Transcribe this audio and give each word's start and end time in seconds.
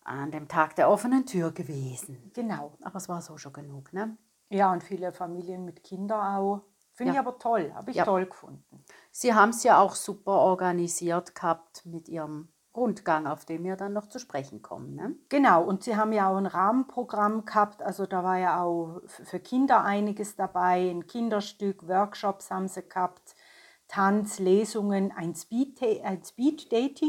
an 0.08 0.32
dem 0.32 0.48
Tag 0.48 0.76
der 0.76 0.90
offenen 0.90 1.26
Tür 1.26 1.52
gewesen. 1.52 2.32
Genau. 2.34 2.74
Aber 2.82 2.98
es 2.98 3.10
war 3.10 3.22
so 3.22 3.38
schon 3.38 3.54
genug, 3.54 3.94
ne? 3.94 4.18
Ja, 4.50 4.72
und 4.72 4.84
viele 4.84 5.12
Familien 5.12 5.66
mit 5.66 5.84
Kindern 5.84 6.36
auch. 6.36 6.62
Finde 6.94 7.14
ja. 7.14 7.22
ich 7.22 7.28
aber 7.28 7.38
toll, 7.38 7.72
habe 7.76 7.92
ich 7.92 7.98
ja. 7.98 8.06
toll 8.06 8.26
gefunden. 8.26 8.84
Sie 9.12 9.34
haben 9.34 9.50
es 9.50 9.64
ja 9.64 9.80
auch 9.80 9.94
super 9.94 10.32
organisiert 10.32 11.36
gehabt 11.36 11.86
mit 11.86 12.10
ihrem 12.10 12.48
Rundgang, 12.76 13.28
auf 13.28 13.46
dem 13.46 13.64
wir 13.64 13.76
dann 13.76 13.94
noch 13.94 14.08
zu 14.08 14.20
sprechen 14.20 14.62
kommen. 14.62 14.96
Ne? 14.96 15.16
Genau, 15.30 15.64
und 15.64 15.84
Sie 15.84 15.96
haben 15.96 16.14
ja 16.14 16.30
auch 16.30 16.38
ein 16.38 16.46
Rahmenprogramm 16.46 17.46
gehabt, 17.46 17.82
also 17.82 18.06
da 18.06 18.24
war 18.24 18.38
ja 18.38 18.64
auch 18.64 19.02
für 19.08 19.40
Kinder 19.40 19.84
einiges 19.84 20.36
dabei, 20.36 20.90
ein 20.90 21.06
Kinderstück, 21.06 21.88
Workshops 21.88 22.50
haben 22.50 22.68
sie 22.68 22.88
gehabt, 22.88 23.36
Tanz, 23.88 24.40
Lesungen, 24.40 25.12
ein 25.16 25.34
Speed-Dating. 25.36 26.04
Ein 26.04 26.24
Speed 26.24 27.02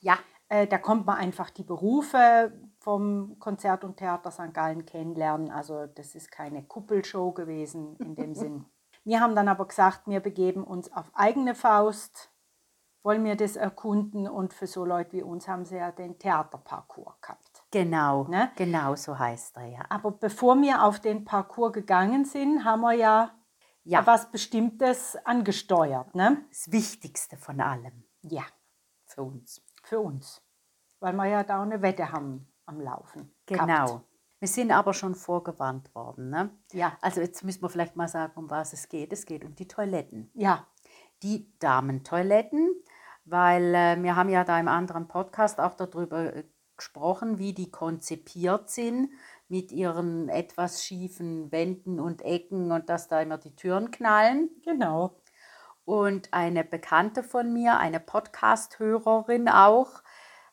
ja. 0.00 0.18
Äh, 0.54 0.68
da 0.68 0.78
kommt 0.78 1.04
man 1.04 1.16
einfach 1.16 1.50
die 1.50 1.64
Berufe 1.64 2.52
vom 2.78 3.40
Konzert 3.40 3.82
und 3.82 3.96
Theater 3.96 4.30
St. 4.30 4.54
Gallen 4.54 4.86
kennenlernen. 4.86 5.50
Also 5.50 5.86
das 5.86 6.14
ist 6.14 6.30
keine 6.30 6.62
Kuppelshow 6.62 7.32
gewesen 7.32 7.96
in 7.96 8.14
dem 8.14 8.34
Sinn. 8.36 8.64
Wir 9.02 9.20
haben 9.20 9.34
dann 9.34 9.48
aber 9.48 9.66
gesagt, 9.66 10.06
wir 10.06 10.20
begeben 10.20 10.62
uns 10.62 10.92
auf 10.92 11.10
eigene 11.12 11.56
Faust, 11.56 12.30
wollen 13.02 13.24
wir 13.24 13.34
das 13.34 13.56
erkunden 13.56 14.28
und 14.28 14.54
für 14.54 14.68
so 14.68 14.84
Leute 14.84 15.14
wie 15.14 15.22
uns 15.22 15.48
haben 15.48 15.64
sie 15.64 15.76
ja 15.76 15.90
den 15.90 16.20
Theaterparcours 16.20 17.20
gehabt. 17.20 17.64
Genau, 17.72 18.24
ne? 18.28 18.52
genau 18.54 18.94
so 18.94 19.18
heißt 19.18 19.56
er 19.56 19.66
ja. 19.66 19.84
Aber 19.88 20.12
bevor 20.12 20.56
wir 20.62 20.84
auf 20.84 21.00
den 21.00 21.24
Parcours 21.24 21.72
gegangen 21.72 22.24
sind, 22.24 22.64
haben 22.64 22.82
wir 22.82 22.92
ja, 22.92 23.34
ja. 23.82 24.06
was 24.06 24.30
Bestimmtes 24.30 25.16
angesteuert. 25.24 26.14
Ne? 26.14 26.44
Das 26.48 26.70
Wichtigste 26.70 27.36
von 27.36 27.60
allem. 27.60 28.04
Ja. 28.22 28.44
Für 29.04 29.24
uns 29.24 29.60
für 29.84 30.00
uns, 30.00 30.42
weil 31.04 31.12
wir 31.12 31.26
ja 31.26 31.44
da 31.44 31.60
eine 31.60 31.82
Wette 31.82 32.12
haben 32.12 32.48
am 32.64 32.80
Laufen. 32.80 33.30
Genau. 33.44 33.66
Gehabt. 33.66 34.04
Wir 34.38 34.48
sind 34.48 34.72
aber 34.72 34.94
schon 34.94 35.14
vorgewarnt 35.14 35.94
worden. 35.94 36.30
Ne? 36.30 36.50
Ja. 36.72 36.96
Also 37.02 37.20
jetzt 37.20 37.44
müssen 37.44 37.60
wir 37.60 37.68
vielleicht 37.68 37.94
mal 37.94 38.08
sagen, 38.08 38.32
um 38.36 38.48
was 38.48 38.72
es 38.72 38.88
geht. 38.88 39.12
Es 39.12 39.26
geht 39.26 39.44
um 39.44 39.54
die 39.54 39.68
Toiletten. 39.68 40.30
Ja. 40.32 40.66
Die 41.22 41.52
Damentoiletten, 41.58 42.70
weil 43.26 43.74
äh, 43.74 44.02
wir 44.02 44.16
haben 44.16 44.30
ja 44.30 44.44
da 44.44 44.58
im 44.58 44.68
anderen 44.68 45.06
Podcast 45.06 45.60
auch 45.60 45.74
darüber 45.74 46.34
äh, 46.34 46.44
gesprochen, 46.76 47.38
wie 47.38 47.52
die 47.52 47.70
konzipiert 47.70 48.70
sind 48.70 49.10
mit 49.48 49.72
ihren 49.72 50.30
etwas 50.30 50.84
schiefen 50.84 51.52
Wänden 51.52 52.00
und 52.00 52.22
Ecken 52.22 52.72
und 52.72 52.88
dass 52.88 53.08
da 53.08 53.20
immer 53.20 53.36
die 53.36 53.54
Türen 53.54 53.90
knallen. 53.90 54.48
Genau. 54.64 55.20
Und 55.84 56.32
eine 56.32 56.64
Bekannte 56.64 57.22
von 57.22 57.52
mir, 57.52 57.76
eine 57.78 58.00
Podcast-Hörerin 58.00 59.50
auch, 59.50 60.02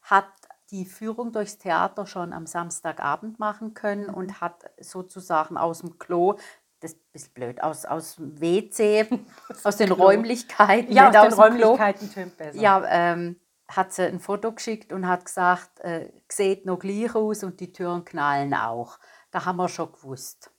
hat 0.01 0.40
die 0.71 0.85
Führung 0.85 1.31
durchs 1.31 1.57
Theater 1.57 2.07
schon 2.07 2.33
am 2.33 2.47
Samstagabend 2.47 3.39
machen 3.39 3.73
können 3.73 4.09
und 4.09 4.41
hat 4.41 4.71
sozusagen 4.79 5.57
aus 5.57 5.79
dem 5.79 5.99
Klo, 5.99 6.37
das 6.79 6.93
ist 6.93 6.97
ein 6.97 7.11
bisschen 7.11 7.33
blöd, 7.33 7.61
aus, 7.61 7.85
aus 7.85 8.15
dem 8.15 8.39
WC, 8.39 9.07
aus 9.63 9.77
den 9.77 9.87
Klo. 9.87 10.03
Räumlichkeiten. 10.03 10.91
Ja, 10.93 11.09
aus, 11.09 11.15
aus 11.15 11.35
den 11.35 11.39
Räumlichkeiten 11.39 12.11
tönt 12.11 12.37
besser. 12.37 12.59
Ja, 12.59 12.83
ähm, 12.87 13.39
hat 13.67 13.93
sie 13.93 14.03
ein 14.03 14.19
Foto 14.19 14.51
geschickt 14.51 14.91
und 14.91 15.07
hat 15.07 15.25
gesagt, 15.25 15.79
äh, 15.81 16.11
sieht 16.29 16.65
noch 16.65 16.79
gleich 16.79 17.13
aus 17.15 17.43
und 17.43 17.59
die 17.59 17.71
Türen 17.71 18.03
knallen 18.05 18.53
auch. 18.53 18.97
Da 19.31 19.45
haben 19.45 19.57
wir 19.57 19.69
schon 19.69 19.91
gewusst. 19.91 20.51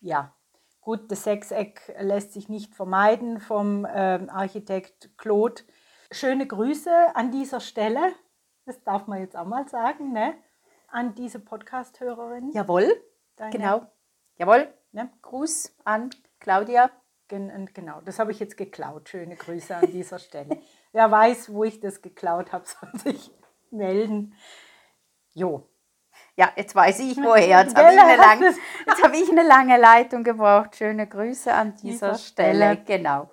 Ja, 0.00 0.34
Gut, 0.84 1.10
das 1.10 1.24
Sechseck 1.24 1.94
lässt 1.98 2.34
sich 2.34 2.50
nicht 2.50 2.74
vermeiden 2.74 3.40
vom 3.40 3.86
äh, 3.86 4.20
Architekt 4.28 5.16
Claude. 5.16 5.62
Schöne 6.10 6.46
Grüße 6.46 6.90
an 7.14 7.30
dieser 7.30 7.60
Stelle, 7.60 8.12
das 8.66 8.82
darf 8.82 9.06
man 9.06 9.20
jetzt 9.20 9.36
auch 9.36 9.46
mal 9.46 9.68
sagen, 9.68 10.12
ne? 10.12 10.34
an 10.88 11.14
diese 11.14 11.40
Podcast-Hörerin. 11.40 12.52
Jawohl, 12.52 13.02
Deine, 13.36 13.50
genau. 13.50 13.86
Jawohl, 14.36 14.72
ne? 14.92 15.10
Gruß 15.22 15.76
an 15.84 16.10
Claudia. 16.38 16.90
Gen 17.26 17.70
genau, 17.72 18.00
das 18.02 18.18
habe 18.18 18.30
ich 18.32 18.38
jetzt 18.38 18.56
geklaut. 18.56 19.08
Schöne 19.08 19.34
Grüße 19.34 19.74
an 19.74 19.90
dieser 19.90 20.18
Stelle. 20.18 20.60
Wer 20.92 21.10
weiß, 21.10 21.52
wo 21.52 21.64
ich 21.64 21.80
das 21.80 22.00
geklaut 22.00 22.52
habe, 22.52 22.64
soll 22.92 23.00
sich 23.00 23.30
melden. 23.70 24.34
Jo, 25.32 25.68
ja, 26.36 26.50
jetzt 26.56 26.74
weiß 26.74 27.00
ich 27.00 27.16
woher. 27.16 27.62
Jetzt 27.62 27.76
habe 27.76 27.92
ich, 27.92 28.00
eine 28.00 28.16
lange, 28.16 28.54
hab 29.02 29.14
ich 29.14 29.30
eine 29.30 29.42
lange 29.42 29.78
Leitung 29.78 30.24
gebraucht. 30.24 30.76
Schöne 30.76 31.06
Grüße 31.06 31.52
an 31.52 31.74
dieser, 31.76 32.12
dieser 32.12 32.18
Stelle. 32.18 32.72
Stelle. 32.74 32.84
Genau. 32.84 33.30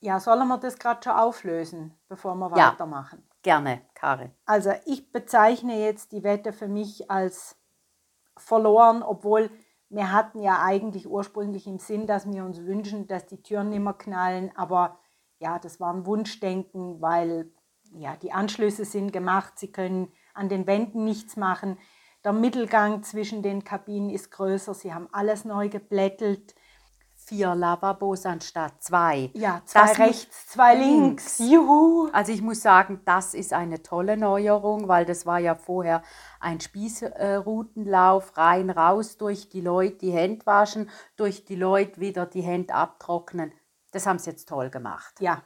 Ja, 0.00 0.20
sollen 0.20 0.46
wir 0.46 0.58
das 0.58 0.78
gerade 0.78 1.00
schon 1.02 1.12
auflösen, 1.12 1.98
bevor 2.08 2.36
wir 2.36 2.56
ja, 2.56 2.72
weitermachen? 2.72 3.27
Gerne, 3.42 3.82
Karin. 3.94 4.32
Also 4.44 4.72
ich 4.84 5.12
bezeichne 5.12 5.80
jetzt 5.80 6.12
die 6.12 6.22
Wette 6.22 6.52
für 6.52 6.68
mich 6.68 7.10
als 7.10 7.56
verloren, 8.36 9.02
obwohl 9.02 9.50
wir 9.88 10.12
hatten 10.12 10.42
ja 10.42 10.62
eigentlich 10.62 11.08
ursprünglich 11.08 11.66
im 11.66 11.78
Sinn, 11.78 12.06
dass 12.06 12.30
wir 12.30 12.44
uns 12.44 12.60
wünschen, 12.60 13.06
dass 13.06 13.26
die 13.26 13.42
Türen 13.42 13.70
nicht 13.70 13.80
mehr 13.80 13.94
knallen, 13.94 14.52
aber 14.54 14.98
ja, 15.38 15.58
das 15.58 15.80
war 15.80 15.94
ein 15.94 16.04
Wunschdenken, 16.04 17.00
weil 17.00 17.50
ja, 17.92 18.16
die 18.16 18.32
Anschlüsse 18.32 18.84
sind 18.84 19.12
gemacht, 19.12 19.58
sie 19.58 19.72
können 19.72 20.12
an 20.34 20.48
den 20.48 20.66
Wänden 20.66 21.04
nichts 21.04 21.36
machen. 21.36 21.78
Der 22.24 22.32
Mittelgang 22.32 23.02
zwischen 23.02 23.42
den 23.42 23.64
Kabinen 23.64 24.10
ist 24.10 24.30
größer. 24.30 24.74
Sie 24.74 24.92
haben 24.92 25.08
alles 25.12 25.44
neu 25.44 25.68
geblättelt. 25.68 26.54
Vier 27.28 27.54
Lavabos 27.54 28.24
anstatt 28.24 28.82
zwei. 28.82 29.30
Ja, 29.34 29.60
zwei 29.66 29.80
das 29.80 29.98
rechts, 29.98 30.46
zwei 30.46 30.74
links. 30.74 31.38
links. 31.38 31.52
Juhu! 31.52 32.08
Also 32.10 32.32
ich 32.32 32.40
muss 32.40 32.62
sagen, 32.62 33.02
das 33.04 33.34
ist 33.34 33.52
eine 33.52 33.82
tolle 33.82 34.16
Neuerung, 34.16 34.88
weil 34.88 35.04
das 35.04 35.26
war 35.26 35.38
ja 35.38 35.54
vorher 35.54 36.02
ein 36.40 36.58
Spießroutenlauf, 36.58 38.38
rein, 38.38 38.70
raus, 38.70 39.18
durch 39.18 39.50
die 39.50 39.60
Leute 39.60 39.98
die 39.98 40.10
Hände 40.10 40.46
waschen, 40.46 40.88
durch 41.16 41.44
die 41.44 41.56
Leute 41.56 42.00
wieder 42.00 42.24
die 42.24 42.40
Hände 42.40 42.72
abtrocknen. 42.72 43.52
Das 43.92 44.06
haben 44.06 44.18
sie 44.18 44.30
jetzt 44.30 44.48
toll 44.48 44.70
gemacht. 44.70 45.20
Ja, 45.20 45.42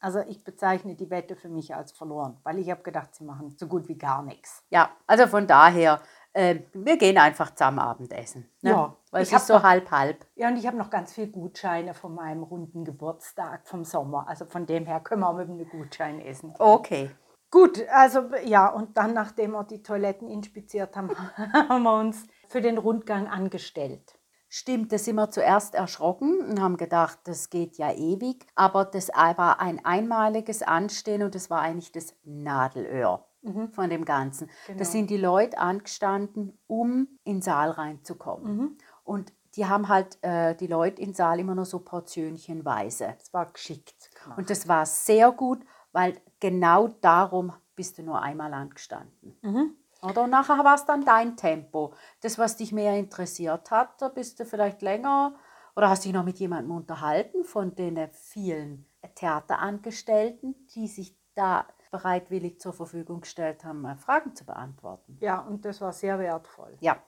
also 0.00 0.18
ich 0.28 0.44
bezeichne 0.44 0.96
die 0.96 1.08
Wette 1.08 1.34
für 1.34 1.48
mich 1.48 1.74
als 1.74 1.92
verloren, 1.92 2.36
weil 2.42 2.58
ich 2.58 2.70
habe 2.70 2.82
gedacht, 2.82 3.14
sie 3.14 3.24
machen 3.24 3.56
so 3.56 3.68
gut 3.68 3.88
wie 3.88 3.96
gar 3.96 4.20
nichts. 4.22 4.62
Ja, 4.68 4.90
also 5.06 5.26
von 5.28 5.46
daher, 5.46 6.02
äh, 6.34 6.60
wir 6.72 6.96
gehen 6.96 7.18
einfach 7.18 7.54
zusammen 7.54 7.78
Abendessen. 7.78 8.48
Ne? 8.62 8.70
Ja. 8.70 8.96
Weil 9.10 9.22
es 9.22 9.32
ist 9.32 9.46
so 9.46 9.62
halb-halb. 9.62 10.24
Ja, 10.34 10.48
und 10.48 10.56
ich 10.56 10.66
habe 10.66 10.76
noch 10.76 10.90
ganz 10.90 11.12
viele 11.12 11.28
Gutscheine 11.28 11.94
von 11.94 12.14
meinem 12.14 12.42
runden 12.42 12.84
Geburtstag 12.84 13.66
vom 13.66 13.84
Sommer. 13.84 14.26
Also 14.28 14.46
von 14.46 14.66
dem 14.66 14.86
her 14.86 15.00
können 15.00 15.20
wir 15.20 15.28
auch 15.28 15.36
mit 15.36 15.48
einem 15.48 15.68
Gutschein 15.68 16.20
essen. 16.20 16.54
Okay. 16.58 17.10
Gut, 17.50 17.86
also 17.90 18.30
ja, 18.44 18.68
und 18.68 18.96
dann, 18.96 19.12
nachdem 19.12 19.50
wir 19.50 19.64
die 19.64 19.82
Toiletten 19.82 20.26
inspiziert 20.28 20.96
haben, 20.96 21.10
haben 21.68 21.82
wir 21.82 21.98
uns 21.98 22.26
für 22.48 22.62
den 22.62 22.78
Rundgang 22.78 23.28
angestellt. 23.28 24.18
Stimmt, 24.48 24.92
da 24.92 24.98
sind 24.98 25.16
wir 25.16 25.30
zuerst 25.30 25.74
erschrocken 25.74 26.40
und 26.40 26.60
haben 26.60 26.76
gedacht, 26.78 27.18
das 27.24 27.50
geht 27.50 27.76
ja 27.76 27.92
ewig. 27.92 28.46
Aber 28.54 28.86
das 28.86 29.08
war 29.08 29.60
ein 29.60 29.84
einmaliges 29.84 30.62
Anstehen 30.62 31.22
und 31.22 31.34
das 31.34 31.50
war 31.50 31.60
eigentlich 31.60 31.92
das 31.92 32.14
Nadelöhr 32.24 33.26
Mhm. 33.42 33.72
von 33.72 33.90
dem 33.90 34.04
Ganzen. 34.04 34.48
Genau. 34.66 34.78
Da 34.78 34.84
sind 34.84 35.10
die 35.10 35.16
Leute 35.16 35.58
angestanden, 35.58 36.58
um 36.66 37.08
in 37.24 37.36
den 37.36 37.42
Saal 37.42 37.70
reinzukommen. 37.70 38.56
Mhm. 38.56 38.78
Und 39.04 39.32
die 39.56 39.66
haben 39.66 39.88
halt 39.88 40.18
äh, 40.22 40.54
die 40.54 40.66
Leute 40.66 41.02
in 41.02 41.08
den 41.08 41.14
Saal 41.14 41.40
immer 41.40 41.54
nur 41.54 41.64
so 41.64 41.80
portionchenweise. 41.80 43.14
Das 43.18 43.32
war 43.34 43.46
geschickt. 43.46 44.10
gemacht. 44.22 44.38
Und 44.38 44.50
das 44.50 44.66
war 44.68 44.86
sehr 44.86 45.30
gut, 45.32 45.60
weil 45.92 46.20
genau 46.40 46.88
darum 46.88 47.52
bist 47.74 47.98
du 47.98 48.02
nur 48.02 48.22
einmal 48.22 48.54
angestanden. 48.54 49.36
Mhm. 49.42 49.76
Oder? 50.02 50.24
Und 50.24 50.30
nachher 50.30 50.64
war 50.64 50.74
es 50.74 50.84
dann 50.84 51.04
dein 51.04 51.36
Tempo. 51.36 51.94
Das, 52.20 52.38
was 52.38 52.56
dich 52.56 52.72
mehr 52.72 52.96
interessiert 52.98 53.70
hat, 53.70 54.00
da 54.00 54.08
bist 54.08 54.40
du 54.40 54.44
vielleicht 54.44 54.82
länger 54.82 55.34
oder 55.76 55.88
hast 55.88 56.04
dich 56.04 56.12
noch 56.12 56.24
mit 56.24 56.38
jemandem 56.38 56.74
unterhalten 56.76 57.44
von 57.44 57.74
den 57.74 58.08
vielen 58.12 58.86
Theaterangestellten, 59.14 60.54
die 60.74 60.88
sich 60.88 61.16
da 61.34 61.66
bereitwillig 61.92 62.58
zur 62.58 62.72
Verfügung 62.72 63.20
gestellt 63.20 63.64
haben, 63.64 63.82
mal 63.82 63.96
Fragen 63.96 64.34
zu 64.34 64.44
beantworten. 64.44 65.16
Ja, 65.20 65.40
und 65.40 65.64
das 65.64 65.80
war 65.80 65.92
sehr 65.92 66.18
wertvoll. 66.18 66.76
Ja, 66.80 67.00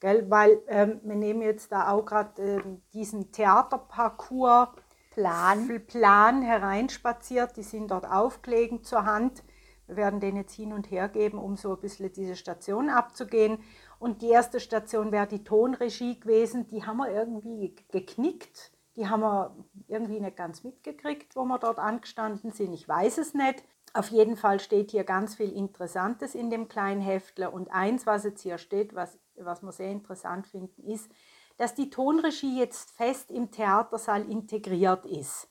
Gell? 0.00 0.30
Weil 0.30 0.62
ähm, 0.66 1.00
wir 1.04 1.14
nehmen 1.14 1.42
jetzt 1.42 1.70
da 1.70 1.90
auch 1.90 2.04
gerade 2.04 2.42
ähm, 2.42 2.82
diesen 2.94 3.30
Theaterparcours 3.30 4.70
Plan. 5.10 5.86
Plan 5.86 6.42
hereinspaziert. 6.42 7.56
Die 7.56 7.62
sind 7.62 7.90
dort 7.90 8.06
aufgelegen 8.10 8.82
zur 8.82 9.04
Hand. 9.04 9.44
Wir 9.86 9.96
werden 9.96 10.20
den 10.20 10.36
jetzt 10.36 10.54
hin 10.54 10.72
und 10.72 10.90
her 10.90 11.08
geben, 11.08 11.38
um 11.38 11.56
so 11.56 11.74
ein 11.74 11.80
bisschen 11.80 12.12
diese 12.12 12.36
Station 12.36 12.88
abzugehen. 12.88 13.58
Und 13.98 14.22
die 14.22 14.30
erste 14.30 14.60
Station 14.60 15.12
wäre 15.12 15.26
die 15.26 15.44
Tonregie 15.44 16.18
gewesen. 16.18 16.66
Die 16.68 16.84
haben 16.86 16.98
wir 16.98 17.12
irgendwie 17.12 17.76
geknickt. 17.90 18.72
Die 18.96 19.08
haben 19.08 19.20
wir 19.20 19.56
irgendwie 19.88 20.20
nicht 20.20 20.36
ganz 20.36 20.64
mitgekriegt, 20.64 21.36
wo 21.36 21.44
wir 21.44 21.58
dort 21.58 21.78
angestanden 21.78 22.52
sind. 22.52 22.72
Ich 22.72 22.88
weiß 22.88 23.18
es 23.18 23.34
nicht. 23.34 23.62
Auf 23.92 24.08
jeden 24.08 24.36
Fall 24.36 24.60
steht 24.60 24.92
hier 24.92 25.04
ganz 25.04 25.34
viel 25.34 25.52
Interessantes 25.52 26.34
in 26.34 26.50
dem 26.50 26.68
kleinen 26.68 27.00
Heftle. 27.00 27.50
Und 27.50 27.72
eins, 27.72 28.06
was 28.06 28.24
jetzt 28.24 28.42
hier 28.42 28.58
steht, 28.58 28.94
was, 28.94 29.18
was 29.36 29.62
wir 29.62 29.72
sehr 29.72 29.90
interessant 29.90 30.46
finden, 30.46 30.84
ist, 30.84 31.10
dass 31.56 31.74
die 31.74 31.90
Tonregie 31.90 32.58
jetzt 32.58 32.90
fest 32.92 33.30
im 33.30 33.50
Theatersaal 33.50 34.30
integriert 34.30 35.04
ist. 35.06 35.48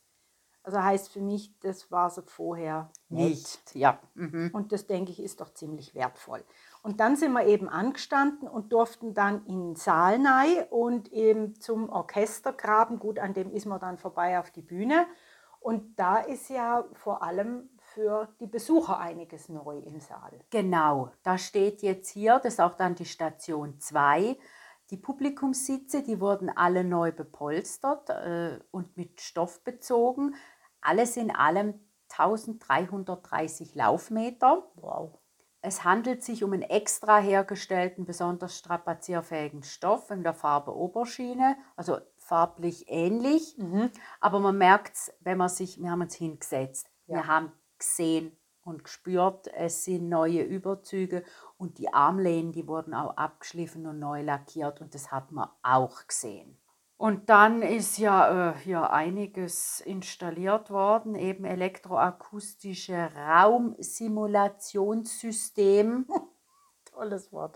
Also 0.64 0.84
heißt 0.84 1.12
für 1.12 1.22
mich, 1.22 1.58
das 1.62 1.90
war 1.92 2.10
sie 2.10 2.22
vorher 2.24 2.92
nicht. 3.08 3.76
Ja. 3.76 4.00
Mhm. 4.14 4.52
Und 4.54 4.72
das 4.72 4.88
denke 4.88 5.12
ich 5.12 5.20
ist 5.20 5.42
doch 5.42 5.54
ziemlich 5.54 5.96
wertvoll. 5.96 6.44
Und 6.82 7.00
dann 7.00 7.16
sind 7.16 7.32
wir 7.34 7.46
eben 7.46 7.68
angestanden 7.70 8.48
und 8.48 8.72
durften 8.72 9.14
dann 9.14 9.46
in 9.46 9.70
den 9.70 9.76
Saal 9.76 10.26
rein 10.26 10.66
und 10.70 11.12
eben 11.12 11.60
zum 11.60 11.90
Orchestergraben. 11.90 13.00
Gut, 13.00 13.20
an 13.20 13.34
dem 13.34 13.52
ist 13.52 13.66
man 13.66 13.80
dann 13.80 13.98
vorbei 13.98 14.40
auf 14.40 14.52
die 14.52 14.62
Bühne. 14.62 15.08
Und 15.60 16.00
da 16.00 16.18
ist 16.18 16.50
ja 16.50 16.86
vor 16.94 17.24
allem 17.24 17.70
für 18.00 18.30
die 18.40 18.48
Besucher 18.48 18.98
einiges 18.98 19.50
neu 19.50 19.78
im 19.80 20.00
Saal. 20.00 20.40
Genau, 20.51 21.12
da 21.22 21.38
steht 21.38 21.81
jetzt 21.81 22.10
hier, 22.10 22.40
das 22.40 22.54
ist 22.54 22.62
auch 22.62 22.75
dann 22.75 22.96
die 22.96 23.06
Station 23.06 23.78
2. 23.78 24.38
Die 24.90 24.98
Publikumssitze, 24.98 26.01
die 26.01 26.22
wurden 26.22 26.50
alle 26.50 26.86
neu 26.86 27.12
bepolstert 27.12 28.10
äh, 28.10 28.60
und 28.72 28.96
mit 28.96 29.19
Stoff 29.19 29.66
bezogen. 29.66 30.36
Alles 30.80 31.18
in 31.18 31.30
allem 31.30 31.74
1330 32.10 33.75
Laufmeter. 33.75 34.63
Wow. 34.75 35.19
Es 35.62 35.84
handelt 35.84 36.24
sich 36.24 36.45
um 36.45 36.54
einen 36.54 36.62
extra 36.62 37.18
hergestellten, 37.19 38.06
besonders 38.06 38.57
strapazierfähigen 38.57 39.62
Stoff 39.63 40.10
in 40.10 40.24
der 40.24 40.34
Farbe 40.34 40.74
Oberschiene, 40.74 41.57
also 41.75 41.98
farblich 42.16 42.86
ähnlich. 42.88 43.57
Mhm. 43.57 43.92
Aber 44.22 44.40
man 44.40 44.57
merkt 44.57 44.95
es, 44.95 45.13
wenn 45.19 45.38
man 45.38 45.50
sich, 45.50 45.81
wir 45.81 45.92
haben 45.92 46.02
uns 46.02 46.16
hingesetzt, 46.16 46.90
Ja. 47.07 47.18
wir 47.18 47.28
haben 47.28 47.52
gesehen 47.80 48.36
und 48.64 48.84
gespürt, 48.84 49.48
es 49.48 49.86
sind 49.86 50.10
neue 50.10 50.44
Überzüge 50.44 51.24
und 51.58 51.78
die 51.78 51.94
Armlehnen, 51.94 52.52
die 52.52 52.68
wurden 52.68 52.94
auch 52.94 53.16
abgeschliffen 53.18 53.88
und 53.88 54.00
neu 54.00 54.22
lackiert 54.22 54.81
und 54.81 54.94
das 54.94 55.10
hat 55.12 55.31
man 55.31 55.48
auch 55.64 56.06
gesehen. 56.08 56.58
Und 56.98 57.30
dann 57.30 57.62
ist 57.62 57.98
ja 57.98 58.50
äh, 58.50 58.58
hier 58.60 58.92
einiges 58.92 59.80
installiert 59.80 60.70
worden, 60.70 61.16
eben 61.16 61.46
elektroakustische 61.46 63.10
Raumsimulationssystem. 63.16 66.06
Tolles 66.86 67.31
Wort. 67.31 67.56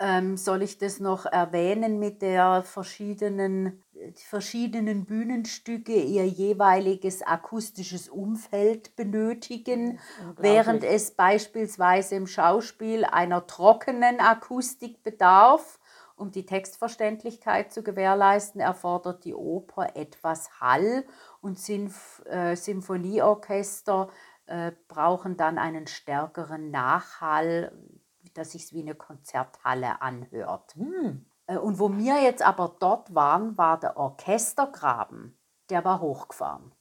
Ähm, 0.00 0.36
soll 0.36 0.62
ich 0.62 0.78
das 0.78 1.00
noch 1.00 1.26
erwähnen 1.26 1.98
mit 1.98 2.22
der 2.22 2.62
verschiedenen, 2.62 3.82
die 3.94 4.24
verschiedenen 4.24 5.06
Bühnenstücke 5.06 5.92
ihr 5.92 6.24
jeweiliges 6.24 7.22
akustisches 7.22 8.08
Umfeld 8.08 8.94
benötigen, 8.94 9.98
während 10.36 10.84
es 10.84 11.10
beispielsweise 11.10 12.14
im 12.14 12.28
Schauspiel 12.28 13.04
einer 13.04 13.48
trockenen 13.48 14.20
Akustik 14.20 15.02
bedarf. 15.02 15.80
Um 16.14 16.30
die 16.30 16.46
Textverständlichkeit 16.46 17.72
zu 17.72 17.82
gewährleisten, 17.82 18.60
erfordert 18.60 19.24
die 19.24 19.34
Oper 19.34 19.96
etwas 19.96 20.60
Hall 20.60 21.04
und 21.40 21.58
Sinf 21.58 22.22
äh, 22.26 22.56
Symphonieorchester 22.56 24.10
äh, 24.46 24.72
brauchen 24.88 25.36
dann 25.36 25.58
einen 25.58 25.86
stärkeren 25.86 26.70
Nachhall, 26.70 27.70
dass 28.38 28.52
sich 28.52 28.72
wie 28.72 28.82
eine 28.82 28.94
Konzerthalle 28.94 30.00
anhört. 30.00 30.74
Hm. 30.74 31.26
Äh, 31.46 31.58
Und 31.58 31.78
wo 31.78 31.96
wir 31.96 32.22
jetzt 32.22 32.42
aber 32.42 32.76
dort 32.78 33.14
waren, 33.14 33.58
war 33.58 33.78
der 33.78 33.96
Orchestergraben. 33.96 35.38
Der 35.70 35.84
war 35.84 36.00
hochgefahren. 36.00 36.72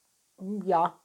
Ja. 0.64 1.00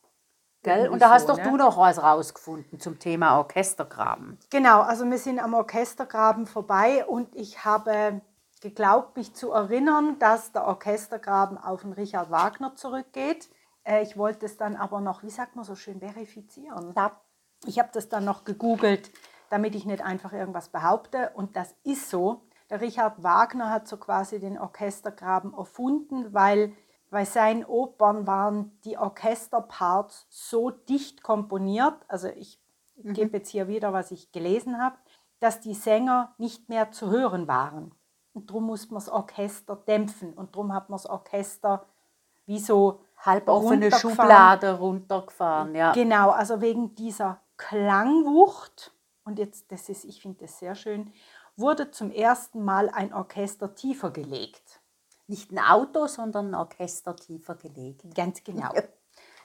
Gell? 0.62 0.88
Und 0.88 1.02
da 1.02 1.10
hast 1.10 1.26
so, 1.26 1.32
doch 1.32 1.38
ne? 1.38 1.44
du 1.44 1.56
noch 1.56 1.76
was 1.76 2.00
rausgefunden 2.00 2.78
zum 2.78 2.98
Thema 3.00 3.38
Orchestergraben. 3.38 4.38
Genau, 4.50 4.82
also 4.82 5.04
wir 5.10 5.18
sind 5.18 5.40
am 5.40 5.54
Orchestergraben 5.54 6.46
vorbei 6.46 7.04
und 7.04 7.34
ich 7.34 7.64
habe 7.64 8.20
geglaubt, 8.60 9.16
mich 9.16 9.34
zu 9.34 9.50
erinnern, 9.50 10.20
dass 10.20 10.52
der 10.52 10.64
Orchestergraben 10.66 11.58
auf 11.58 11.82
den 11.82 11.92
Richard 11.92 12.30
Wagner 12.30 12.76
zurückgeht. 12.76 13.50
Äh, 13.82 14.02
Ich 14.02 14.16
wollte 14.16 14.46
es 14.46 14.56
dann 14.56 14.76
aber 14.76 15.00
noch, 15.00 15.24
wie 15.24 15.30
sagt 15.30 15.56
man 15.56 15.64
so 15.64 15.74
schön, 15.74 15.98
verifizieren. 15.98 16.92
Ja. 16.96 17.20
Ich 17.64 17.78
habe 17.80 17.90
das 17.92 18.08
dann 18.08 18.24
noch 18.24 18.44
gegoogelt, 18.44 19.10
damit 19.52 19.74
ich 19.74 19.84
nicht 19.84 20.02
einfach 20.02 20.32
irgendwas 20.32 20.70
behaupte. 20.70 21.30
Und 21.34 21.56
das 21.56 21.74
ist 21.84 22.08
so. 22.08 22.40
Der 22.70 22.80
Richard 22.80 23.22
Wagner 23.22 23.68
hat 23.68 23.86
so 23.86 23.98
quasi 23.98 24.40
den 24.40 24.58
Orchestergraben 24.58 25.52
erfunden, 25.52 26.32
weil 26.32 26.72
bei 27.10 27.26
seinen 27.26 27.62
Opern 27.66 28.26
waren 28.26 28.80
die 28.84 28.96
Orchesterparts 28.96 30.26
so 30.30 30.70
dicht 30.70 31.22
komponiert, 31.22 31.94
also 32.08 32.28
ich 32.28 32.58
gebe 32.96 33.36
jetzt 33.36 33.50
hier 33.50 33.68
wieder, 33.68 33.92
was 33.92 34.10
ich 34.10 34.32
gelesen 34.32 34.80
habe, 34.82 34.96
dass 35.38 35.60
die 35.60 35.74
Sänger 35.74 36.34
nicht 36.38 36.70
mehr 36.70 36.90
zu 36.90 37.10
hören 37.10 37.46
waren. 37.46 37.94
Und 38.32 38.48
darum 38.48 38.64
musste 38.64 38.94
man 38.94 39.02
das 39.02 39.10
Orchester 39.10 39.76
dämpfen 39.76 40.32
und 40.32 40.54
darum 40.54 40.72
hat 40.72 40.88
man 40.88 40.96
das 40.96 41.04
Orchester 41.04 41.84
wie 42.46 42.58
so 42.58 43.00
Halboffene 43.18 43.84
runtergefahren. 43.84 44.16
Schublade 44.16 44.78
runtergefahren, 44.78 45.74
ja. 45.74 45.92
Genau, 45.92 46.30
also 46.30 46.62
wegen 46.62 46.94
dieser 46.94 47.42
Klangwucht, 47.58 48.92
und 49.24 49.38
jetzt, 49.38 49.70
das 49.70 49.88
ist, 49.88 50.04
ich 50.04 50.20
finde 50.20 50.40
das 50.40 50.58
sehr 50.58 50.74
schön, 50.74 51.12
wurde 51.56 51.90
zum 51.90 52.10
ersten 52.10 52.64
Mal 52.64 52.88
ein 52.90 53.12
Orchester 53.12 53.74
tiefer 53.74 54.10
gelegt. 54.10 54.80
Nicht 55.26 55.52
ein 55.52 55.58
Auto, 55.58 56.06
sondern 56.06 56.50
ein 56.50 56.54
Orchester 56.54 57.14
tiefer 57.16 57.54
gelegt. 57.54 58.02
Ganz 58.14 58.42
genau. 58.42 58.74
Ja. 58.74 58.82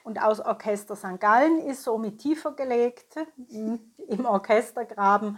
Und 0.04 0.22
aus 0.22 0.40
Orchester 0.40 0.96
St. 0.96 1.20
Gallen 1.20 1.60
ist 1.60 1.84
somit 1.84 2.20
tiefer 2.20 2.54
gelegt 2.54 3.16
im 3.50 4.26
Orchestergraben. 4.26 5.38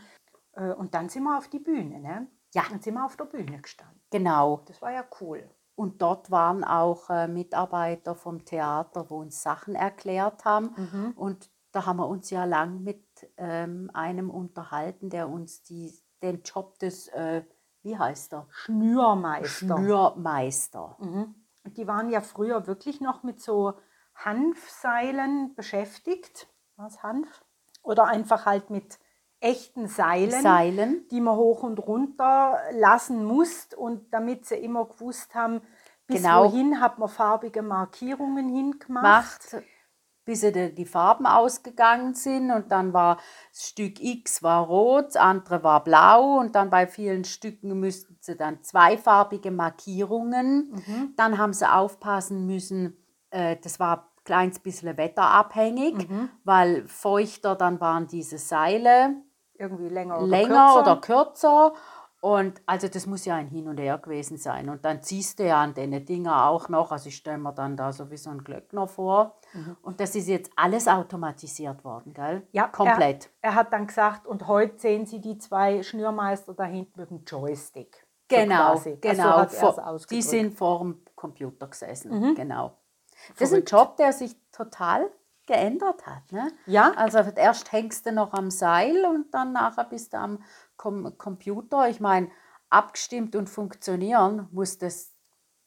Äh, 0.54 0.74
Und 0.74 0.94
dann 0.94 1.10
sind 1.10 1.24
wir 1.24 1.38
auf 1.38 1.48
die 1.48 1.60
Bühne. 1.60 2.00
Ne? 2.00 2.28
Ja. 2.54 2.64
Dann 2.70 2.80
sind 2.80 2.94
wir 2.94 3.06
auf 3.06 3.18
der 3.18 3.26
Bühne 3.26 3.60
gestanden. 3.60 4.00
Genau. 4.12 4.62
Das 4.66 4.82
war 4.82 4.92
ja 4.92 5.04
cool. 5.22 5.50
Und 5.76 6.02
dort 6.02 6.30
waren 6.30 6.64
auch 6.64 7.10
äh, 7.10 7.28
Mitarbeiter 7.28 8.14
vom 8.14 8.46
Theater, 8.46 9.10
wo 9.10 9.20
uns 9.20 9.42
Sachen 9.42 9.76
erklärt 9.76 10.46
haben. 10.46 10.74
Mhm. 10.76 11.14
Und 11.16 11.50
da 11.72 11.86
haben 11.86 11.98
wir 11.98 12.08
uns 12.08 12.30
ja 12.30 12.46
lang 12.46 12.84
mit 12.84 13.09
ähm, 13.38 13.90
einem 13.94 14.30
unterhalten, 14.30 15.10
der 15.10 15.30
uns 15.30 15.64
die, 15.64 15.94
den 16.22 16.42
Job 16.44 16.78
des, 16.80 17.08
äh, 17.10 17.44
wie 17.84 17.98
heißt 17.98 18.34
er? 18.34 18.48
Schnürmeister. 18.50 19.48
Schnürmeister. 19.78 20.98
Mhm. 21.00 21.36
Die 21.78 21.88
waren 21.88 22.10
ja 22.10 22.22
früher 22.22 22.68
wirklich 22.68 23.02
noch 23.02 23.24
mit 23.24 23.42
so 23.42 23.74
Hanfseilen 24.16 25.56
beschäftigt. 25.56 26.48
Was 26.76 27.04
Hanf? 27.04 27.44
Oder 27.84 28.06
einfach 28.06 28.46
halt 28.46 28.70
mit 28.70 29.00
echten 29.40 29.88
Seilen, 29.88 30.42
Seilen. 30.42 31.08
die 31.10 31.22
man 31.22 31.36
hoch 31.36 31.64
und 31.64 31.80
runter 31.80 32.58
lassen 32.72 33.24
musst. 33.24 33.74
Und 33.76 34.14
damit 34.14 34.46
sie 34.46 34.56
immer 34.56 34.86
gewusst 34.86 35.34
haben, 35.36 35.62
bis 36.08 36.24
Genau. 36.24 36.46
wohin 36.46 36.82
hat 36.82 36.98
man 37.00 37.10
farbige 37.10 37.62
Markierungen 37.62 38.50
hingemacht. 38.50 39.54
Macht, 39.54 39.64
bis 40.30 40.42
sie 40.42 40.52
die, 40.76 40.86
Farben 40.86 41.26
ausgegangen 41.26 42.14
sind 42.14 42.52
und 42.52 42.72
dann 42.72 42.94
war 42.94 43.18
das 43.52 43.70
Stück 43.70 44.00
X 44.00 44.44
war 44.44 44.68
rot, 44.68 45.08
das 45.08 45.16
andere 45.16 45.64
war 45.64 45.84
blau 45.84 46.38
und 46.38 46.54
dann 46.54 46.70
bei 46.70 46.86
vielen 46.86 47.24
Stücken 47.24 47.80
müssten 47.80 48.16
sie 48.20 48.36
dann 48.38 48.62
zweifarbige 48.62 49.50
Markierungen. 49.50 50.70
Mhm. 50.72 51.14
Dann 51.16 51.40
haben 51.40 51.54
sie 51.54 51.68
aufpassen 51.68 52.46
müssen, 52.46 52.96
äh, 53.32 53.56
das 53.64 53.80
war 53.80 53.98
ein 53.98 54.24
kleines 54.24 54.60
bisschen 54.60 54.96
wetterabhängig, 54.98 56.08
Mhm. 56.08 56.30
weil 56.44 56.88
feuchter 56.88 57.56
dann 57.56 57.80
waren 57.82 58.06
diese 58.06 58.38
Seile 58.38 59.16
Irgendwie 59.58 59.90
länger 59.90 60.20
oder 60.20 60.28
länger 60.28 60.76
kürzer. 60.76 60.82
oder 60.82 60.96
kürzer. 61.02 61.74
Und 62.22 62.62
also 62.66 62.90
das 62.90 63.06
muss 63.06 63.24
ja 63.24 63.36
ein 63.36 63.48
Hin 63.48 63.68
und 63.70 63.78
Her 63.78 63.98
gewesen 63.98 64.38
sein. 64.38 64.68
Und 64.70 64.84
dann 64.84 65.02
ziehst 65.02 65.40
du 65.40 65.46
ja 65.46 65.62
an 65.62 65.74
den 65.74 66.06
Dinger 66.06 66.48
auch 66.50 66.68
noch, 66.68 66.92
also 66.92 67.08
ich 67.08 67.16
stelle 67.16 67.38
mir 67.38 67.54
dann 67.54 67.78
da 67.78 67.94
so 67.94 68.12
wie 68.12 68.18
so 68.18 68.30
ein 68.30 68.44
Glöckner 68.44 68.88
vor. 68.88 69.40
Und 69.82 70.02
das 70.02 70.16
ist 70.16 70.28
jetzt 70.28 70.52
alles 70.58 70.88
automatisiert 70.88 71.84
worden, 71.86 72.14
gell? 72.14 72.40
Mhm. 72.42 72.48
Ja, 72.52 72.68
komplett. 72.68 73.30
Er, 73.42 73.52
er 73.52 73.56
hat 73.56 73.72
dann 73.72 73.88
gesagt, 73.88 74.28
und 74.28 74.48
heute 74.48 74.78
sehen 74.80 75.06
Sie 75.06 75.22
die 75.22 75.38
zwei 75.38 75.82
Schnürmeister 75.82 76.54
da 76.54 76.66
hinten 76.66 77.00
mit 77.00 77.10
dem 77.10 77.24
Joystick. 77.26 78.06
So 78.30 78.36
Genau. 78.38 78.72
Also 78.72 78.98
genau. 79.02 79.24
so 79.24 79.40
er's 79.40 79.56
Vor- 79.58 79.98
die 80.12 80.22
sind 80.22 80.54
vor 80.58 80.80
dem 80.80 81.02
Computer 81.16 81.68
gesessen, 81.68 82.12
Mhm. 82.20 82.36
genau. 82.36 82.78
Das 83.38 83.50
ist 83.52 83.58
ein. 83.58 83.64
Job, 83.66 83.98
der 83.98 84.14
sich 84.14 84.36
total 84.52 85.10
geändert 85.48 86.06
hat. 86.06 86.32
Ne? 86.32 86.52
Ja, 86.68 86.92
Also 86.96 87.18
erst 87.20 87.72
hängst 87.72 88.06
du 88.06 88.12
noch 88.12 88.34
am 88.34 88.52
Seil 88.52 89.04
und 89.06 89.34
dann 89.34 89.52
nachher 89.52 89.84
bist 89.86 90.14
du 90.14 90.18
am 90.18 90.44
Com 90.80 91.18
Computer. 91.18 91.90
Ich 91.90 92.00
meine, 92.00 92.30
abgestimmt 92.70 93.36
und 93.36 93.50
funktionieren 93.50 94.48
muss 94.52 94.78
das, 94.78 95.12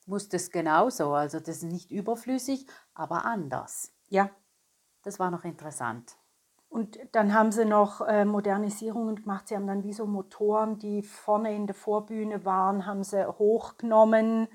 muss 0.06 0.30
das 0.30 0.50
genauso. 0.50 1.12
Also 1.12 1.38
das 1.38 1.58
ist 1.58 1.64
nicht 1.64 1.90
überflüssig, 1.90 2.66
aber 2.94 3.24
anders. 3.26 3.92
ja. 4.08 4.30
Das 5.04 5.18
war 5.18 5.32
noch 5.32 5.42
interessant. 5.42 6.16
Und 6.68 6.96
dann 7.10 7.34
haben 7.34 7.50
sie 7.50 7.64
noch 7.64 8.02
äh, 8.02 8.24
Modernisierungen 8.24 9.16
gemacht. 9.16 9.48
Sie 9.48 9.56
haben 9.56 9.66
dann 9.66 9.82
wie 9.82 9.92
so 9.92 10.06
Motoren, 10.06 10.78
die 10.78 11.02
vorne 11.02 11.54
in 11.54 11.66
der 11.66 11.74
Vorbühne 11.74 12.44
waren, 12.44 12.86
haben 12.86 13.02
sie 13.02 13.26
hochgenommen. 13.26 14.46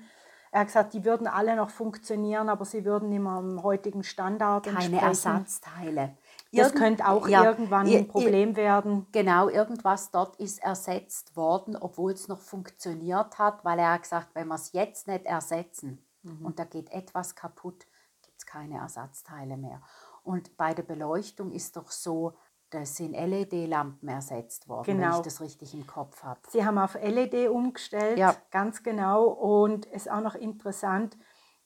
Er 0.50 0.60
hat 0.60 0.68
gesagt, 0.68 0.94
die 0.94 1.04
würden 1.04 1.26
alle 1.26 1.54
noch 1.54 1.68
funktionieren, 1.68 2.48
aber 2.48 2.64
sie 2.64 2.86
würden 2.86 3.12
immer 3.12 3.32
am 3.32 3.62
heutigen 3.62 4.02
Standard 4.02 4.64
Keine 4.64 4.78
entsprechen. 4.78 5.06
Ersatzteile. 5.06 6.16
Das 6.50 6.68
Irgend- 6.68 6.78
könnte 6.78 7.08
auch 7.08 7.28
ja, 7.28 7.44
irgendwann 7.44 7.86
ein 7.86 8.08
Problem 8.08 8.56
werden. 8.56 9.06
Genau, 9.12 9.48
irgendwas 9.48 10.10
dort 10.10 10.36
ist 10.36 10.62
ersetzt 10.62 11.36
worden, 11.36 11.76
obwohl 11.76 12.12
es 12.12 12.26
noch 12.28 12.38
funktioniert 12.40 13.38
hat, 13.38 13.64
weil 13.64 13.78
er 13.78 13.92
hat 13.92 14.02
gesagt, 14.02 14.28
wenn 14.34 14.48
wir 14.48 14.54
es 14.54 14.72
jetzt 14.72 15.06
nicht 15.08 15.26
ersetzen 15.26 16.02
Mhm. 16.22 16.46
und 16.46 16.58
da 16.58 16.64
geht 16.64 16.90
etwas 16.90 17.34
kaputt, 17.36 17.86
gibt 18.22 18.38
es 18.38 18.46
keine 18.46 18.78
Ersatzteile 18.78 19.56
mehr. 19.56 19.82
Und 20.22 20.56
bei 20.56 20.72
der 20.74 20.82
Beleuchtung 20.82 21.52
ist 21.52 21.76
doch 21.76 21.90
so, 21.90 22.32
da 22.70 22.84
sind 22.84 23.12
LED-Lampen 23.14 24.08
ersetzt 24.08 24.68
worden, 24.68 24.86
wenn 24.88 24.98
Genau. 25.00 25.16
ich 25.18 25.22
das 25.22 25.40
richtig 25.40 25.72
im 25.74 25.86
Kopf 25.86 26.22
habe. 26.22 26.40
Sie 26.48 26.64
haben 26.64 26.76
auf 26.78 26.94
LED 26.96 27.48
umgestellt, 27.48 28.18
Ja. 28.18 28.34
ganz 28.50 28.82
genau. 28.82 29.24
Und 29.28 29.86
es 29.86 30.06
ist 30.06 30.10
auch 30.10 30.20
noch 30.20 30.34
interessant, 30.34 31.16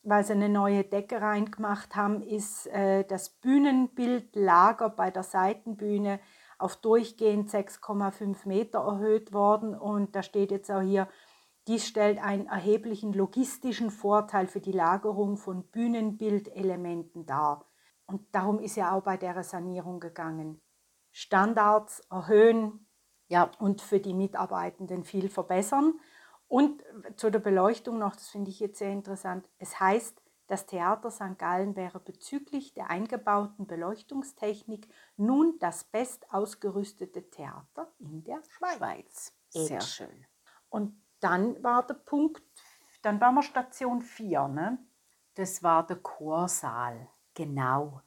weil 0.02 0.24
sie 0.24 0.32
eine 0.32 0.48
neue 0.48 0.84
Decke 0.84 1.20
reingemacht 1.20 1.94
haben, 1.94 2.22
ist 2.22 2.66
äh, 2.68 3.04
das 3.04 3.30
Bühnenbildlager 3.30 4.90
bei 4.90 5.10
der 5.10 5.22
Seitenbühne 5.22 6.20
auf 6.58 6.76
durchgehend 6.76 7.50
6,5 7.50 8.46
Meter 8.46 8.80
erhöht 8.80 9.32
worden. 9.32 9.74
Und 9.74 10.14
da 10.14 10.22
steht 10.22 10.50
jetzt 10.50 10.70
auch 10.70 10.80
hier, 10.80 11.08
dies 11.68 11.86
stellt 11.86 12.18
einen 12.22 12.46
erheblichen 12.46 13.12
logistischen 13.12 13.90
Vorteil 13.90 14.46
für 14.48 14.60
die 14.60 14.72
Lagerung 14.72 15.36
von 15.36 15.64
Bühnenbildelementen 15.68 17.24
dar. 17.24 17.66
Und 18.06 18.34
darum 18.34 18.58
ist 18.58 18.76
ja 18.76 18.92
auch 18.92 19.02
bei 19.02 19.16
der 19.16 19.42
Sanierung 19.44 20.00
gegangen. 20.00 20.60
Standards 21.12 22.00
erhöhen, 22.10 22.86
Ja, 23.28 23.50
und 23.60 23.80
für 23.80 24.00
die 24.00 24.12
Mitarbeitenden 24.12 25.04
viel 25.04 25.30
verbessern. 25.30 25.94
Und 26.52 26.84
zu 27.16 27.30
der 27.30 27.38
Beleuchtung 27.38 27.98
noch, 27.98 28.14
das 28.14 28.28
finde 28.28 28.50
ich 28.50 28.60
jetzt 28.60 28.78
sehr 28.78 28.92
interessant. 28.92 29.48
Es 29.58 29.80
heißt, 29.80 30.20
das 30.48 30.66
Theater 30.66 31.10
St. 31.10 31.38
Gallen 31.38 31.76
wäre 31.76 31.98
bezüglich 31.98 32.74
der 32.74 32.90
eingebauten 32.90 33.66
Beleuchtungstechnik 33.66 34.86
nun 35.16 35.56
das 35.60 35.84
best 35.84 36.30
ausgerüstete 36.30 37.30
Theater 37.30 37.90
in 37.98 38.22
der 38.24 38.42
Schweiz. 38.50 39.34
Sehr 39.48 39.80
schön. 39.80 40.26
Und 40.68 41.02
dann 41.20 41.62
war 41.62 41.86
der 41.86 41.94
Punkt, 41.94 42.42
dann 43.00 43.18
waren 43.18 43.36
wir 43.36 43.42
Station 43.42 44.02
4, 44.02 44.48
ne? 44.48 44.78
Das 45.32 45.62
war 45.62 45.86
der 45.86 45.96
Chorsaal, 45.96 47.08
genau. 47.32 48.02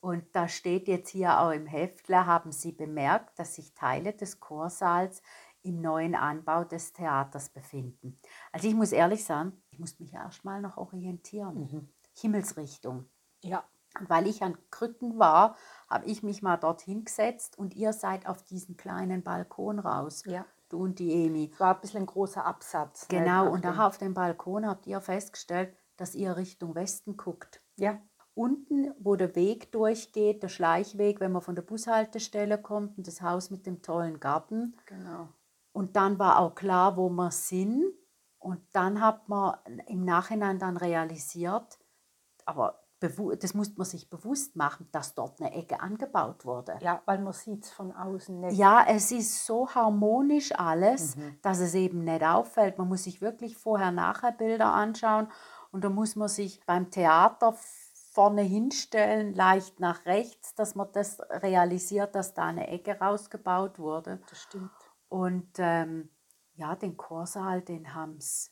Und 0.00 0.34
da 0.34 0.48
steht 0.48 0.88
jetzt 0.88 1.10
hier 1.10 1.38
auch 1.38 1.50
im 1.50 1.66
Heftler, 1.66 2.24
haben 2.24 2.52
Sie 2.52 2.72
bemerkt, 2.72 3.38
dass 3.38 3.56
sich 3.56 3.74
Teile 3.74 4.14
des 4.14 4.40
Chorsaals 4.40 5.22
im 5.62 5.80
neuen 5.80 6.14
Anbau 6.14 6.64
des 6.64 6.92
Theaters 6.92 7.48
befinden. 7.50 8.18
Also 8.52 8.68
ich 8.68 8.74
muss 8.74 8.92
ehrlich 8.92 9.24
sagen, 9.24 9.62
ich 9.70 9.78
muss 9.78 9.98
mich 10.00 10.12
erst 10.12 10.44
mal 10.44 10.60
noch 10.60 10.76
orientieren. 10.76 11.92
Himmelsrichtung. 12.18 13.06
Ja. 13.42 13.64
Und 13.98 14.08
weil 14.08 14.26
ich 14.26 14.42
an 14.42 14.56
Krücken 14.70 15.18
war, 15.18 15.56
habe 15.88 16.06
ich 16.06 16.22
mich 16.22 16.42
mal 16.42 16.56
dorthin 16.56 17.04
gesetzt 17.04 17.58
und 17.58 17.74
ihr 17.74 17.92
seid 17.92 18.26
auf 18.26 18.42
diesen 18.42 18.76
kleinen 18.76 19.22
Balkon 19.22 19.78
raus. 19.78 20.22
Ja. 20.26 20.46
Du 20.68 20.84
und 20.84 20.98
die 20.98 21.12
Emi. 21.26 21.52
War 21.58 21.74
ein 21.74 21.80
bisschen 21.82 22.00
ein 22.04 22.06
großer 22.06 22.44
Absatz. 22.46 23.06
ne, 23.10 23.18
Genau, 23.18 23.48
auf 23.48 23.52
und 23.52 23.64
da 23.64 23.86
auf 23.86 23.98
dem 23.98 24.14
Balkon 24.14 24.66
habt 24.66 24.86
ihr 24.86 25.00
festgestellt, 25.02 25.76
dass 25.98 26.14
ihr 26.14 26.36
Richtung 26.36 26.74
Westen 26.74 27.18
guckt. 27.18 27.62
Ja, 27.76 28.00
Unten, 28.34 28.94
wo 28.98 29.14
der 29.14 29.34
Weg 29.36 29.72
durchgeht, 29.72 30.42
der 30.42 30.48
Schleichweg, 30.48 31.20
wenn 31.20 31.32
man 31.32 31.42
von 31.42 31.54
der 31.54 31.62
Bushaltestelle 31.62 32.56
kommt 32.56 32.96
und 32.96 33.06
das 33.06 33.20
Haus 33.20 33.50
mit 33.50 33.66
dem 33.66 33.82
tollen 33.82 34.20
Garten. 34.20 34.74
genau. 34.86 35.28
Und 35.72 35.96
dann 35.96 36.18
war 36.18 36.38
auch 36.38 36.54
klar, 36.54 36.96
wo 36.96 37.08
wir 37.08 37.30
sind. 37.30 37.84
Und 38.38 38.60
dann 38.72 39.00
hat 39.00 39.28
man 39.28 39.54
im 39.86 40.04
Nachhinein 40.04 40.58
dann 40.58 40.76
realisiert, 40.76 41.78
aber 42.44 42.80
das 42.98 43.54
musste 43.54 43.74
man 43.78 43.84
sich 43.86 44.10
bewusst 44.10 44.54
machen, 44.56 44.88
dass 44.92 45.14
dort 45.14 45.40
eine 45.40 45.52
Ecke 45.54 45.80
angebaut 45.80 46.44
wurde. 46.44 46.78
Ja, 46.80 47.02
weil 47.04 47.18
man 47.18 47.32
sieht 47.32 47.64
es 47.64 47.70
von 47.70 47.92
außen 47.92 48.40
nicht. 48.40 48.56
Ja, 48.56 48.84
es 48.86 49.10
ist 49.10 49.44
so 49.46 49.68
harmonisch 49.68 50.52
alles, 50.56 51.16
Mhm. 51.16 51.38
dass 51.42 51.58
es 51.60 51.74
eben 51.74 52.04
nicht 52.04 52.22
auffällt. 52.24 52.78
Man 52.78 52.88
muss 52.88 53.04
sich 53.04 53.20
wirklich 53.20 53.56
vorher-nachher 53.56 54.32
Bilder 54.32 54.72
anschauen 54.72 55.28
und 55.72 55.82
da 55.84 55.88
muss 55.88 56.16
man 56.16 56.28
sich 56.28 56.64
beim 56.66 56.90
Theater 56.90 57.54
vorne 58.12 58.42
hinstellen, 58.42 59.34
leicht 59.34 59.80
nach 59.80 60.04
rechts, 60.04 60.54
dass 60.54 60.74
man 60.74 60.88
das 60.92 61.18
realisiert, 61.30 62.14
dass 62.14 62.34
da 62.34 62.44
eine 62.44 62.68
Ecke 62.68 62.98
rausgebaut 63.00 63.78
wurde. 63.78 64.20
Das 64.28 64.42
stimmt. 64.42 64.70
Und 65.12 65.58
ähm, 65.58 66.08
ja, 66.54 66.74
den 66.74 66.96
Chorsaal, 66.96 67.60
den 67.60 67.94
haben 67.94 68.18
sie 68.18 68.48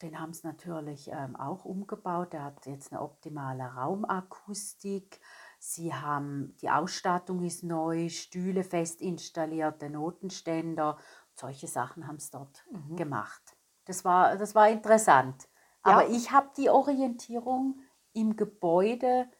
den 0.00 0.20
haben's 0.20 0.42
natürlich 0.42 1.08
ähm, 1.12 1.36
auch 1.36 1.64
umgebaut. 1.64 2.32
Der 2.32 2.42
hat 2.42 2.66
jetzt 2.66 2.92
eine 2.92 3.00
optimale 3.00 3.62
Raumakustik. 3.62 5.20
Sie 5.60 5.94
haben, 5.94 6.56
die 6.60 6.70
Ausstattung 6.70 7.44
ist 7.44 7.62
neu, 7.62 8.08
Stühle 8.08 8.64
fest 8.64 9.00
installierte 9.00 9.90
Notenständer. 9.90 10.98
Solche 11.34 11.68
Sachen 11.68 12.08
haben 12.08 12.18
sie 12.18 12.32
dort 12.32 12.64
gemacht. 12.96 13.56
Das 13.84 14.04
war, 14.04 14.36
das 14.36 14.56
war 14.56 14.68
interessant. 14.68 15.48
Ja. 15.86 15.92
Aber 15.92 16.08
ich 16.08 16.32
habe 16.32 16.50
die 16.56 16.68
Orientierung 16.68 17.80
im 18.12 18.34
Gebäude 18.34 19.30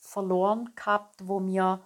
verloren 0.00 0.74
gehabt, 0.74 1.28
wo 1.28 1.38
mir 1.38 1.80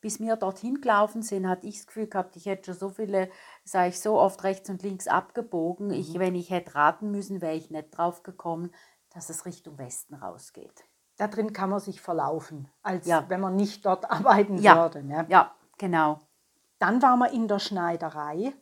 bis 0.00 0.20
wir 0.20 0.36
dorthin 0.36 0.80
gelaufen 0.80 1.22
sind, 1.22 1.48
hatte 1.48 1.66
ich 1.66 1.78
das 1.78 1.86
Gefühl 1.86 2.06
gehabt, 2.06 2.36
ich 2.36 2.46
hätte 2.46 2.72
schon 2.72 2.78
so 2.78 2.90
viele, 2.90 3.30
sei 3.64 3.88
ich 3.88 4.00
so 4.00 4.18
oft 4.18 4.44
rechts 4.44 4.70
und 4.70 4.82
links 4.82 5.08
abgebogen. 5.08 5.90
Ich, 5.90 6.18
wenn 6.18 6.34
ich 6.34 6.50
hätte 6.50 6.74
raten 6.74 7.10
müssen, 7.10 7.40
wäre 7.40 7.54
ich 7.54 7.70
nicht 7.70 7.90
drauf 7.96 8.22
gekommen, 8.22 8.70
dass 9.10 9.28
es 9.30 9.44
Richtung 9.44 9.78
Westen 9.78 10.14
rausgeht. 10.14 10.84
Da 11.16 11.26
drin 11.26 11.52
kann 11.52 11.70
man 11.70 11.80
sich 11.80 12.00
verlaufen, 12.00 12.68
als 12.82 13.06
Ja. 13.06 13.24
wenn 13.28 13.40
man 13.40 13.56
nicht 13.56 13.84
dort 13.84 14.08
arbeiten 14.10 14.58
Ja. 14.58 14.76
würde. 14.76 15.02
Ne? 15.02 15.26
Ja, 15.28 15.54
genau. 15.78 16.20
Dann 16.78 17.02
waren 17.02 17.18
wir 17.18 17.32
in 17.32 17.48
der 17.48 17.58
Schneiderei. 17.58 18.52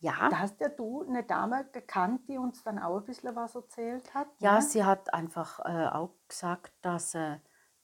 Ja, 0.00 0.30
Da 0.30 0.38
hast 0.38 0.58
ja 0.60 0.70
du 0.70 1.02
eine 1.06 1.22
Dame 1.24 1.66
gekannt, 1.72 2.22
die 2.26 2.38
uns 2.38 2.62
dann 2.64 2.78
auch 2.78 2.96
ein 2.96 3.04
bisschen 3.04 3.36
was 3.36 3.54
erzählt 3.54 4.12
hat. 4.14 4.28
ja 4.38 4.54
ne? 4.56 4.62
sie 4.62 4.82
hat 4.82 5.12
einfach 5.12 5.60
äh, 5.60 5.88
auch 5.88 6.14
gesagt, 6.26 6.72
dass 6.80 7.12
sie 7.12 7.40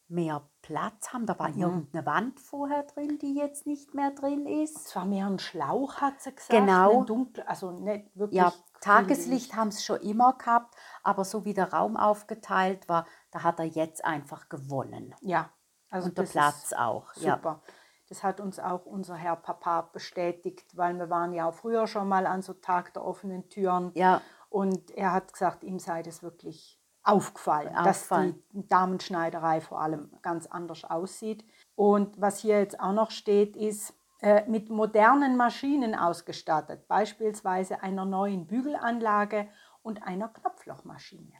mehr 0.08 0.48
Platz 0.62 1.12
haben. 1.12 1.26
Da 1.26 1.38
war 1.38 1.48
irgendeine 1.48 2.06
Wand 2.06 2.40
vorher 2.40 2.84
drin, 2.84 3.18
die 3.18 3.34
jetzt 3.34 3.66
nicht 3.66 3.94
mehr 3.94 4.10
drin 4.10 4.46
ist. 4.46 4.86
Es 4.86 4.96
war 4.96 5.04
mehr 5.04 5.26
ein 5.26 5.38
Schlauch, 5.38 5.96
hat 5.96 6.20
sie 6.20 6.34
gesagt. 6.34 6.50
Genau. 6.50 7.04
Dunkel, 7.04 7.42
also 7.44 7.70
nicht 7.70 8.16
wirklich. 8.16 8.38
Ja, 8.38 8.52
Tageslicht 8.80 9.56
haben 9.56 9.70
sie 9.70 9.82
schon 9.82 10.00
immer 10.00 10.34
gehabt, 10.34 10.74
aber 11.02 11.24
so 11.24 11.44
wie 11.44 11.54
der 11.54 11.72
Raum 11.72 11.96
aufgeteilt 11.96 12.88
war, 12.88 13.06
da 13.30 13.42
hat 13.42 13.58
er 13.58 13.66
jetzt 13.66 14.04
einfach 14.04 14.48
gewonnen. 14.48 15.14
Ja, 15.20 15.50
also 15.90 16.08
Und 16.08 16.18
der 16.18 16.24
das 16.24 16.32
Platz 16.32 16.72
auch. 16.72 17.14
Ja. 17.16 17.36
Super. 17.36 17.62
Das 18.08 18.22
hat 18.22 18.40
uns 18.40 18.60
auch 18.60 18.86
unser 18.86 19.16
Herr 19.16 19.34
Papa 19.34 19.82
bestätigt, 19.92 20.76
weil 20.76 20.94
wir 20.94 21.10
waren 21.10 21.32
ja 21.32 21.48
auch 21.48 21.54
früher 21.54 21.88
schon 21.88 22.06
mal 22.06 22.26
an 22.26 22.42
so 22.42 22.52
Tag 22.52 22.94
der 22.94 23.04
offenen 23.04 23.48
Türen. 23.48 23.90
Ja, 23.94 24.22
Und 24.48 24.92
er 24.92 25.12
hat 25.12 25.32
gesagt, 25.32 25.64
ihm 25.64 25.80
sei 25.80 26.04
das 26.04 26.22
wirklich 26.22 26.80
aufgefallen, 27.06 27.74
Auffallen. 27.76 28.32
dass 28.32 28.42
die 28.52 28.68
Damenschneiderei 28.68 29.60
vor 29.60 29.80
allem 29.80 30.10
ganz 30.22 30.46
anders 30.46 30.84
aussieht. 30.84 31.44
Und 31.74 32.20
was 32.20 32.40
hier 32.40 32.58
jetzt 32.58 32.80
auch 32.80 32.92
noch 32.92 33.10
steht, 33.10 33.56
ist 33.56 33.94
äh, 34.20 34.48
mit 34.48 34.70
modernen 34.70 35.36
Maschinen 35.36 35.94
ausgestattet, 35.94 36.88
beispielsweise 36.88 37.82
einer 37.82 38.04
neuen 38.04 38.46
Bügelanlage 38.46 39.48
und 39.82 40.02
einer 40.02 40.28
Knopflochmaschine. 40.28 41.32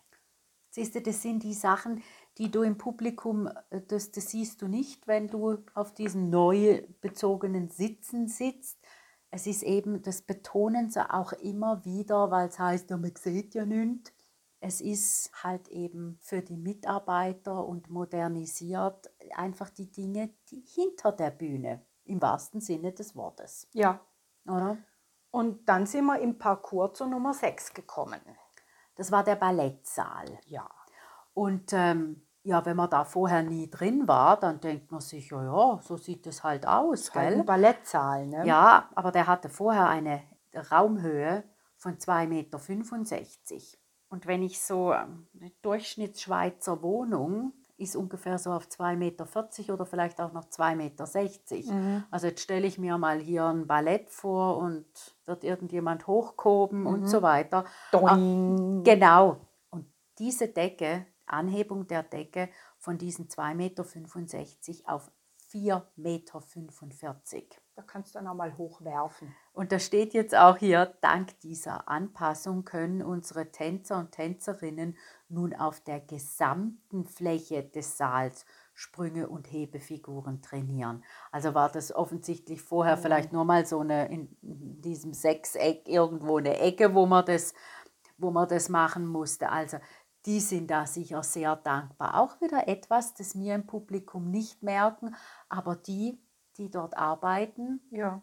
Siehst 0.71 0.95
du, 0.95 1.01
das 1.01 1.23
sind 1.23 1.43
die 1.43 1.55
Sachen, 1.55 2.03
die 2.37 2.51
du 2.51 2.63
im 2.63 2.77
Publikum, 2.77 3.49
äh, 3.71 3.81
das, 3.89 4.13
das 4.13 4.31
siehst 4.31 4.61
du 4.61 4.69
nicht, 4.69 5.07
wenn 5.07 5.29
du 5.29 5.65
auf 5.75 5.95
diesen 5.95 6.29
neu 6.29 6.83
bezogenen 7.01 7.71
Sitzen 7.71 8.29
sitzt. 8.29 8.79
Es 9.31 9.47
ist 9.47 9.63
eben, 9.63 10.03
das 10.03 10.23
betonen 10.23 10.91
sie 10.91 11.11
auch 11.11 11.33
immer 11.33 11.85
wieder, 11.85 12.31
weil 12.31 12.49
es 12.49 12.59
heißt, 12.59 12.91
ja, 12.91 12.99
man 12.99 13.17
sieht 13.17 13.55
ja 13.55 13.65
nichts. 13.65 14.13
Es 14.61 14.81
ist 14.81 15.31
halt 15.43 15.69
eben 15.69 16.19
für 16.21 16.43
die 16.43 16.57
Mitarbeiter 16.57 17.65
und 17.67 17.91
modernisiert 17.91 19.11
einfach 19.35 19.71
die 19.71 19.91
Dinge, 19.91 20.31
die 20.51 20.61
hinter 20.61 21.13
der 21.13 21.31
Bühne, 21.31 21.85
im 22.05 22.23
wahrsten 22.23 22.61
Sinne 22.61 22.93
des 22.93 23.15
Wortes. 23.15 23.69
Ja. 23.73 24.01
Oder? 24.47 24.79
Und 25.31 25.69
dann 25.69 25.87
sind 25.87 26.07
wir 26.07 26.19
im 26.21 26.39
Parcours 26.39 26.97
zur 26.97 27.09
Nummer 27.09 27.35
6 27.35 27.75
gekommen. 27.75 28.21
Das 28.95 29.13
war 29.13 29.23
der 29.23 29.37
Ballettsaal. 29.37 30.39
Ja. 30.47 30.69
Und 31.35 31.73
ähm, 31.75 32.27
ja, 32.43 32.65
wenn 32.65 32.77
man 32.77 32.89
da 32.89 33.05
vorher 33.05 33.43
nie 33.43 33.69
drin 33.69 34.07
war, 34.09 34.39
dann 34.39 34.61
denkt 34.61 34.91
man 34.93 35.01
sich, 35.01 35.31
ja, 35.31 35.43
ja 35.43 35.81
so 35.83 35.97
sieht 35.97 36.27
es 36.27 36.45
halt 36.45 36.67
aus, 36.67 37.15
Halt 37.15 37.31
gell? 37.31 37.41
ein 37.41 37.47
Ballettsaal, 37.47 38.27
ne? 38.27 38.47
Ja, 38.47 38.89
aber 38.95 39.13
der 39.13 39.27
hatte 39.27 39.49
vorher 39.49 39.89
eine 39.89 40.23
Raumhöhe 40.71 41.45
von 41.77 41.99
2,65 41.99 42.25
Meter. 42.29 43.79
Und 44.09 44.27
wenn 44.27 44.43
ich 44.43 44.61
so, 44.61 44.93
ähm, 44.93 45.27
eine 45.39 45.51
Durchschnittsschweizer 45.63 46.83
Wohnung 46.83 47.53
ist 47.79 47.97
ungefähr 47.97 48.39
so 48.39 48.53
auf 48.53 48.67
2,40 48.69 48.97
Meter 48.97 49.75
oder 49.75 49.85
vielleicht 49.85 50.21
auch 50.21 50.33
noch 50.33 50.47
2,60 50.47 50.77
Meter. 50.77 51.75
Mhm. 51.75 52.05
Also 52.11 52.29
jetzt 52.29 52.41
stelle 52.43 52.67
ich 52.67 52.79
mir 52.79 52.97
mal 52.97 53.19
hier 53.19 53.45
ein 53.45 53.67
Ballett 53.67 54.09
vor 54.11 54.57
und 54.59 54.87
wird 55.27 55.45
irgendjemand 55.45 56.07
hochgehoben 56.07 56.81
Mhm. 56.81 56.87
und 56.87 57.07
so 57.07 57.21
weiter. 57.23 57.65
Doing. 57.93 58.83
Genau. 58.85 59.39
Und 59.71 59.87
diese 60.19 60.49
Decke, 60.49 61.07
Anhebung 61.27 61.87
der 61.87 62.03
Decke 62.03 62.49
von 62.79 62.97
diesen 62.97 63.29
2,65 63.29 63.55
Meter 63.55 64.95
auf 64.95 65.11
4,45 65.51 67.35
Meter. 67.37 67.57
Da 67.77 67.83
kannst 67.83 68.15
du 68.15 68.19
dann 68.19 68.27
auch 68.27 68.35
mal 68.35 68.57
hochwerfen. 68.57 69.35
Und 69.53 69.71
da 69.71 69.79
steht 69.79 70.15
jetzt 70.15 70.35
auch 70.35 70.57
hier, 70.57 70.95
dank 71.03 71.39
dieser 71.41 71.89
Anpassung 71.89 72.65
können 72.65 73.03
unsere 73.03 73.53
Tänzer 73.53 73.99
und 73.99 74.13
Tänzerinnen 74.13 74.97
nun 75.29 75.55
auf 75.55 75.81
der 75.81 76.01
gesamten 76.01 77.05
Fläche 77.05 77.65
des 77.65 77.99
Saals 77.99 78.47
Sprünge 78.73 79.29
und 79.29 79.53
Hebefiguren 79.53 80.41
trainieren. 80.41 81.05
Also 81.31 81.53
war 81.53 81.71
das 81.71 81.95
offensichtlich 81.95 82.63
vorher 82.63 82.97
vielleicht 82.97 83.35
nur 83.35 83.45
mal 83.45 83.67
so 83.67 83.81
eine 83.81 84.09
in 84.09 84.35
diesem 84.41 85.13
Sechseck 85.13 85.87
irgendwo 85.87 86.39
eine 86.39 86.59
Ecke, 86.59 86.95
wo 86.95 87.05
man 87.05 87.27
das, 87.27 87.53
wo 88.17 88.31
man 88.31 88.49
das 88.49 88.71
machen 88.71 89.07
musste. 89.07 89.51
Also 89.51 89.79
die 90.27 90.41
sind 90.41 90.71
da 90.71 90.87
sicher 90.87 91.23
sehr 91.23 91.57
dankbar. 91.57 92.19
Auch 92.21 92.41
wieder 92.41 92.69
etwas, 92.69 93.15
das 93.15 93.39
wir 93.39 93.55
im 93.55 93.67
Publikum 93.67 94.31
nicht 94.31 94.63
merken, 94.63 95.15
aber 95.49 95.77
die, 95.77 96.19
die 96.59 96.71
dort 96.71 96.97
arbeiten, 96.97 97.81
Ja. 97.91 98.23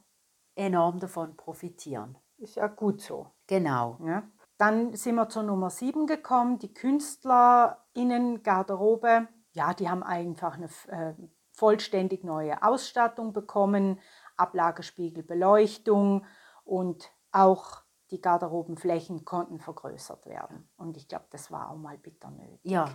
enorm 0.56 1.00
davon 1.00 1.36
profitieren. 1.38 2.18
Ist 2.38 2.56
ja 2.56 2.68
gut 2.68 3.02
so. 3.02 3.28
Genau. 3.48 3.98
Ja. 4.06 4.24
Dann 4.58 4.94
sind 4.94 5.16
wir 5.16 5.30
zur 5.30 5.44
Nummer 5.44 5.70
7 5.70 6.08
gekommen, 6.08 6.60
die 6.60 6.74
KünstlerInnen-Garderobe. 6.74 9.28
Ja, 9.54 9.74
die 9.74 9.90
haben 9.90 10.04
einfach 10.04 10.56
eine 10.56 10.70
äh, 10.88 11.14
vollständig 11.52 12.24
neue 12.24 12.62
Ausstattung 12.64 13.34
bekommen, 13.34 14.00
Ablagespiegel, 14.38 15.24
Beleuchtung 15.24 16.26
und 16.64 17.12
auch 17.32 17.84
die 18.10 18.22
Garderobenflächen 18.22 19.26
konnten 19.26 19.60
vergrößert 19.60 20.26
werden. 20.26 20.70
Und 20.78 20.98
ich 20.98 21.08
glaube, 21.08 21.26
das 21.32 21.52
war 21.52 21.70
auch 21.72 21.78
mal 21.78 21.98
bitter 21.98 22.32
nötig. 22.32 22.60
Ja, 22.64 22.90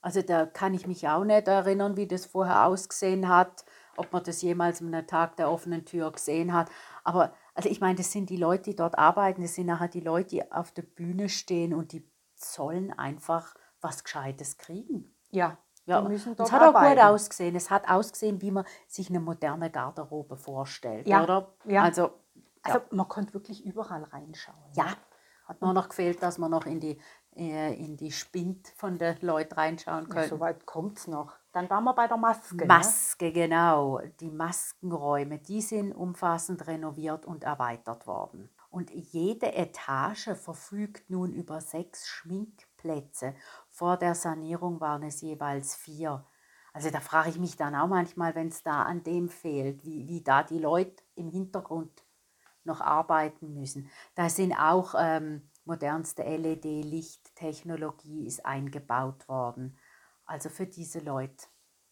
also 0.00 0.22
da 0.22 0.46
kann 0.46 0.74
ich 0.74 0.86
mich 0.86 1.08
auch 1.08 1.24
nicht 1.24 1.48
erinnern, 1.48 1.96
wie 1.96 2.06
das 2.06 2.26
vorher 2.26 2.66
ausgesehen 2.66 3.28
hat, 3.28 3.64
ob 3.96 4.12
man 4.12 4.22
das 4.24 4.42
jemals 4.42 4.80
an 4.80 4.94
einem 4.94 5.06
Tag 5.06 5.36
der 5.36 5.50
offenen 5.50 5.84
Tür 5.84 6.10
gesehen 6.12 6.52
hat. 6.52 6.70
Aber 7.04 7.32
also 7.54 7.68
ich 7.68 7.80
meine, 7.80 7.96
das 7.96 8.10
sind 8.12 8.30
die 8.30 8.36
Leute, 8.36 8.64
die 8.70 8.76
dort 8.76 8.98
arbeiten, 8.98 9.42
das 9.42 9.54
sind 9.54 9.66
nachher 9.66 9.88
die 9.88 10.00
Leute, 10.00 10.28
die 10.30 10.52
auf 10.52 10.72
der 10.72 10.82
Bühne 10.82 11.28
stehen 11.28 11.72
und 11.74 11.92
die 11.92 12.08
sollen 12.34 12.92
einfach 12.98 13.54
was 13.80 14.02
Gescheites 14.04 14.56
kriegen. 14.58 15.14
Ja, 15.30 15.58
Ja, 15.86 16.00
es 16.10 16.26
hat 16.26 16.40
auch 16.40 16.44
gut 16.50 16.52
arbeiten. 16.60 17.00
ausgesehen. 17.00 17.54
Es 17.54 17.70
hat 17.70 17.88
ausgesehen, 17.88 18.40
wie 18.40 18.50
man 18.50 18.64
sich 18.88 19.10
eine 19.10 19.20
moderne 19.20 19.70
Garderobe 19.70 20.36
vorstellt, 20.36 21.06
Ja, 21.06 21.22
oder? 21.22 21.54
ja. 21.66 21.82
Also, 21.82 22.10
Also 22.62 22.80
man 22.90 23.06
konnte 23.08 23.34
wirklich 23.34 23.64
überall 23.64 24.02
reinschauen. 24.04 24.72
ja, 24.74 24.86
hat 25.44 25.60
nur 25.62 25.72
noch 25.72 25.88
gefehlt, 25.88 26.22
dass 26.22 26.38
man 26.38 26.50
noch 26.50 26.66
in 26.66 26.80
die, 26.80 26.98
äh, 27.36 27.74
in 27.74 27.96
die 27.96 28.12
Spind 28.12 28.68
von 28.76 28.98
den 28.98 29.16
Leuten 29.20 29.54
reinschauen 29.54 30.04
Ja, 30.06 30.10
könnte. 30.14 30.28
so 30.28 30.40
weit 30.40 30.66
kommt 30.66 30.98
es 30.98 31.06
noch. 31.06 31.32
Dann 31.52 31.68
waren 31.70 31.84
wir 31.84 31.94
bei 31.94 32.06
der 32.08 32.16
Maske. 32.16 32.56
ne? 32.56 32.66
Maske, 32.66 33.32
genau. 33.32 34.00
Die 34.20 34.30
Maskenräume, 34.30 35.38
die 35.38 35.60
sind 35.60 35.92
umfassend 35.92 36.66
renoviert 36.66 37.26
und 37.26 37.44
erweitert 37.44 38.06
worden. 38.06 38.50
Und 38.70 38.90
jede 38.90 39.54
Etage 39.54 40.30
verfügt 40.34 41.08
nun 41.08 41.32
über 41.32 41.60
sechs 41.60 42.08
Schminkplätze. 42.08 43.34
Vor 43.70 43.96
der 43.96 44.14
Sanierung 44.14 44.80
waren 44.80 45.04
es 45.04 45.20
jeweils 45.20 45.76
vier. 45.76 46.24
Also 46.72 46.90
da 46.90 46.98
frage 46.98 47.30
ich 47.30 47.38
mich 47.38 47.56
dann 47.56 47.76
auch 47.76 47.86
manchmal, 47.86 48.34
wenn 48.34 48.48
es 48.48 48.64
da 48.64 48.82
an 48.82 49.04
dem 49.04 49.28
fehlt, 49.28 49.84
wie, 49.84 50.08
wie 50.08 50.22
da 50.24 50.42
die 50.42 50.58
Leute 50.58 51.04
im 51.14 51.28
Hintergrund 51.30 52.03
noch 52.66 52.80
arbeiten 52.80 53.54
müssen. 53.54 53.90
Da 54.14 54.28
sind 54.28 54.52
auch 54.52 54.94
ähm, 54.98 55.48
modernste 55.64 56.22
LED-Lichttechnologie 56.22 58.26
ist 58.26 58.44
eingebaut 58.44 59.28
worden. 59.28 59.78
Also 60.26 60.48
für 60.48 60.66
diese 60.66 61.00
Leute 61.00 61.46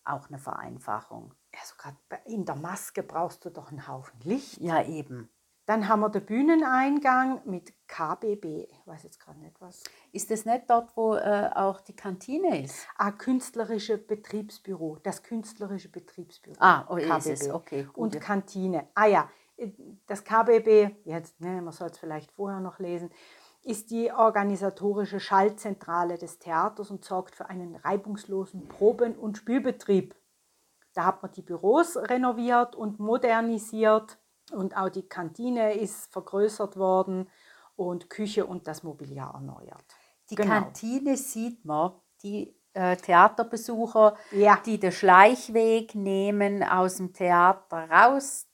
auch 0.05 0.29
eine 0.29 0.39
Vereinfachung. 0.39 1.35
Also 1.59 1.75
gerade 1.77 1.97
in 2.27 2.45
der 2.45 2.57
Maske 2.57 3.03
brauchst 3.03 3.45
du 3.45 3.51
doch 3.51 3.71
einen 3.71 3.87
Haufen 3.87 4.21
Licht. 4.21 4.59
Ja, 4.59 4.85
eben. 4.85 5.29
Dann 5.67 5.89
haben 5.89 6.01
wir 6.01 6.09
den 6.09 6.27
Bühneneingang 6.27 7.43
mit 7.45 7.73
KBB. 7.87 8.67
Ich 8.69 8.83
weiß 8.85 9.05
jetzt 9.05 9.21
gerade 9.21 9.39
nicht 9.39 9.61
was. 9.61 9.85
Ist 10.11 10.33
das 10.33 10.45
nicht 10.45 10.69
dort, 10.69 10.97
wo 10.97 11.15
äh, 11.15 11.51
auch 11.55 11.81
die 11.81 11.95
Kantine 11.95 12.65
ist? 12.65 12.89
Ah, 12.97 13.13
künstlerische 13.13 13.97
Betriebsbüro. 13.97 14.99
Das 15.05 15.23
künstlerische 15.23 15.89
Betriebsbüro. 15.89 16.57
Ah, 16.59 16.85
oh, 16.89 16.97
es. 16.97 17.49
Okay, 17.49 17.85
gut. 17.85 17.97
Und 17.97 18.21
Kantine. 18.21 18.89
Ah 18.95 19.07
ja, 19.07 19.31
das 20.07 20.25
KBB, 20.25 20.94
jetzt, 21.05 21.40
ne, 21.40 21.61
man 21.62 21.72
soll 21.72 21.88
es 21.88 21.98
vielleicht 21.98 22.33
vorher 22.33 22.61
noch 22.61 22.79
lesen, 22.79 23.11
ist 23.64 23.90
die 23.90 24.11
organisatorische 24.12 25.20
Schaltzentrale 25.20 26.18
des 26.18 26.38
Theaters 26.38 26.90
und 26.90 27.05
sorgt 27.05 27.35
für 27.37 27.48
einen 27.48 27.77
reibungslosen 27.77 28.68
Proben- 28.68 29.16
und 29.16 29.38
Spielbetrieb. 29.38 30.16
Da 30.94 31.05
hat 31.07 31.22
man 31.22 31.33
die 31.33 31.42
Büros 31.42 31.96
renoviert 31.96 32.75
und 32.75 32.98
modernisiert 32.98 34.18
und 34.51 34.77
auch 34.77 34.88
die 34.88 35.09
Kantine 35.09 35.75
ist 35.75 36.12
vergrößert 36.12 36.77
worden 36.77 37.29
und 37.77 38.11
Küche 38.11 38.44
und 38.46 38.66
das 38.66 38.83
Mobiliar 38.83 39.33
erneuert. 39.35 39.85
Die 40.31 40.35
Genau. 40.35 40.51
Kantine 40.51 41.16
sieht 41.16 41.64
man, 41.64 41.92
die 42.22 42.55
äh, 42.75 42.96
Theaterbesucher, 42.96 44.16
Ja. 44.33 44.59
die 44.64 44.79
den 44.81 44.92
Schleichweg 44.92 45.94
nehmen 45.94 46.62
aus 46.62 46.96
dem 46.96 47.12
Theater 47.12 47.88
raus, 47.90 48.48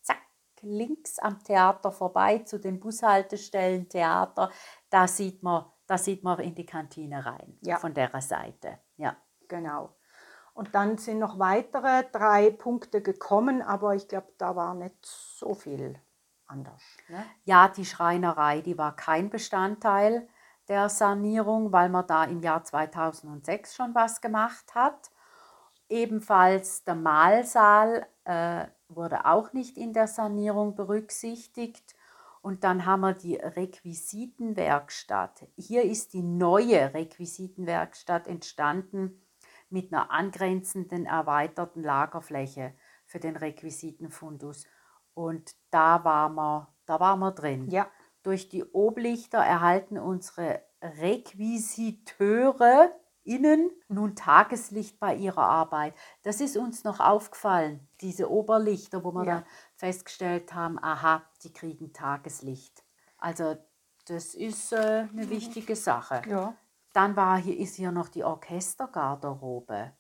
links 0.63 1.19
am 1.19 1.43
Theater 1.43 1.93
vorbei 1.93 2.39
zu 2.41 2.59
den 2.59 2.81
Bushaltestellen 2.81 3.89
Theater, 3.89 4.51
da 4.91 5.07
sieht 5.09 5.43
man, 5.43 5.65
da 5.87 5.99
sieht 5.99 6.23
man 6.25 6.39
in 6.41 6.55
die 6.55 6.67
Kantine 6.67 7.25
rein, 7.25 7.59
Ja. 7.63 7.79
von 7.79 7.95
der 7.95 8.21
Seite. 8.21 8.79
Ja. 8.97 9.17
Genau. 9.49 9.95
Und 10.55 10.75
dann 10.75 10.99
sind 10.99 11.21
noch 11.21 11.39
weitere 11.39 12.05
drei 12.11 12.51
Punkte 12.51 13.01
gekommen, 13.01 13.63
aber 13.63 13.95
ich 13.95 14.09
glaube, 14.09 14.33
da 14.39 14.57
war 14.57 14.75
nicht 14.75 14.97
so 15.07 15.55
viel 15.55 15.99
anders. 16.47 16.83
Ne? 17.09 17.25
Ja, 17.45 17.69
die 17.69 17.85
Schreinerei, 17.85 18.61
die 18.61 18.77
war 18.77 18.97
kein 18.97 19.31
Bestandteil 19.31 20.29
der 20.67 20.89
Sanierung, 20.89 21.73
weil 21.73 21.89
man 21.89 22.07
da 22.07 22.25
im 22.25 22.41
Jahr 22.41 22.65
2006 22.65 23.75
schon 23.77 23.95
was 23.95 24.21
gemacht 24.21 24.75
hat. 24.75 25.11
Ebenfalls 25.89 26.85
der 26.85 26.97
Mahlsaal 26.97 28.07
äh, 28.25 28.67
wurde 28.89 29.27
auch 29.27 29.53
nicht 29.53 29.77
in 29.77 29.93
der 29.93 30.07
Sanierung 30.07 30.75
berücksichtigt. 30.75 31.95
Und 32.41 32.65
dann 32.65 32.87
haben 32.87 33.01
wir 33.01 33.13
die 33.15 33.37
Requisitenwerkstatt. 33.37 35.47
Hier 35.57 35.83
ist 35.83 36.15
die 36.15 36.23
neue 36.23 36.95
Requisitenwerkstatt 36.95 38.27
entstanden 38.27 39.21
mit 39.71 39.93
einer 39.93 40.11
angrenzenden 40.11 41.05
erweiterten 41.07 41.83
Lagerfläche 41.83 42.75
für 43.07 43.21
den 43.21 43.37
Requisitenfundus. 43.37 44.67
Und 45.15 45.55
da 45.71 46.05
waren 46.05 46.35
wir, 46.37 46.69
da 46.87 47.01
waren 47.01 47.21
wir 47.21 47.33
drin. 47.33 47.69
Ja, 47.71 47.91
Durch 48.23 48.49
die 48.49 48.65
Oblichter 48.73 49.39
erhalten 49.39 49.99
unsere 49.99 50.63
Requisiteure 50.81 52.93
innen 53.29 53.71
nun 53.89 54.17
Tageslicht 54.17 54.99
bei 54.99 55.15
ihrer 55.15 55.45
Arbeit. 55.45 55.95
Das 56.23 56.41
ist 56.41 56.57
uns 56.57 56.83
noch 56.85 56.99
aufgefallen, 57.01 57.87
diese 58.01 58.31
Oberlichter, 58.31 59.05
wo 59.05 59.13
wir 59.13 59.25
Ja. 59.25 59.35
dann 59.35 59.45
festgestellt 59.77 60.55
haben, 60.55 60.83
aha, 60.83 61.23
die 61.43 61.53
kriegen 61.53 61.93
Tageslicht. 61.93 62.83
Also 63.19 63.57
das 64.07 64.35
ist 64.35 64.73
äh, 64.73 65.07
eine 65.13 65.29
wichtige 65.29 65.77
Sache. 65.77 66.23
Ja. 66.27 66.55
Dann 66.95 67.15
war 67.17 67.37
hier, 67.39 67.59
ist 67.59 67.75
hier 67.77 67.93
noch 67.93 68.09
die 68.09 68.25
Orchestergarderobe. 68.25 69.93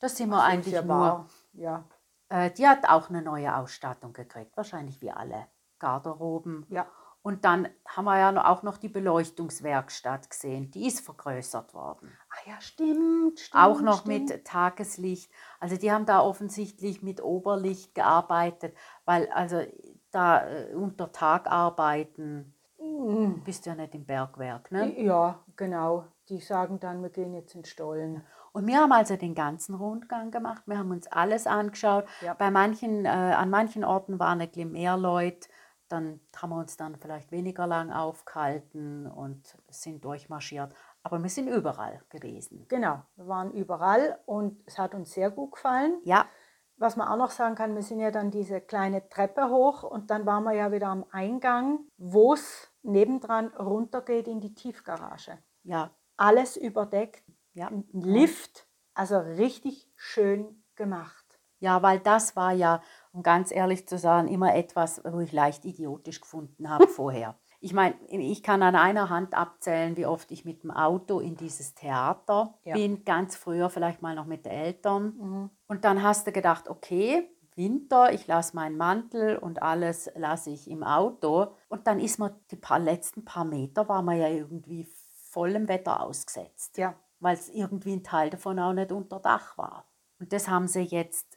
Da 0.00 0.08
sind 0.08 0.30
wir 0.30 0.38
ist 0.38 0.42
eigentlich 0.44 0.74
ja 0.74 0.82
nur. 0.82 1.26
Ja. 1.52 1.84
Äh, 2.28 2.50
die 2.50 2.66
hat 2.66 2.88
auch 2.88 3.08
eine 3.08 3.22
neue 3.22 3.54
Ausstattung 3.56 4.12
gekriegt, 4.12 4.56
wahrscheinlich 4.56 5.00
wie 5.00 5.12
alle 5.12 5.46
Garderoben. 5.78 6.66
Ja. 6.68 6.86
Und 7.22 7.44
dann 7.44 7.68
haben 7.86 8.04
wir 8.04 8.18
ja 8.18 8.50
auch 8.50 8.62
noch 8.62 8.78
die 8.78 8.88
Beleuchtungswerkstatt 8.88 10.28
gesehen. 10.28 10.70
Die 10.72 10.86
ist 10.86 11.00
vergrößert 11.00 11.72
worden. 11.72 12.10
Ach 12.30 12.46
ja, 12.46 12.60
stimmt. 12.60 13.38
stimmt 13.38 13.62
Auch 13.62 13.80
noch 13.80 14.00
stimmt. 14.00 14.30
mit 14.30 14.44
Tageslicht. 14.44 15.30
Also 15.60 15.76
die 15.76 15.92
haben 15.92 16.04
da 16.04 16.20
offensichtlich 16.20 17.02
mit 17.02 17.22
Oberlicht 17.22 17.94
gearbeitet, 17.94 18.76
weil 19.04 19.28
also 19.32 19.62
da 20.10 20.48
äh, 20.48 20.74
unter 20.74 21.12
Tag 21.12 21.46
arbeiten, 21.46 22.54
Mm, 22.82 23.42
bist 23.44 23.64
du 23.64 23.70
ja 23.70 23.76
nicht 23.76 23.94
im 23.94 24.04
Bergwerk. 24.04 24.70
Ne? 24.72 25.00
Ja, 25.00 25.40
genau. 25.56 26.06
Die 26.28 26.38
sagen 26.38 26.80
dann, 26.80 27.02
wir 27.02 27.10
gehen 27.10 27.34
jetzt 27.34 27.54
in 27.54 27.60
den 27.60 27.66
Stollen. 27.66 28.24
Und 28.52 28.66
wir 28.66 28.78
haben 28.78 28.92
also 28.92 29.16
den 29.16 29.34
ganzen 29.34 29.74
Rundgang 29.74 30.30
gemacht. 30.30 30.62
Wir 30.66 30.78
haben 30.78 30.90
uns 30.90 31.06
alles 31.06 31.46
angeschaut. 31.46 32.04
Ja. 32.20 32.34
Bei 32.34 32.50
manchen, 32.50 33.04
äh, 33.04 33.08
an 33.08 33.50
manchen 33.50 33.84
Orten 33.84 34.18
waren 34.18 34.40
ein 34.40 34.48
bisschen 34.48 34.72
mehr 34.72 34.96
Leute. 34.96 35.48
Dann 35.92 36.20
haben 36.34 36.50
wir 36.50 36.56
uns 36.58 36.76
dann 36.78 36.96
vielleicht 36.96 37.30
weniger 37.32 37.66
lang 37.66 37.92
aufgehalten 37.92 39.06
und 39.06 39.58
sind 39.68 40.02
durchmarschiert. 40.04 40.72
Aber 41.02 41.22
wir 41.22 41.28
sind 41.28 41.48
überall 41.48 42.00
gewesen. 42.08 42.64
Genau, 42.68 43.02
wir 43.16 43.28
waren 43.28 43.50
überall 43.52 44.18
und 44.24 44.62
es 44.66 44.78
hat 44.78 44.94
uns 44.94 45.12
sehr 45.12 45.30
gut 45.30 45.52
gefallen. 45.52 46.00
Ja, 46.04 46.26
Was 46.76 46.96
man 46.96 47.08
auch 47.08 47.16
noch 47.18 47.30
sagen 47.30 47.54
kann, 47.54 47.74
wir 47.74 47.82
sind 47.82 48.00
ja 48.00 48.10
dann 48.10 48.30
diese 48.30 48.60
kleine 48.60 49.08
Treppe 49.08 49.50
hoch 49.50 49.82
und 49.82 50.10
dann 50.10 50.24
waren 50.24 50.44
wir 50.44 50.54
ja 50.54 50.72
wieder 50.72 50.88
am 50.88 51.04
Eingang, 51.12 51.80
wo 51.98 52.32
es 52.32 52.72
nebendran 52.82 53.48
runtergeht 53.48 54.26
in 54.26 54.40
die 54.40 54.54
Tiefgarage. 54.54 55.38
ja, 55.62 55.90
Alles 56.16 56.56
überdeckt, 56.56 57.22
ja. 57.52 57.68
ein 57.68 57.84
Lift, 57.92 58.66
also 58.94 59.18
richtig 59.18 59.92
schön 59.96 60.64
gemacht. 60.74 61.38
Ja, 61.60 61.82
weil 61.82 62.00
das 62.00 62.34
war 62.34 62.52
ja, 62.52 62.82
um 63.12 63.22
ganz 63.22 63.52
ehrlich 63.52 63.86
zu 63.86 63.98
sagen, 63.98 64.28
immer 64.28 64.54
etwas, 64.54 65.02
wo 65.04 65.20
ich 65.20 65.32
leicht 65.32 65.64
idiotisch 65.64 66.20
gefunden 66.20 66.68
habe 66.68 66.86
vorher. 66.88 67.36
Ich 67.60 67.72
meine, 67.72 67.94
ich 68.08 68.42
kann 68.42 68.62
an 68.62 68.74
einer 68.74 69.08
Hand 69.08 69.34
abzählen, 69.34 69.96
wie 69.96 70.06
oft 70.06 70.32
ich 70.32 70.44
mit 70.44 70.64
dem 70.64 70.72
Auto 70.72 71.20
in 71.20 71.36
dieses 71.36 71.74
Theater 71.74 72.54
Ja. 72.64 72.74
bin, 72.74 73.04
ganz 73.04 73.36
früher 73.36 73.70
vielleicht 73.70 74.02
mal 74.02 74.16
noch 74.16 74.26
mit 74.26 74.44
den 74.46 74.52
Eltern. 74.52 75.14
Mhm. 75.16 75.50
Und 75.68 75.84
dann 75.84 76.02
hast 76.02 76.26
du 76.26 76.32
gedacht, 76.32 76.68
okay, 76.68 77.28
Winter, 77.54 78.12
ich 78.12 78.26
lasse 78.26 78.56
meinen 78.56 78.76
Mantel 78.76 79.36
und 79.36 79.62
alles 79.62 80.10
lasse 80.16 80.50
ich 80.50 80.68
im 80.68 80.82
Auto. 80.82 81.54
Und 81.68 81.86
dann 81.86 82.00
ist 82.00 82.18
man 82.18 82.34
die 82.50 82.56
paar, 82.56 82.78
letzten 82.78 83.24
paar 83.24 83.44
Meter, 83.44 83.88
war 83.88 84.02
man 84.02 84.18
ja 84.18 84.28
irgendwie 84.28 84.88
vollem 85.30 85.68
Wetter 85.68 86.02
ausgesetzt 86.02 86.78
Ja, 86.78 86.94
weil 87.20 87.34
es 87.34 87.48
irgendwie 87.48 87.92
ein 87.92 88.02
Teil 88.02 88.30
davon 88.30 88.58
auch 88.58 88.72
nicht 88.72 88.90
unter 88.90 89.20
Dach 89.20 89.56
war. 89.56 89.86
Und 90.18 90.32
das 90.32 90.48
haben 90.48 90.66
sie 90.68 90.80
jetzt 90.80 91.31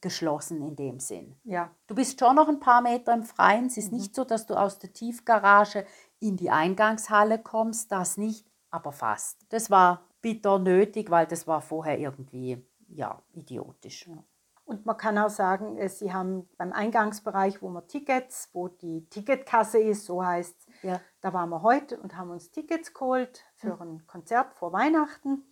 geschlossen 0.00 0.62
in 0.66 0.76
dem 0.76 1.00
Sinn. 1.00 1.36
ja, 1.44 1.70
Du 1.86 1.94
bist 1.94 2.18
schon 2.18 2.36
noch 2.36 2.48
ein 2.48 2.60
paar 2.60 2.80
Meter 2.80 3.12
im 3.12 3.22
Freien. 3.24 3.66
Es 3.66 3.76
ist 3.76 3.92
nicht 3.92 4.14
so, 4.14 4.24
dass 4.24 4.46
du 4.46 4.54
aus 4.54 4.78
der 4.78 4.92
Tiefgarage 4.92 5.84
in 6.18 6.36
die 6.36 6.50
Eingangshalle 6.50 7.38
kommst, 7.38 7.92
das 7.92 8.16
nicht, 8.16 8.46
aber 8.70 8.92
fast. 8.92 9.38
Das 9.50 9.70
war 9.70 10.02
bitter 10.22 10.58
nötig, 10.58 11.10
weil 11.10 11.26
das 11.26 11.46
war 11.46 11.60
vorher 11.60 11.98
irgendwie, 11.98 12.62
ja, 12.88 13.22
idiotisch. 13.32 14.08
Und 14.64 14.86
man 14.86 14.96
kann 14.96 15.18
auch 15.18 15.30
sagen, 15.30 15.76
äh, 15.78 15.88
sie 15.88 16.12
haben 16.12 16.48
beim 16.56 16.72
Eingangsbereich, 16.72 17.60
wo 17.60 17.68
man 17.70 17.88
Tickets, 17.88 18.50
wo 18.52 18.68
die 18.68 19.04
Ticketkasse 19.10 19.78
ist, 19.80 20.04
so 20.04 20.24
heißt 20.24 20.56
es, 20.58 20.82
Ja. 20.82 21.00
da 21.22 21.32
waren 21.32 21.48
wir 21.48 21.62
heute 21.62 21.98
und 22.00 22.16
haben 22.16 22.30
uns 22.30 22.50
Tickets 22.52 22.94
geholt 22.94 23.42
für 23.56 23.80
ein 23.80 24.06
Konzert 24.06 24.54
vor 24.54 24.72
Weihnachten. 24.72 25.42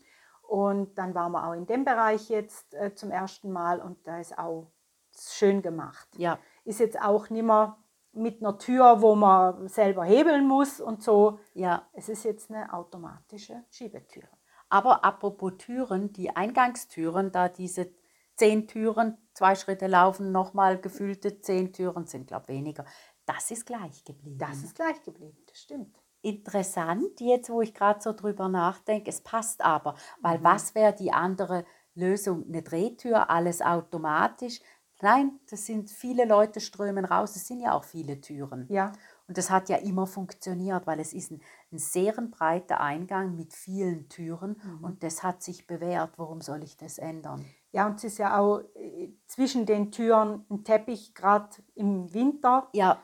Und 0.48 0.96
dann 0.96 1.14
waren 1.14 1.32
wir 1.32 1.46
auch 1.46 1.52
in 1.52 1.66
dem 1.66 1.84
Bereich 1.84 2.30
jetzt 2.30 2.72
äh, 2.74 2.94
zum 2.94 3.10
ersten 3.10 3.52
Mal 3.52 3.82
und 3.82 4.06
da 4.06 4.18
ist 4.18 4.38
auch 4.38 4.72
schön 5.14 5.60
gemacht. 5.60 6.08
Ja, 6.16 6.38
Ist 6.64 6.80
jetzt 6.80 6.98
auch 6.98 7.28
nicht 7.28 7.44
mehr 7.44 7.76
mit 8.12 8.40
einer 8.40 8.56
Tür, 8.56 9.02
wo 9.02 9.14
man 9.14 9.68
selber 9.68 10.04
hebeln 10.04 10.48
muss 10.48 10.80
und 10.80 11.02
so. 11.02 11.38
ja. 11.52 11.86
Es 11.92 12.08
ist 12.08 12.24
jetzt 12.24 12.50
eine 12.50 12.72
automatische 12.72 13.62
Schiebetür. 13.68 14.24
Aber 14.70 15.04
apropos 15.04 15.52
Türen, 15.58 16.14
die 16.14 16.34
Eingangstüren, 16.34 17.30
da 17.30 17.50
diese 17.50 17.92
zehn 18.36 18.66
Türen, 18.68 19.18
zwei 19.34 19.54
Schritte 19.54 19.86
laufen, 19.86 20.32
nochmal 20.32 20.80
gefüllte 20.80 21.42
zehn 21.42 21.74
Türen, 21.74 22.06
sind 22.06 22.26
glaube 22.26 22.44
ich 22.48 22.56
weniger. 22.56 22.86
Das 23.26 23.50
ist 23.50 23.66
gleich 23.66 24.02
geblieben. 24.02 24.38
Das 24.38 24.62
ist 24.62 24.74
gleich 24.74 25.02
geblieben, 25.02 25.36
das 25.46 25.58
stimmt. 25.58 25.94
Interessant, 26.22 27.20
jetzt 27.20 27.50
wo 27.50 27.60
ich 27.60 27.74
gerade 27.74 28.00
so 28.00 28.12
drüber 28.12 28.48
nachdenke. 28.48 29.10
Es 29.10 29.20
passt 29.20 29.64
aber, 29.64 29.92
Mhm. 29.92 29.96
weil 30.22 30.44
was 30.44 30.74
wäre 30.74 30.94
die 30.94 31.12
andere 31.12 31.64
Lösung? 31.94 32.44
Eine 32.46 32.62
Drehtür, 32.62 33.30
alles 33.30 33.62
automatisch? 33.62 34.60
Nein, 35.00 35.38
das 35.48 35.64
sind 35.66 35.90
viele 35.90 36.24
Leute 36.24 36.60
strömen 36.60 37.04
raus. 37.04 37.36
Es 37.36 37.46
sind 37.46 37.60
ja 37.60 37.72
auch 37.72 37.84
viele 37.84 38.20
Türen. 38.20 38.66
Ja, 38.68 38.92
Und 39.28 39.38
das 39.38 39.48
hat 39.50 39.68
ja 39.68 39.76
immer 39.76 40.06
funktioniert, 40.06 40.86
weil 40.86 40.98
es 40.98 41.12
ist 41.12 41.30
ein, 41.30 41.40
ein 41.70 41.78
sehr 41.78 42.12
breiter 42.14 42.80
Eingang 42.80 43.36
mit 43.36 43.52
vielen 43.52 44.08
Türen 44.08 44.60
Mhm. 44.64 44.84
und 44.84 45.02
das 45.04 45.22
hat 45.22 45.42
sich 45.42 45.66
bewährt. 45.66 46.18
Warum 46.18 46.40
soll 46.40 46.64
ich 46.64 46.76
das 46.76 46.98
ändern? 46.98 47.44
Ja, 47.70 47.86
und 47.86 47.96
es 47.96 48.04
ist 48.04 48.18
ja 48.18 48.38
auch 48.38 48.60
äh, 48.74 49.12
zwischen 49.26 49.66
den 49.66 49.92
Türen 49.92 50.44
ein 50.50 50.64
Teppich, 50.64 51.14
gerade 51.14 51.50
im 51.74 52.12
Winter 52.12 52.68
Ja, 52.72 53.00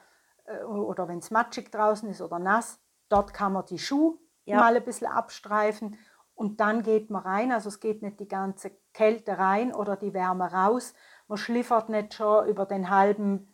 äh, 0.46 0.64
oder 0.64 1.06
wenn 1.06 1.18
es 1.18 1.30
matschig 1.30 1.70
draußen 1.70 2.08
ist 2.08 2.20
oder 2.20 2.38
nass. 2.38 2.80
Dort 3.08 3.32
kann 3.34 3.52
man 3.52 3.66
die 3.66 3.78
Schuhe 3.78 4.18
Ja. 4.44 4.58
mal 4.58 4.76
ein 4.76 4.84
bisschen 4.84 5.06
abstreifen 5.08 5.98
und 6.34 6.60
dann 6.60 6.82
geht 6.82 7.10
man 7.10 7.22
rein. 7.22 7.52
Also 7.52 7.68
es 7.68 7.80
geht 7.80 8.02
nicht 8.02 8.18
die 8.20 8.28
ganze 8.28 8.70
Kälte 8.92 9.38
rein 9.38 9.74
oder 9.74 9.96
die 9.96 10.12
Wärme 10.14 10.52
raus. 10.52 10.94
Man 11.28 11.38
schliffert 11.38 11.88
nicht 11.88 12.14
schon 12.14 12.46
über 12.48 12.66
den 12.66 12.90
halben, 12.90 13.48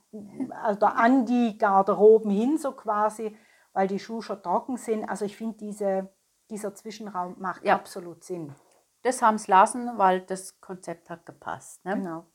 also 0.62 0.86
an 0.86 1.26
die 1.26 1.56
Garderoben 1.58 2.30
hin 2.30 2.58
so 2.58 2.72
quasi, 2.72 3.36
weil 3.72 3.86
die 3.86 3.98
Schuhe 4.00 4.22
schon 4.22 4.42
trocken 4.42 4.76
sind. 4.76 5.08
Also 5.08 5.24
ich 5.24 5.36
finde, 5.36 5.56
diese, 5.58 6.12
dieser 6.50 6.74
Zwischenraum 6.74 7.36
macht 7.38 7.64
Ja. 7.64 7.74
absolut 7.76 8.24
Sinn. 8.24 8.54
das 9.02 9.22
haben 9.22 9.38
sie 9.38 9.50
lassen, 9.50 9.96
weil 9.96 10.20
das 10.22 10.60
Konzept 10.60 11.08
hat 11.10 11.24
gepasst. 11.24 11.84
Ne? 11.84 11.94
Genau. 11.94 12.26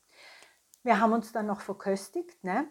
Wir 0.84 1.00
haben 1.00 1.14
uns 1.14 1.32
dann 1.32 1.46
noch 1.48 1.62
verköstigt, 1.62 2.44
ne? 2.44 2.68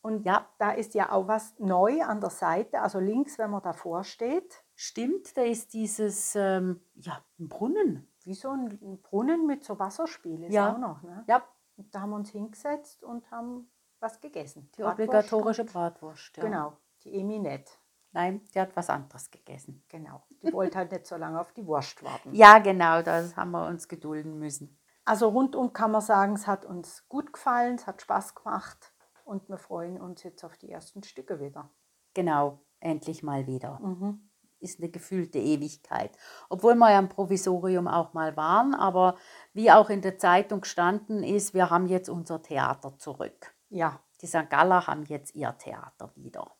Und 0.00 0.24
Ja. 0.24 0.46
da 0.58 0.70
ist 0.70 0.94
ja 0.94 1.10
auch 1.12 1.26
was 1.28 1.58
neu 1.58 2.02
an 2.02 2.20
der 2.20 2.30
Seite, 2.30 2.80
also 2.80 2.98
links, 3.00 3.38
wenn 3.38 3.50
man 3.50 3.62
davor 3.62 4.04
steht, 4.04 4.62
Stimmt, 4.74 5.36
da 5.36 5.42
ist 5.42 5.72
dieses, 5.74 6.36
ähm, 6.36 6.80
ja, 6.94 7.20
ein 7.40 7.48
Brunnen. 7.48 8.08
wie 8.22 8.34
so 8.34 8.50
ein 8.50 9.00
Brunnen 9.02 9.44
mit 9.46 9.64
so 9.64 9.78
Wasserspiel 9.78 10.44
ist 10.44 10.52
Ja. 10.54 10.72
auch 10.72 10.78
noch. 10.78 11.02
Ne? 11.02 11.24
Ja, 11.26 11.42
Und 11.76 11.94
da 11.94 12.00
haben 12.00 12.10
wir 12.10 12.16
uns 12.16 12.30
hingesetzt 12.30 13.02
und 13.04 13.28
haben 13.30 13.70
was 14.00 14.20
gegessen. 14.20 14.70
die 14.76 14.82
Bratwurst 14.82 15.08
obligatorische 15.08 15.64
Bratwurst. 15.64 16.36
Ja. 16.36 16.42
Genau, 16.44 16.72
die 17.04 17.18
Emi 17.20 17.38
nicht. 17.40 17.78
Nein, 18.12 18.40
die 18.54 18.60
hat 18.60 18.74
was 18.76 18.88
anderes 18.90 19.30
gegessen. 19.30 19.84
Genau. 19.88 20.22
Die 20.42 20.52
wollte 20.52 20.78
halt 20.78 20.90
nicht 20.92 21.06
so 21.06 21.16
lange 21.16 21.40
auf 21.40 21.52
die 21.52 21.66
Wurst 21.66 22.02
warten. 22.04 22.32
Ja, 22.34 22.58
genau, 22.58 23.02
das 23.02 23.36
haben 23.36 23.50
wir 23.52 23.66
uns 23.66 23.86
gedulden 23.88 24.38
müssen. 24.38 24.78
Also 25.04 25.28
rundum 25.28 25.72
kann 25.72 25.90
man 25.92 26.00
sagen, 26.00 26.34
es 26.34 26.46
hat 26.46 26.64
uns 26.64 27.06
gut 27.08 27.32
gefallen, 27.32 27.74
es 27.76 27.86
hat 27.86 28.00
Spaß 28.02 28.34
gemacht 28.34 28.92
und 29.28 29.48
wir 29.48 29.58
freuen 29.58 30.00
uns 30.00 30.22
jetzt 30.22 30.42
auf 30.44 30.56
die 30.56 30.70
ersten 30.70 31.02
Stücke 31.02 31.38
wieder. 31.38 31.70
Genau, 32.14 32.60
endlich 32.80 33.22
mal 33.22 33.46
wieder. 33.46 33.78
Mhm. 33.80 34.30
Ist 34.60 34.80
eine 34.80 34.90
gefühlte 34.90 35.38
Ewigkeit. 35.38 36.10
Obwohl 36.48 36.74
wir 36.74 36.90
ja 36.90 36.98
im 36.98 37.08
Provisorium 37.08 37.86
auch 37.86 38.14
mal 38.14 38.36
waren, 38.36 38.74
aber 38.74 39.16
wie 39.52 39.70
auch 39.70 39.90
in 39.90 40.02
der 40.02 40.18
Zeitung 40.18 40.62
gestanden 40.62 41.22
ist, 41.22 41.54
wir 41.54 41.70
haben 41.70 41.86
jetzt 41.86 42.08
unser 42.08 42.42
Theater 42.42 42.98
zurück. 42.98 43.54
Ja, 43.68 44.00
Die 44.20 44.26
St. 44.26 44.50
Galler 44.50 44.86
haben 44.86 45.04
jetzt 45.04 45.34
ihr 45.34 45.56
Theater 45.58 46.10
wieder. 46.16 46.56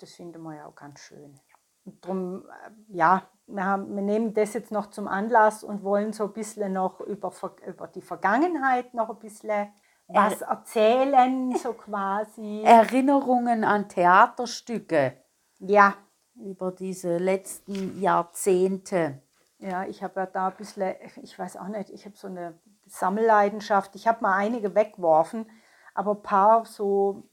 Das 0.00 0.14
finden 0.14 0.42
wir 0.42 0.56
ja 0.56 0.66
auch 0.66 0.74
ganz 0.74 0.98
schön. 1.00 1.38
Und 1.84 2.04
darum, 2.04 2.46
äh, 2.46 2.96
ja, 2.96 3.30
wir, 3.46 3.64
haben, 3.64 3.94
wir 3.94 4.02
nehmen 4.02 4.34
das 4.34 4.54
jetzt 4.54 4.72
noch 4.72 4.86
zum 4.86 5.06
Anlass 5.06 5.62
und 5.62 5.84
wollen 5.84 6.12
so 6.12 6.24
ein 6.24 6.32
bisschen 6.32 6.72
noch 6.72 7.00
über, 7.00 7.32
über 7.64 7.86
die 7.86 8.02
Vergangenheit 8.02 8.92
noch 8.94 9.10
ein 9.10 9.18
bisschen 9.20 9.68
was 10.08 10.40
erzählen, 10.42 11.54
so 11.56 11.72
quasi. 11.72 12.62
Erinnerungen 12.64 13.64
an 13.64 13.88
Theaterstücke 13.88 15.16
Ja, 15.58 15.94
über 16.34 16.72
diese 16.72 17.18
letzten 17.18 18.00
Jahrzehnte. 18.00 19.22
ja, 19.58 19.84
ich 19.84 20.02
habe 20.02 20.20
ja 20.20 20.26
da 20.26 20.48
ein 20.48 20.56
bisschen, 20.56 20.94
ich 21.22 21.38
weiß 21.38 21.56
auch 21.56 21.68
nicht, 21.68 21.90
ich 21.90 22.04
habe 22.04 22.16
so 22.16 22.28
eine 22.28 22.58
Sammelleidenschaft. 22.86 23.96
Ich 23.96 24.06
habe 24.06 24.22
mal 24.22 24.36
einige 24.36 24.74
weggeworfen, 24.74 25.50
aber 25.94 26.12
ein 26.12 26.22
paar 26.22 26.64
so, 26.66 27.24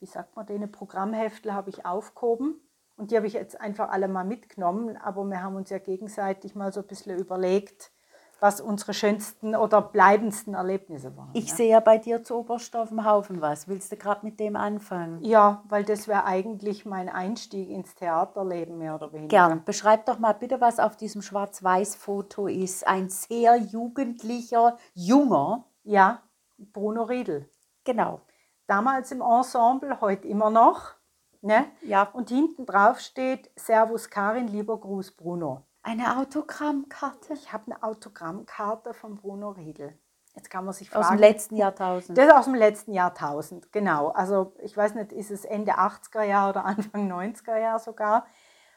wie 0.00 0.06
sagt 0.06 0.36
man, 0.36 0.46
denen 0.46 0.70
Programmheftel 0.72 1.52
habe 1.52 1.70
ich 1.70 1.84
aufgehoben. 1.84 2.60
Und 2.96 3.10
die 3.10 3.16
habe 3.16 3.26
ich 3.26 3.34
jetzt 3.34 3.60
einfach 3.60 3.90
alle 3.90 4.08
mal 4.08 4.24
mitgenommen. 4.24 4.96
Aber 4.96 5.24
wir 5.24 5.42
haben 5.42 5.56
uns 5.56 5.70
ja 5.70 5.78
gegenseitig 5.78 6.54
mal 6.54 6.72
so 6.72 6.80
ein 6.80 6.86
bisschen 6.86 7.16
überlegt, 7.18 7.92
was 8.40 8.60
unsere 8.60 8.94
schönsten 8.94 9.56
oder 9.56 9.82
bleibendsten 9.82 10.54
Erlebnisse 10.54 11.16
waren. 11.16 11.30
Ich 11.34 11.48
ja. 11.48 11.54
sehe 11.54 11.70
ja 11.70 11.80
bei 11.80 11.98
dir 11.98 12.22
zu 12.22 12.36
Oberst 12.36 12.74
auf 12.76 12.88
dem 12.88 13.04
Haufen 13.04 13.40
was. 13.40 13.68
Willst 13.68 13.90
du 13.90 13.96
gerade 13.96 14.24
mit 14.24 14.38
dem 14.38 14.56
anfangen? 14.56 15.22
Ja, 15.22 15.62
weil 15.68 15.84
das 15.84 16.06
wäre 16.08 16.24
eigentlich 16.24 16.86
mein 16.86 17.08
Einstieg 17.08 17.68
ins 17.68 17.94
Theaterleben, 17.94 18.78
mehr 18.78 18.94
oder 18.94 19.12
weniger. 19.12 19.28
Gern. 19.28 19.64
Beschreib 19.64 20.06
doch 20.06 20.18
mal 20.18 20.32
bitte, 20.32 20.60
was 20.60 20.78
auf 20.78 20.96
diesem 20.96 21.22
Schwarz-Weiß-Foto 21.22 22.46
ist. 22.46 22.86
Ein 22.86 23.08
sehr 23.08 23.56
jugendlicher, 23.56 24.76
junger. 24.94 25.64
Ja, 25.82 26.22
Bruno 26.58 27.04
Riedel. 27.04 27.48
Genau. 27.84 28.20
Damals 28.66 29.10
im 29.12 29.22
Ensemble, 29.22 30.00
heute 30.00 30.28
immer 30.28 30.50
noch. 30.50 30.94
Ne? 31.40 31.66
Ja. 31.82 32.02
Und 32.12 32.30
hinten 32.30 32.66
drauf 32.66 33.00
steht 33.00 33.50
Servus 33.56 34.10
Karin, 34.10 34.48
lieber 34.48 34.78
Gruß 34.78 35.12
Bruno. 35.12 35.67
Eine 35.82 36.18
Autogrammkarte 36.18 37.34
Ich 37.34 37.52
habe 37.52 37.70
eine 37.72 37.82
Autogrammkarte 37.82 38.94
von 38.94 39.16
Bruno 39.16 39.50
Riedel. 39.50 39.98
Jetzt 40.34 40.50
kann 40.50 40.64
man 40.64 40.74
sich 40.74 40.94
aus 40.94 41.06
fragen. 41.06 41.18
dem 41.18 41.20
letzten 41.20 41.56
Jahrtausend. 41.56 42.16
Das 42.16 42.26
ist 42.26 42.32
aus 42.32 42.44
dem 42.44 42.54
letzten 42.54 42.92
Jahrtausend, 42.92 43.72
genau. 43.72 44.08
Also 44.08 44.54
ich 44.62 44.76
weiß 44.76 44.94
nicht, 44.94 45.12
ist 45.12 45.30
es 45.30 45.44
Ende 45.44 45.78
80er 45.78 46.22
Jahre 46.22 46.50
oder 46.50 46.64
Anfang 46.64 47.10
90er 47.10 47.56
Jahre 47.56 47.80
sogar, 47.80 48.26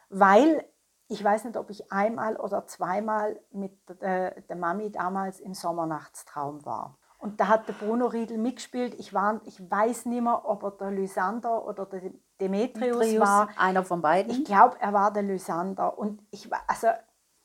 weil 0.10 0.66
ich 1.08 1.24
weiß 1.24 1.44
nicht, 1.44 1.58
ob 1.58 1.70
ich 1.70 1.92
einmal 1.92 2.38
oder 2.38 2.66
zweimal 2.66 3.40
mit 3.52 3.78
äh, 4.02 4.42
der 4.42 4.56
Mami 4.56 4.92
damals 4.92 5.40
im 5.40 5.54
Sommernachtstraum 5.54 6.66
war. 6.66 6.98
Und 7.22 7.40
da 7.40 7.48
hat 7.48 7.68
der 7.68 7.74
Bruno 7.74 8.08
Riedel 8.08 8.40
mitgespielt. 8.40 8.96
Ich, 9.00 9.14
war, 9.14 9.42
ich 9.46 9.70
weiß 9.70 10.08
nicht 10.08 10.24
mehr, 10.24 10.44
ob 10.44 10.64
er 10.64 10.72
der 10.72 10.90
Lysander 10.92 11.64
oder 11.66 11.86
der 11.86 12.12
Demetrius, 12.40 12.98
Trius, 12.98 13.20
war. 13.22 13.50
einer 13.58 13.84
von 13.84 14.02
beiden. 14.02 14.32
Ich 14.32 14.44
glaube, 14.44 14.76
er 14.80 14.92
war 14.92 15.14
der 15.14 15.22
Lysander. 15.22 16.00
Und 16.00 16.26
ich 16.32 16.50
war, 16.50 16.64
also 16.66 16.88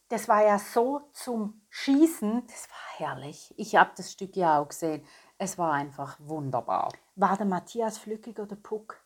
das 0.08 0.28
war 0.28 0.42
ja 0.44 0.58
so 0.58 1.02
zum 1.12 1.60
Schießen. 1.68 2.46
das 2.46 2.68
war 2.70 3.08
herrlich. 3.08 3.52
Ich 3.58 3.76
habe 3.76 3.90
das 3.96 4.12
Stück 4.12 4.34
ja 4.34 4.58
auch 4.58 4.68
gesehen. 4.68 5.04
Es 5.36 5.58
war 5.58 5.72
einfach 5.72 6.16
wunderbar. 6.20 6.90
War 7.14 7.36
der 7.36 7.44
Matthias 7.44 7.98
Flückig 7.98 8.38
oder 8.38 8.56
Puck? 8.56 8.98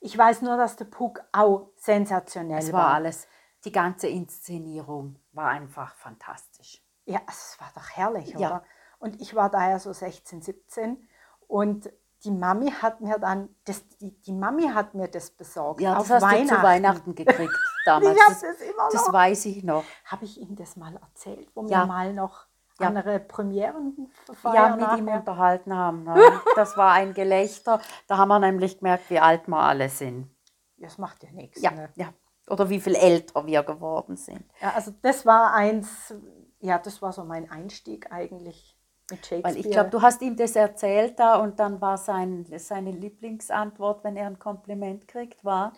Ich 0.00 0.16
weiß 0.16 0.40
nur, 0.40 0.56
dass 0.56 0.76
der 0.76 0.86
Puck 0.86 1.20
auch 1.32 1.68
sensationell 1.76 2.58
Es 2.60 2.72
war 2.72 2.88
alles. 2.94 3.28
Die 3.64 3.72
ganze 3.72 4.08
Inszenierung 4.08 5.18
war 5.32 5.48
einfach 5.48 5.94
fantastisch. 5.94 6.82
Ja, 7.04 7.20
es 7.28 7.56
war 7.60 7.70
doch 7.74 7.90
herrlich, 7.90 8.30
Ja. 8.30 8.38
oder? 8.48 8.64
Und 9.04 9.20
ich 9.20 9.34
war 9.34 9.50
daher 9.50 9.78
so 9.78 9.92
16, 9.92 10.40
17 10.42 11.08
und 11.46 11.90
die 12.24 12.30
Mami 12.30 12.70
hat 12.70 13.02
mir 13.02 13.18
dann, 13.18 13.54
das, 13.66 13.86
die, 13.98 14.18
die 14.22 14.32
Mami 14.32 14.68
hat 14.68 14.94
mir 14.94 15.08
das 15.08 15.30
besorgt. 15.30 15.82
Ja, 15.82 15.94
das 15.96 16.08
hast 16.08 16.22
Weihnachten. 16.22 16.48
du 16.48 16.54
zu 16.56 16.62
Weihnachten 16.62 17.14
gekriegt 17.14 17.54
damals. 17.84 18.16
Ich 18.16 18.24
das, 18.28 18.42
es 18.42 18.60
immer 18.62 18.88
das 18.90 19.06
noch. 19.06 19.12
weiß 19.12 19.44
ich 19.44 19.62
noch. 19.62 19.84
Habe 20.06 20.24
ich 20.24 20.40
ihm 20.40 20.56
das 20.56 20.76
mal 20.76 20.96
erzählt, 20.96 21.50
wo 21.54 21.66
Ja. 21.66 21.80
wir 21.82 21.86
mal 21.86 22.14
noch 22.14 22.46
Ja. 22.80 22.86
andere 22.88 23.20
Premieren 23.20 24.10
Ja, 24.42 24.74
mit 24.74 24.98
ihm 24.98 25.08
unterhalten 25.08 25.74
haben. 25.76 26.04
Ne? 26.04 26.14
Das 26.56 26.76
war 26.78 26.92
ein 26.92 27.12
Gelächter. 27.12 27.78
Da 28.06 28.16
haben 28.16 28.28
wir 28.28 28.38
nämlich 28.38 28.78
gemerkt, 28.78 29.10
wie 29.10 29.20
alt 29.20 29.46
wir 29.46 29.58
alle 29.58 29.90
sind. 29.90 30.34
Das 30.78 30.96
macht 30.96 31.22
ja 31.24 31.30
nichts. 31.32 31.60
Ja, 31.60 31.72
Ne? 31.72 31.90
ja. 31.96 32.08
Oder 32.48 32.70
wie 32.70 32.80
viel 32.80 32.94
älter 32.94 33.44
wir 33.46 33.62
geworden 33.64 34.16
sind. 34.16 34.44
Ja, 34.62 34.70
also 34.74 34.92
das 35.02 35.24
war 35.26 35.52
eins, 35.54 36.14
ja, 36.60 36.78
das 36.78 37.00
war 37.02 37.12
so 37.12 37.22
mein 37.24 37.50
Einstieg 37.50 38.10
eigentlich 38.10 38.73
mit 39.14 39.26
Shakespeare. 39.26 39.44
Weil 39.44 39.60
ich 39.60 39.70
glaube, 39.70 39.90
du 39.90 40.02
hast 40.02 40.22
ihm 40.22 40.36
das 40.36 40.56
erzählt 40.56 41.18
da 41.18 41.36
und 41.36 41.58
dann 41.58 41.80
war 41.80 41.98
sein, 41.98 42.46
seine 42.56 42.90
Lieblingsantwort, 42.90 44.04
wenn 44.04 44.16
er 44.16 44.26
ein 44.26 44.38
Kompliment 44.38 45.08
kriegt, 45.08 45.44
war 45.44 45.72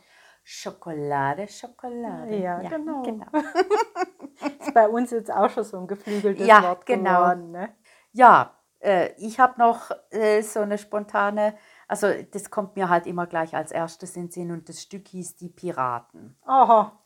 Schokolade, 0.49 1.49
Schokolade. 1.49 2.37
Ja, 2.37 2.61
genau. 2.61 3.03
ist 4.61 4.75
bei 4.75 4.89
uns 4.89 5.11
jetzt 5.11 5.33
auch 5.33 5.51
schon 5.51 5.65
so 5.65 5.79
ein 5.79 5.89
geflügeltes 5.89 6.47
Ja, 6.47 6.63
Wort 6.63 6.87
genau. 6.87 7.23
geworden. 7.23 7.51
Ne? 7.51 7.75
Ja, 8.13 8.53
äh, 8.79 9.11
ich 9.19 9.41
habe 9.41 9.59
noch 9.59 9.91
äh, 10.11 10.43
so 10.43 10.61
eine 10.61 10.79
spontane, 10.79 11.57
also 11.89 12.07
das 12.31 12.51
kommt 12.51 12.77
mir 12.77 12.89
halt 12.89 13.07
immer 13.07 13.27
gleich 13.27 13.57
als 13.57 13.73
erstes 13.73 14.17
in 14.17 14.27
den 14.27 14.31
Sinn 14.31 14.53
und 14.53 14.69
das 14.69 14.83
Stück 14.83 15.09
hieß 15.09 15.35
Die 15.35 15.49
Piraten. 15.49 16.37
Aha. 16.45 16.97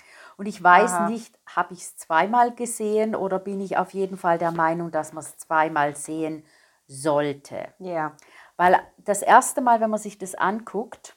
Und 0.40 0.46
ich 0.46 0.64
weiß 0.64 0.92
Aha. 0.92 1.10
nicht, 1.10 1.38
habe 1.44 1.74
ich 1.74 1.80
es 1.80 1.96
zweimal 1.98 2.54
gesehen 2.54 3.14
oder 3.14 3.38
bin 3.38 3.60
ich 3.60 3.76
auf 3.76 3.92
jeden 3.92 4.16
Fall 4.16 4.38
der 4.38 4.52
Meinung, 4.52 4.90
dass 4.90 5.12
man 5.12 5.22
es 5.22 5.36
zweimal 5.36 5.94
sehen 5.96 6.46
sollte. 6.86 7.74
Ja. 7.78 8.16
Weil 8.56 8.80
das 8.96 9.20
erste 9.20 9.60
Mal, 9.60 9.82
wenn 9.82 9.90
man 9.90 10.00
sich 10.00 10.16
das 10.16 10.34
anguckt, 10.34 11.14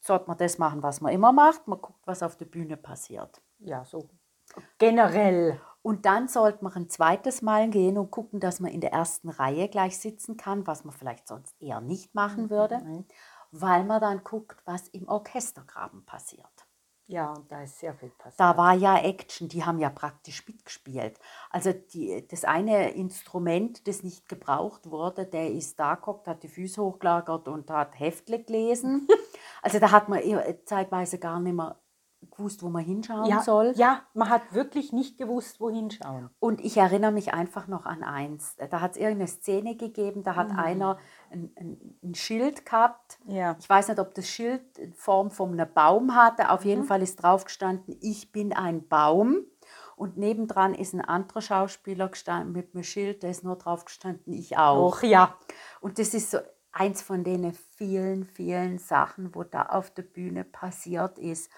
sollte 0.00 0.26
man 0.26 0.36
das 0.36 0.58
machen, 0.58 0.82
was 0.82 1.00
man 1.00 1.14
immer 1.14 1.32
macht. 1.32 1.66
Man 1.66 1.80
guckt, 1.80 2.06
was 2.06 2.22
auf 2.22 2.36
der 2.36 2.44
Bühne 2.44 2.76
passiert. 2.76 3.40
Ja, 3.60 3.82
so 3.86 4.10
generell. 4.76 5.58
Und 5.80 6.04
dann 6.04 6.28
sollte 6.28 6.62
man 6.62 6.74
ein 6.74 6.90
zweites 6.90 7.40
Mal 7.40 7.70
gehen 7.70 7.96
und 7.96 8.10
gucken, 8.10 8.40
dass 8.40 8.60
man 8.60 8.70
in 8.70 8.82
der 8.82 8.92
ersten 8.92 9.30
Reihe 9.30 9.70
gleich 9.70 9.98
sitzen 9.98 10.36
kann, 10.36 10.66
was 10.66 10.84
man 10.84 10.92
vielleicht 10.92 11.28
sonst 11.28 11.58
eher 11.62 11.80
nicht 11.80 12.14
machen 12.14 12.50
würde, 12.50 12.76
Nein. 12.84 13.06
weil 13.52 13.84
man 13.84 14.02
dann 14.02 14.22
guckt, 14.22 14.60
was 14.66 14.86
im 14.88 15.08
Orchestergraben 15.08 16.04
passiert. 16.04 16.55
Ja, 17.08 17.32
und 17.32 17.50
da 17.52 17.62
ist 17.62 17.78
sehr 17.78 17.94
viel 17.94 18.08
passiert. 18.10 18.40
Da 18.40 18.56
war 18.56 18.74
ja 18.74 18.98
Action, 18.98 19.48
die 19.48 19.64
haben 19.64 19.78
ja 19.78 19.90
praktisch 19.90 20.44
mitgespielt. 20.48 21.20
Also 21.50 21.72
die, 21.72 22.26
das 22.26 22.44
eine 22.44 22.90
Instrument, 22.94 23.86
das 23.86 24.02
nicht 24.02 24.28
gebraucht 24.28 24.90
wurde, 24.90 25.24
der 25.24 25.52
ist 25.52 25.78
da 25.78 25.94
geguckt, 25.94 26.26
hat 26.26 26.42
die 26.42 26.48
Füße 26.48 26.82
hochgelagert 26.82 27.46
und 27.46 27.70
hat 27.70 27.98
Heftle 27.98 28.42
gelesen. 28.42 29.06
Also 29.62 29.80
da 29.80 29.90
hat 29.90 30.08
man 30.08 30.20
eher 30.20 30.64
zeitweise 30.64 31.18
gar 31.18 31.40
nicht 31.40 31.54
mehr 31.54 31.76
gewusst, 32.36 32.62
wo 32.62 32.68
man 32.68 32.84
hinschauen 32.84 33.26
ja, 33.26 33.40
soll. 33.42 33.72
ja, 33.76 34.02
man 34.14 34.28
hat 34.28 34.54
wirklich 34.54 34.92
nicht 34.92 35.18
gewusst, 35.18 35.60
wohin 35.60 35.90
schauen. 35.90 36.30
Und 36.38 36.64
ich 36.64 36.76
erinnere 36.76 37.12
mich 37.12 37.34
einfach 37.34 37.66
noch 37.66 37.86
an 37.86 38.02
eins. 38.02 38.56
Da 38.70 38.80
hat 38.80 38.92
es 38.92 38.96
irgendeine 38.96 39.28
Szene 39.28 39.76
gegeben, 39.76 40.22
da 40.22 40.36
hat 40.36 40.50
einer 40.50 40.98
ein, 41.30 41.50
ein, 41.56 41.98
ein 42.02 42.14
Schild 42.14 42.64
gehabt. 42.64 43.18
Ja. 43.26 43.56
Ich 43.58 43.68
weiß 43.68 43.88
nicht, 43.88 43.98
ob 43.98 44.14
das 44.14 44.28
Schild 44.28 44.78
in 44.78 44.94
Form 44.94 45.30
von 45.30 45.52
einem 45.52 45.72
Baum 45.72 46.14
hatte. 46.14 46.50
Auf 46.50 46.64
jeden 46.64 46.84
Fall 46.84 47.02
ist 47.02 47.22
drauf 47.22 47.44
gestanden, 47.44 47.96
ich 48.00 48.32
bin 48.32 48.52
ein 48.52 48.86
Baum. 48.88 49.44
Und 49.96 50.18
nebendran 50.18 50.74
ist 50.74 50.92
ein 50.92 51.00
anderer 51.00 51.40
Schauspieler 51.40 52.08
gestanden 52.08 52.52
mit 52.52 52.74
einem 52.74 52.84
Schild, 52.84 53.22
da 53.22 53.28
ist 53.28 53.44
nur 53.44 53.56
drauf 53.56 53.86
gestanden, 53.86 54.34
ich 54.34 54.58
auch. 54.58 54.98
Auch 54.98 55.02
ja. 55.02 55.34
Und 55.80 55.98
das 55.98 56.12
ist 56.12 56.30
so 56.30 56.38
eins 56.76 57.00
von 57.00 57.24
den 57.24 57.54
vielen, 57.54 58.24
vielen 58.24 58.78
Sachen, 58.78 59.34
wo 59.34 59.42
da 59.42 59.62
auf 59.62 59.90
der 59.90 60.02
Bühne 60.02 60.44
passiert 60.44 61.18
ist. 61.18 61.50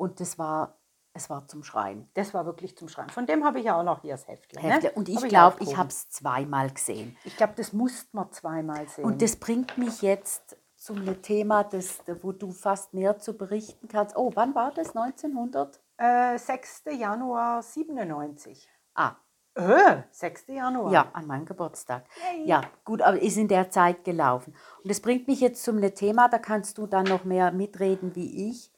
Und 0.00 0.18
das 0.20 0.38
war, 0.38 0.78
es 1.12 1.28
war 1.28 1.46
zum 1.46 1.62
Schreien. 1.62 2.08
Das 2.14 2.32
war 2.32 2.46
wirklich 2.46 2.76
zum 2.76 2.88
Schreiben. 2.88 3.10
Von 3.10 3.26
dem 3.26 3.44
habe 3.44 3.58
ich 3.58 3.66
ja 3.66 3.78
auch 3.78 3.82
noch 3.82 4.00
hier 4.00 4.12
das 4.14 4.26
Heftle. 4.26 4.60
Heftle. 4.62 4.88
Ne? 4.88 4.94
Und 4.94 5.08
ich 5.10 5.16
glaube, 5.16 5.28
ich 5.30 5.36
aufgehoben. 5.36 5.76
habe 5.76 5.88
es 5.90 6.08
zweimal 6.08 6.70
gesehen. 6.70 7.16
Ich 7.24 7.36
glaube, 7.36 7.52
das 7.56 7.74
musste 7.74 8.08
man 8.12 8.32
zweimal 8.32 8.88
sehen. 8.88 9.04
Und 9.04 9.20
das 9.20 9.36
bringt 9.36 9.76
mich 9.76 10.00
jetzt 10.00 10.56
zum 10.76 11.20
Thema, 11.20 11.64
das, 11.64 11.98
wo 12.22 12.32
du 12.32 12.50
fast 12.50 12.94
mehr 12.94 13.18
zu 13.18 13.36
berichten 13.36 13.88
kannst. 13.88 14.16
Oh, 14.16 14.32
wann 14.34 14.54
war 14.54 14.72
das? 14.72 14.96
1900? 14.96 15.78
äh, 15.98 16.38
6. 16.38 16.84
Januar 16.98 17.62
97. 17.62 18.66
Ah, 18.94 19.16
Äh, 19.54 20.02
6. 20.12 20.44
Januar. 20.46 20.90
ja, 20.92 21.10
an 21.12 21.26
meinem 21.26 21.44
Geburtstag. 21.44 22.06
Yay. 22.34 22.46
Ja, 22.46 22.62
gut, 22.86 23.02
aber 23.02 23.20
ist 23.20 23.36
in 23.36 23.48
der 23.48 23.68
Zeit 23.70 24.04
gelaufen. 24.04 24.54
Und 24.82 24.90
das 24.90 25.00
bringt 25.00 25.28
mich 25.28 25.40
jetzt 25.40 25.62
zum 25.62 25.78
Thema, 25.94 26.28
da 26.28 26.38
kannst 26.38 26.78
du 26.78 26.86
dann 26.86 27.04
noch 27.04 27.24
mehr 27.24 27.52
mitreden 27.52 28.14
wie 28.14 28.48
ich. 28.48 28.72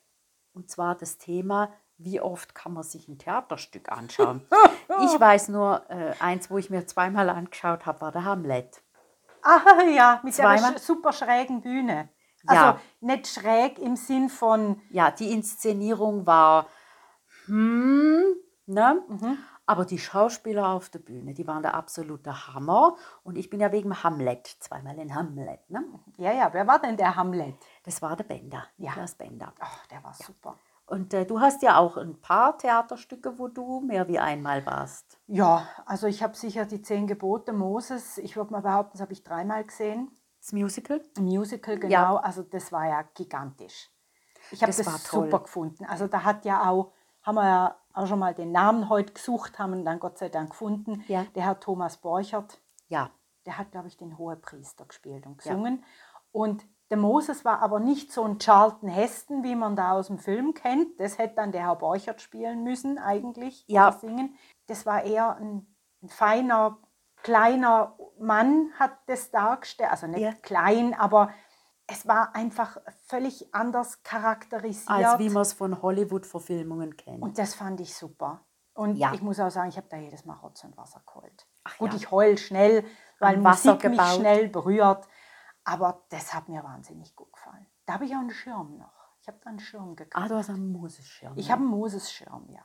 Und 0.55 0.71
zwar 0.71 0.95
das 0.95 1.19
Thema, 1.19 1.73
wie 1.99 2.21
oft 2.21 2.55
kann 2.55 2.73
man 2.75 2.83
sich 2.83 3.09
ein 3.09 3.19
Theaterstück 3.19 3.91
anschauen? 3.91 4.47
ich 5.05 5.21
weiß 5.21 5.49
nur, 5.49 5.89
äh, 5.89 6.15
eins, 6.19 6.51
wo 6.51 6.59
ich 6.59 6.71
mir 6.71 6.87
zweimal 6.87 7.31
angeschaut 7.31 7.87
habe, 7.87 8.01
war 8.01 8.13
der 8.13 8.25
Hamlet. 8.25 8.83
Ah 9.43 9.83
ja, 9.83 10.21
mit 10.23 10.37
der 10.37 10.45
Zweimal? 10.45 10.79
sch 10.79 10.83
super 10.83 11.13
schrägen 11.13 11.61
Bühne. 11.63 12.09
Also 12.47 12.65
Ja. 12.65 12.81
nicht 13.01 13.27
schräg 13.29 13.79
im 13.79 13.97
Sinn 13.97 14.29
von, 14.29 14.81
Ja, 14.91 15.11
die 15.11 15.33
Inszenierung 15.33 16.27
war, 16.27 16.67
hm, 17.47 18.23
ne? 18.67 19.03
Mhm. 19.09 19.39
Aber 19.65 19.85
die 19.85 19.99
Schauspieler 19.99 20.69
auf 20.69 20.91
der 20.91 20.99
Bühne, 20.99 21.35
die 21.35 21.47
waren 21.47 21.63
der 21.63 21.75
absolute 21.75 22.49
Hammer. 22.49 22.97
Und 23.23 23.39
ich 23.39 23.49
bin 23.49 23.61
ja 23.61 23.71
wegen 23.71 24.03
Hamlet, 24.03 24.47
zweimal 24.47 24.99
in 24.99 25.15
Hamlet, 25.15 25.71
ne? 25.71 25.85
ja, 26.19 26.33
ja, 26.33 26.53
wer 26.53 26.67
war 26.67 26.81
denn 26.81 26.97
der 26.97 27.15
Hamlet? 27.15 27.55
Das 27.85 28.01
war 28.03 28.17
der 28.17 28.25
Bender, 28.25 28.65
Ja. 28.77 28.91
Niklas 28.91 29.15
Bender. 29.15 29.53
Ach, 29.61 29.87
der 29.87 30.03
war 30.05 30.15
super. 30.15 30.57
Und 30.87 31.15
äh, 31.15 31.25
du 31.25 31.41
hast 31.41 31.63
ja 31.63 31.79
auch 31.79 31.97
ein 31.97 32.21
paar 32.21 32.59
Theaterstücke, 32.59 33.39
wo 33.39 33.49
du 33.49 33.81
mehr 33.81 34.09
wie 34.09 34.19
einmal 34.19 34.65
warst. 34.67 35.19
Ja, 35.27 35.67
also 35.87 36.07
ich 36.07 36.23
habe 36.23 36.35
sicher 36.37 36.65
die 36.67 36.83
zehn 36.83 37.07
Gebote 37.07 37.53
Moses, 37.53 38.19
ich 38.19 38.37
würde 38.37 38.53
mal 38.53 38.61
behaupten, 38.63 38.93
das 38.93 39.01
habe 39.01 39.13
ich 39.13 39.23
dreimal 39.25 39.65
gesehen. 39.65 40.11
Das 40.41 40.53
Musical? 40.53 41.01
Ein 41.17 41.25
Musical, 41.25 41.79
genau. 41.79 41.93
Ja. 41.93 42.17
Also 42.17 42.43
das 42.43 42.73
war 42.73 42.87
ja 42.87 43.03
gigantisch. 43.15 43.91
Ich 44.51 44.61
habe 44.63 44.73
Das 44.73 44.85
das, 44.85 45.05
super 45.05 45.39
gefunden. 45.41 45.85
Also 45.87 46.09
da 46.09 46.25
hat 46.25 46.45
ja 46.45 46.69
auch, 46.69 46.93
haben 47.23 47.37
wir 47.37 47.45
ja 47.47 47.77
auch 47.95 48.07
schon 48.07 48.19
mal 48.19 48.35
den 48.35 48.51
Namen 48.53 48.89
heute 48.89 49.13
gesucht, 49.13 49.59
haben 49.59 49.75
ihn 49.75 49.85
dann 49.85 50.01
Gott 50.01 50.19
sei 50.19 50.29
Dank 50.29 50.51
gefunden. 50.51 51.05
Ja. 51.09 51.25
Der 51.37 51.45
Herr 51.45 51.61
Thomas 51.61 51.97
Borchert, 51.97 52.61
Ja. 52.89 53.11
der 53.47 53.57
hat, 53.57 53.71
glaube 53.71 53.87
ich, 53.89 53.97
den 53.97 54.19
Hohepriester 54.19 54.85
gespielt 54.85 55.27
und 55.27 55.39
gesungen. 55.39 55.85
Und 56.33 56.67
der 56.91 56.97
Moses 56.99 57.45
war 57.45 57.61
aber 57.63 57.81
nicht 57.81 58.13
so 58.13 58.23
ein 58.25 58.39
Charlton 58.39 58.89
Heston, 58.89 59.43
wie 59.45 59.55
man 59.55 59.77
da 59.77 59.93
aus 59.93 60.09
dem 60.09 60.19
Film 60.19 60.53
kennt. 60.55 60.99
Das 61.01 61.19
hätte 61.19 61.37
dann 61.37 61.53
der 61.53 61.63
Herr 61.63 61.77
Borchert 61.77 62.21
spielen 62.21 62.63
müssen 62.65 62.99
eigentlich 62.99 63.65
Ja. 63.69 63.89
oder 63.89 63.99
singen. 63.99 64.37
Das 64.67 64.85
war 64.87 65.03
eher 65.05 65.37
ein, 65.37 65.67
ein 66.03 66.09
feiner 66.09 66.79
kleiner 67.23 67.97
Mann 68.19 68.71
hat 68.79 68.93
das 69.07 69.31
dargestellt, 69.31 69.91
also 69.91 70.07
nicht 70.07 70.21
Ja. 70.21 70.33
klein, 70.43 70.93
aber 70.95 71.31
es 71.87 72.07
war 72.07 72.35
einfach 72.35 72.79
völlig 73.07 73.55
anders 73.55 74.03
charakterisiert. 74.03 74.91
Als 74.91 75.19
wie 75.19 75.31
man 75.31 75.43
es 75.43 75.53
von 75.53 75.81
Hollywood-Verfilmungen 75.83 76.97
kennt. 76.97 77.23
und 77.23 77.39
das 77.39 77.55
fand 77.55 77.81
ich 77.81 77.95
super. 77.95 78.41
Und 78.75 78.97
Ja. 78.97 79.13
ich 79.13 79.23
muss 79.23 79.39
auch 79.39 79.51
sagen, 79.51 79.69
ich 79.69 79.77
habe 79.77 79.87
da 79.91 79.99
jedes 79.99 80.25
Mal 80.25 80.35
Rotz 80.35 80.65
und 80.65 80.77
Wasser 80.77 81.03
geheult. 81.07 81.47
Ach 81.65 81.77
Gut, 81.79 81.95
ich 81.95 82.11
heul 82.11 82.39
schnell, 82.39 82.85
weil 83.21 83.37
Am 83.37 83.45
Wasser 83.45 83.75
Musik 83.75 83.91
mich 83.91 84.01
schnell 84.15 84.49
berührt. 84.49 85.07
Aber 85.65 86.03
das 86.11 86.35
hat 86.35 86.49
mir 86.49 86.63
wahnsinnig 86.65 87.15
gut 87.17 87.33
gefallen. 87.33 87.67
Da 87.87 87.95
habe 87.95 88.05
ich 88.05 88.13
auch 88.15 88.19
einen 88.21 88.31
Schirm 88.31 88.79
noch. 88.79 88.93
Ich 89.21 89.29
habe 89.29 89.39
da 89.43 89.51
einen 89.51 89.61
Schirm 89.61 89.95
gekauft. 89.95 90.25
ah, 90.25 90.29
du 90.29 90.35
hast 90.37 90.51
einen 90.51 90.73
Moses-Schirm. 90.73 91.35
ich 91.37 91.47
ne? 91.47 91.53
habe 91.53 91.63
einen 91.63 91.71
Moses-Schirm, 91.71 92.49
ja. 92.51 92.61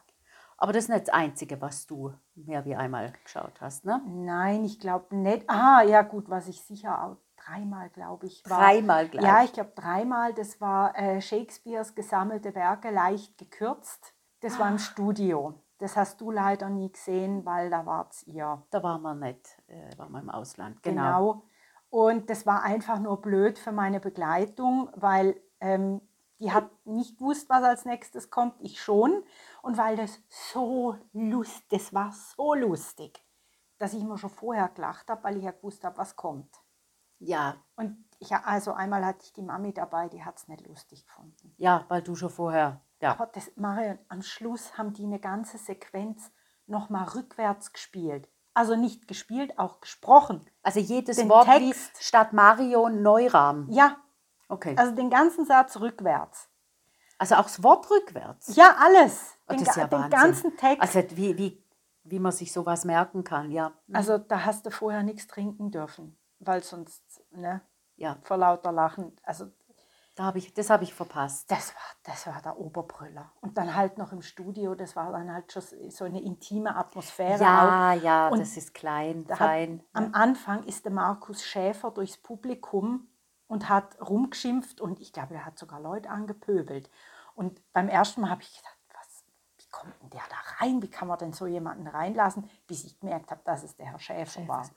Aber 0.59 0.73
das 0.73 0.85
ist 0.85 0.89
nicht 0.89 1.07
das 1.07 1.13
Einzige, 1.13 1.61
was 1.61 1.85
du 1.85 2.11
mehr 2.33 2.65
wie 2.65 2.75
einmal 2.75 3.13
geschaut 3.23 3.61
hast, 3.61 3.85
ne? 3.85 4.01
Nein, 4.07 4.65
ich 4.65 4.79
glaube 4.79 5.15
nicht. 5.15 5.47
Ah, 5.47 5.83
ja 5.83 6.01
gut, 6.01 6.29
was 6.29 6.47
ich 6.47 6.59
sicher 6.63 7.03
auch 7.03 7.17
dreimal, 7.35 7.89
glaube 7.91 8.25
ich, 8.25 8.41
war. 8.49 8.59
Dreimal 8.59 9.07
gleich. 9.07 9.23
Ja, 9.23 9.43
ich 9.43 9.53
glaube 9.53 9.73
dreimal. 9.75 10.33
Das 10.33 10.59
war 10.59 10.97
äh, 10.97 11.21
Shakespeares 11.21 11.93
gesammelte 11.93 12.55
Werke, 12.55 12.89
leicht 12.89 13.37
gekürzt. 13.37 14.15
Das 14.39 14.55
Ah. 14.55 14.61
war 14.61 14.69
im 14.69 14.79
Studio. 14.79 15.53
Das 15.77 15.95
hast 15.95 16.21
du 16.21 16.31
leider 16.31 16.69
nie 16.69 16.91
gesehen, 16.91 17.45
weil 17.45 17.69
da 17.69 17.85
wart 17.85 18.15
ihr. 18.25 18.63
Da 18.71 18.81
waren 18.81 19.03
wir 19.03 19.13
nicht, 19.13 19.59
äh, 19.67 19.95
waren 19.99 20.11
wir 20.11 20.19
im 20.21 20.31
Ausland. 20.31 20.81
Genau. 20.81 21.33
Genau. 21.33 21.43
Und 21.89 22.29
das 22.29 22.45
war 22.45 22.63
einfach 22.63 22.99
nur 22.99 23.21
blöd 23.21 23.57
für 23.57 23.71
meine 23.71 23.99
Begleitung, 23.99 24.89
weil 24.95 25.39
ähm, 25.59 26.01
die 26.39 26.51
hat 26.51 26.69
nicht 26.85 27.17
gewusst, 27.17 27.49
was 27.49 27.63
als 27.63 27.85
nächstes 27.85 28.29
kommt, 28.29 28.55
ich 28.59 28.81
schon. 28.81 29.23
Und 29.61 29.77
weil 29.77 29.95
das 29.95 30.21
so 30.29 30.97
lustig, 31.13 31.65
das 31.69 31.93
war 31.93 32.11
so 32.11 32.53
lustig, 32.53 33.23
dass 33.77 33.93
ich 33.93 34.03
mir 34.03 34.17
schon 34.17 34.29
vorher 34.29 34.69
gelacht 34.69 35.09
habe, 35.09 35.23
weil 35.23 35.37
ich 35.37 35.43
ja 35.43 35.51
gewusst 35.51 35.83
habe, 35.83 35.97
was 35.97 36.15
kommt. 36.15 36.53
Ja, 37.19 37.55
Und 37.75 38.05
ich, 38.19 38.31
also 38.31 38.73
einmal 38.73 39.03
hatte 39.03 39.23
ich 39.23 39.33
die 39.33 39.41
Mami 39.41 39.73
dabei, 39.73 40.07
die 40.07 40.23
hat 40.23 40.37
es 40.37 40.47
nicht 40.47 40.67
lustig 40.67 41.05
gefunden. 41.05 41.53
ja, 41.57 41.85
weil 41.87 42.01
du 42.01 42.15
schon 42.15 42.29
vorher, 42.29 42.81
ja. 43.01 43.11
Aber 43.11 43.27
das, 43.27 43.51
Marion, 43.55 43.97
am 44.07 44.21
Schluss 44.21 44.77
haben 44.77 44.93
die 44.93 45.03
eine 45.05 45.19
ganze 45.19 45.57
Sequenz 45.57 46.31
nochmal 46.67 47.07
rückwärts 47.09 47.73
gespielt. 47.73 48.29
Also 48.57 48.75
nicht 48.75 49.07
gespielt, 49.07 49.59
auch 49.59 49.81
gesprochen. 49.81 50.43
Also 50.63 50.79
jedes 50.79 51.17
Den 51.17 51.29
Wort 51.29 51.45
Text. 51.45 51.99
wie 51.99 52.03
statt 52.03 52.33
Mario 52.33 52.89
Neurahm. 52.89 53.67
Ja, 53.69 53.97
Okay. 54.49 54.75
also 54.77 54.95
den 54.95 55.09
ganzen 55.11 55.45
Satz 55.45 55.77
rückwärts. 55.79 56.49
Also 57.19 57.35
auch 57.35 57.43
das 57.43 57.61
Wort 57.61 57.87
rückwärts. 57.91 58.55
Ja, 58.55 58.75
alles. 58.79 59.35
Oh, 59.47 59.53
Den, 59.53 59.63
ja 59.63 59.85
den 59.87 60.09
ganzen 60.09 60.57
Text. 60.57 60.81
Also 60.81 61.03
wie, 61.15 61.37
wie, 61.37 61.63
wie 62.03 62.19
man 62.19 62.31
sich 62.31 62.51
sowas 62.51 62.83
merken 62.83 63.23
kann, 63.23 63.51
ja. 63.51 63.73
Also 63.93 64.17
da 64.17 64.43
hast 64.45 64.65
du 64.65 64.71
vorher 64.71 65.03
nichts 65.03 65.27
trinken 65.27 65.69
dürfen, 65.69 66.17
weil 66.39 66.63
sonst, 66.63 67.03
ne, 67.31 67.61
Ja, 67.95 68.17
vor 68.23 68.37
lauter 68.37 68.71
Lachen, 68.71 69.15
also 69.21 69.51
da 70.17 70.25
hab 70.25 70.35
ich, 70.35 70.53
das 70.53 70.69
habe 70.69 70.83
ich 70.83 70.93
verpasst. 70.93 71.49
das 71.51 71.73
war, 71.75 71.81
das 72.03 72.25
war 72.27 72.41
der 72.41 72.57
Oberbrüller. 72.57 73.31
Und 73.39 73.57
dann 73.57 73.75
halt 73.75 73.97
noch 73.97 74.11
im 74.11 74.21
Studio, 74.21 74.73
das 74.75 74.95
war 74.95 75.11
dann 75.11 75.31
halt 75.31 75.51
schon 75.51 75.61
so 75.89 76.05
eine 76.05 76.21
intime 76.21 76.75
Atmosphäre. 76.75 77.39
Ja, 77.39 77.91
auch. 77.91 78.01
ja, 78.01 78.27
Und 78.29 78.39
das 78.39 78.57
ist 78.57 78.73
klein, 78.73 79.25
Da 79.27 79.35
hat, 79.35 79.39
fein. 79.39 79.83
am 79.93 80.13
Anfang 80.13 80.63
ist 80.63 80.85
der 80.85 80.91
Markus 80.91 81.43
Schäfer 81.45 81.91
durchs 81.91 82.17
Publikum 82.17 83.07
und 83.47 83.69
hat 83.69 83.97
rumgeschimpft 84.01 84.81
und 84.81 84.99
ich 84.99 85.13
glaube, 85.13 85.35
er 85.35 85.45
hat 85.45 85.57
sogar 85.59 85.79
Leute 85.79 86.09
angepöbelt. 86.09 86.89
Und 87.35 87.61
beim 87.71 87.87
ersten 87.87 88.21
Mal 88.21 88.31
habe 88.31 88.41
ich 88.41 88.57
gedacht, 88.57 88.77
was, 88.93 89.23
wie 89.59 89.69
kommt 89.69 89.93
denn 90.01 90.09
der 90.09 90.23
da 90.29 90.65
rein? 90.65 90.81
Wie 90.81 90.89
kann 90.89 91.07
man 91.07 91.19
denn 91.19 91.33
so 91.33 91.45
jemanden 91.45 91.85
reinlassen? 91.87 92.49
Bis 92.65 92.83
ich 92.83 92.99
gemerkt 92.99 93.29
habe, 93.29 93.41
dass 93.45 93.63
es 93.63 93.75
der 93.75 93.85
Herr 93.85 93.99
Schäfer 93.99 94.47
war. 94.47 94.67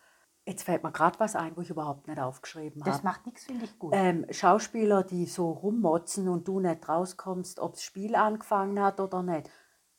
Jetzt 0.51 0.65
fällt 0.65 0.83
mir 0.83 0.91
gerade 0.91 1.21
was 1.21 1.37
ein, 1.37 1.57
wo 1.57 1.61
ich 1.61 1.71
überhaupt 1.71 2.09
nicht 2.09 2.19
aufgeschrieben 2.19 2.83
Das 2.85 2.97
habe. 2.97 3.05
macht 3.05 3.25
nichts, 3.25 3.45
finde 3.45 3.67
ich 3.67 3.79
gut. 3.79 3.93
Ähm, 3.95 4.27
Schauspieler, 4.31 5.05
die 5.05 5.27
so 5.27 5.49
rummotzen 5.53 6.29
und 6.29 6.49
du 6.49 6.59
nicht 6.59 6.89
rauskommst, 6.89 7.61
ob 7.61 7.75
das 7.75 7.85
Spiel 7.85 8.17
angefangen 8.17 8.83
hat 8.83 8.99
oder 8.99 9.23
nicht. 9.23 9.49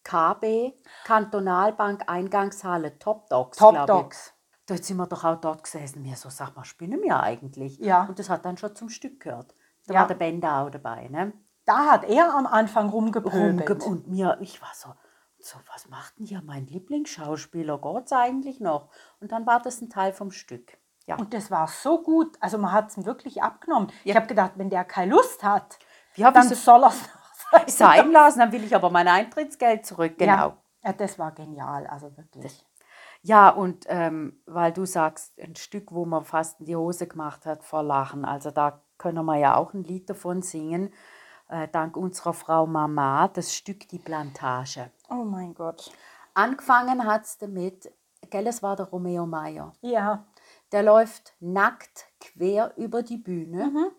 KB, 0.04 0.74
Kantonalbank, 1.06 2.04
Eingangshalle, 2.08 3.00
Top 3.00 3.30
Dogs. 3.30 3.58
Top 3.60 3.88
Dogs. 3.88 4.34
Dort 4.66 4.84
sind 4.84 4.98
wir 4.98 5.08
doch 5.08 5.24
auch 5.24 5.40
dort 5.40 5.64
gesessen. 5.64 6.04
Wir 6.04 6.18
so, 6.18 6.30
sag 6.30 6.54
mal, 6.58 6.66
spinnen 6.66 7.02
wir 7.02 7.22
eigentlich? 7.22 7.78
Ja. 7.80 8.04
Und 8.08 8.20
das 8.20 8.30
hat 8.30 8.44
dann 8.44 8.58
schon 8.58 8.76
zum 8.76 8.90
Stück 8.90 9.22
gehört. 9.22 9.56
Da 9.88 9.94
Ja. 9.94 10.00
war 10.02 10.08
der 10.08 10.16
Bender 10.16 10.58
auch 10.64 10.70
dabei. 10.70 11.08
Ne? 11.08 11.32
Da 11.66 11.92
hat 11.92 12.04
er 12.04 12.34
am 12.36 12.46
Anfang 12.46 12.90
rumgepöbelt. 12.90 13.70
Rumge 13.70 13.86
und 13.86 14.08
mir, 14.10 14.38
ich 14.42 14.62
war 14.62 14.72
so, 14.74 14.90
so, 15.46 15.60
was 15.74 15.90
macht 15.90 16.20
denn 16.20 16.26
hier 16.26 16.42
mein 16.46 16.68
Lieblingsschauspieler? 16.68 17.80
Geht's 17.80 18.12
eigentlich 18.12 18.60
noch? 18.60 18.90
Und 19.20 19.32
dann 19.32 19.46
war 19.46 19.62
das 19.62 19.82
ein 19.82 19.90
Teil 19.90 20.14
vom 20.14 20.32
Stück. 20.32 20.78
Ja. 21.08 21.16
Und 21.18 21.34
das 21.34 21.50
war 21.52 21.68
so 21.68 22.02
gut. 22.02 22.38
Also 22.40 22.58
man 22.58 22.72
hat 22.72 22.90
es 22.96 23.06
wirklich 23.06 23.42
abgenommen. 23.42 23.92
Ich 24.04 24.14
Ja. 24.14 24.16
habe 24.16 24.28
gedacht, 24.28 24.54
wenn 24.56 24.70
der 24.70 24.84
keine 24.86 25.12
Lust 25.12 25.44
hat, 25.44 25.80
Ja, 26.16 26.32
dann 26.32 26.48
soll 26.48 26.84
er 26.84 26.90
es 26.90 27.02
noch 27.02 27.36
sein. 27.52 27.68
sein 27.68 28.12
lassen, 28.12 28.40
dann 28.40 28.52
will 28.52 28.64
ich 28.64 28.76
aber 28.76 28.90
mein 28.90 29.08
Eintrittsgeld 29.08 29.86
zurück. 29.86 30.18
Genau. 30.18 30.58
Ja, 30.84 30.94
das 30.94 31.20
war 31.20 31.32
genial, 31.32 31.86
also 31.88 32.16
wirklich. 32.18 32.66
Ja, 33.24 33.50
und 33.50 33.86
ähm, 33.88 34.42
weil 34.48 34.72
du 34.74 34.86
sagst, 34.86 35.40
ein 35.40 35.56
Stück, 35.56 35.92
wo 35.92 36.06
man 36.06 36.24
fast 36.26 36.60
in 36.60 36.66
die 36.66 36.76
Hose 36.76 37.08
gemacht 37.08 37.46
hat 37.46 37.64
vor 37.64 37.84
Lachen, 37.84 38.26
also 38.26 38.50
da 38.50 38.82
können 38.98 39.26
wir 39.26 39.38
ja 39.38 39.56
auch 39.56 39.74
ein 39.74 39.84
Lied 39.84 40.10
davon 40.10 40.42
singen, 40.42 40.92
äh, 41.52 41.68
dank 41.68 41.98
unserer 41.98 42.34
Frau 42.34 42.66
Mama, 42.66 43.28
das 43.28 43.54
Stück 43.54 43.88
Die 43.90 44.00
Plantage. 44.00 44.90
Oh 45.10 45.24
mein 45.26 45.54
Gott. 45.54 45.92
Angefangen 46.34 47.06
hat 47.06 47.26
es 47.26 47.38
damit, 47.38 47.92
gell, 48.30 48.48
es 48.48 48.64
war 48.64 48.76
der 48.76 48.88
Romeo 48.88 49.26
Meyer. 49.26 49.74
Ja. 49.82 50.26
Der 50.72 50.84
läuft 50.84 51.34
nackt 51.40 52.08
quer 52.20 52.74
über 52.78 53.04
die 53.04 53.18
Bühne. 53.18 53.92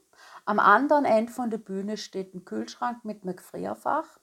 Am 0.44 0.58
anderen 0.58 1.04
Ende 1.04 1.30
von 1.30 1.50
der 1.50 1.58
Bühne 1.58 1.96
steht 1.96 2.34
ein 2.34 2.44
Kühlschrank 2.44 3.04
mit 3.04 3.22
einem 3.22 3.36
Gefrierfach. 3.36 4.18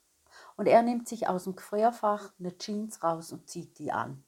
Und 0.57 0.67
er 0.67 0.81
nimmt 0.81 1.07
sich 1.07 1.27
aus 1.27 1.45
dem 1.45 1.55
Gefrierfach 1.55 2.33
eine 2.39 2.57
Jeans 2.57 3.03
raus 3.03 3.31
und 3.31 3.47
zieht 3.47 3.77
die 3.79 3.91
an. 3.91 4.23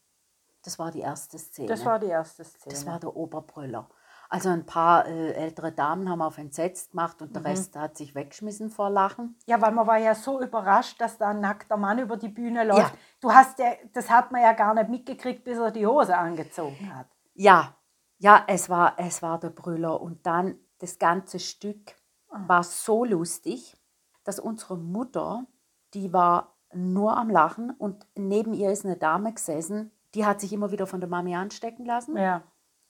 Das 0.64 0.78
war 0.78 0.92
die 0.92 1.00
erste 1.00 1.40
Szene. 1.40 1.68
Das 1.68 1.84
war 1.86 2.00
die 2.00 2.08
erste 2.08 2.44
Szene. 2.44 2.74
Das 2.74 2.86
war 2.86 3.00
der 3.00 3.16
Oberbrüller. 3.16 3.90
Also 4.34 4.48
ein 4.48 4.65
paar 4.65 5.08
äh, 5.08 5.34
ältere 5.34 5.74
Damen 5.74 6.10
haben 6.10 6.22
auf 6.22 6.38
entsetzt 6.38 6.91
gemacht 6.91 7.22
und 7.22 7.36
der 7.36 7.44
Rest 7.44 7.76
hat 7.76 7.98
sich 7.98 8.15
weggeschmissen 8.15 8.70
vor 8.70 8.89
Lachen. 8.89 9.36
ja, 9.46 9.62
weil 9.62 9.74
man 9.74 9.86
war 9.86 9.98
ja 9.98 10.15
so 10.15 10.41
überrascht, 10.41 11.02
dass 11.02 11.17
da 11.17 11.32
ein 11.32 11.41
nackter 11.41 11.76
Mann 11.76 12.00
über 12.00 12.15
die 12.15 12.30
Bühne 12.30 12.63
läuft. 12.63 12.94
Ja. 12.94 13.00
Du 13.20 13.34
hast 13.34 13.60
ja, 13.60 13.74
das 13.91 14.10
hat 14.10 14.32
man 14.32 14.41
ja 14.41 14.54
gar 14.54 14.74
nicht 14.74 14.88
mitgekriegt, 14.89 15.44
bis 15.44 15.58
er 15.58 15.72
die 15.72 15.86
Hose 15.86 16.17
angezogen 16.17 16.96
hat. 16.96 17.08
Ja, 17.34 17.76
ja, 18.20 18.46
es 18.48 18.70
war, 18.70 18.94
es 18.96 19.22
war 19.22 19.38
der 19.38 19.50
Brüller. 19.50 20.00
Und 20.00 20.26
dann 20.26 20.56
das 20.78 20.98
ganze 20.98 21.39
Stück 21.39 21.96
war 22.30 22.63
so 22.63 23.04
lustig, 23.04 23.76
dass 24.24 24.39
unsere 24.39 24.78
Mutter, 24.78 25.46
die 25.94 26.13
war 26.13 26.56
nur 26.74 27.17
am 27.17 27.30
Lachen 27.30 27.72
und 27.72 28.08
neben 28.15 28.54
ihr 28.54 28.72
ist 28.72 28.86
eine 28.86 28.96
Dame 28.96 29.34
gesessen, 29.34 29.91
die 30.16 30.26
hat 30.26 30.39
sich 30.39 30.53
immer 30.53 30.72
wieder 30.72 30.88
von 30.88 31.01
der 31.01 31.10
Mami 31.10 31.36
anstecken 31.36 31.86
lassen. 31.86 32.16
Ja. 32.16 32.43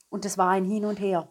Und 0.09 0.25
das 0.25 0.37
war 0.37 0.49
ein 0.49 0.65
Hin 0.65 0.85
und 0.85 0.99
Her. 0.99 1.29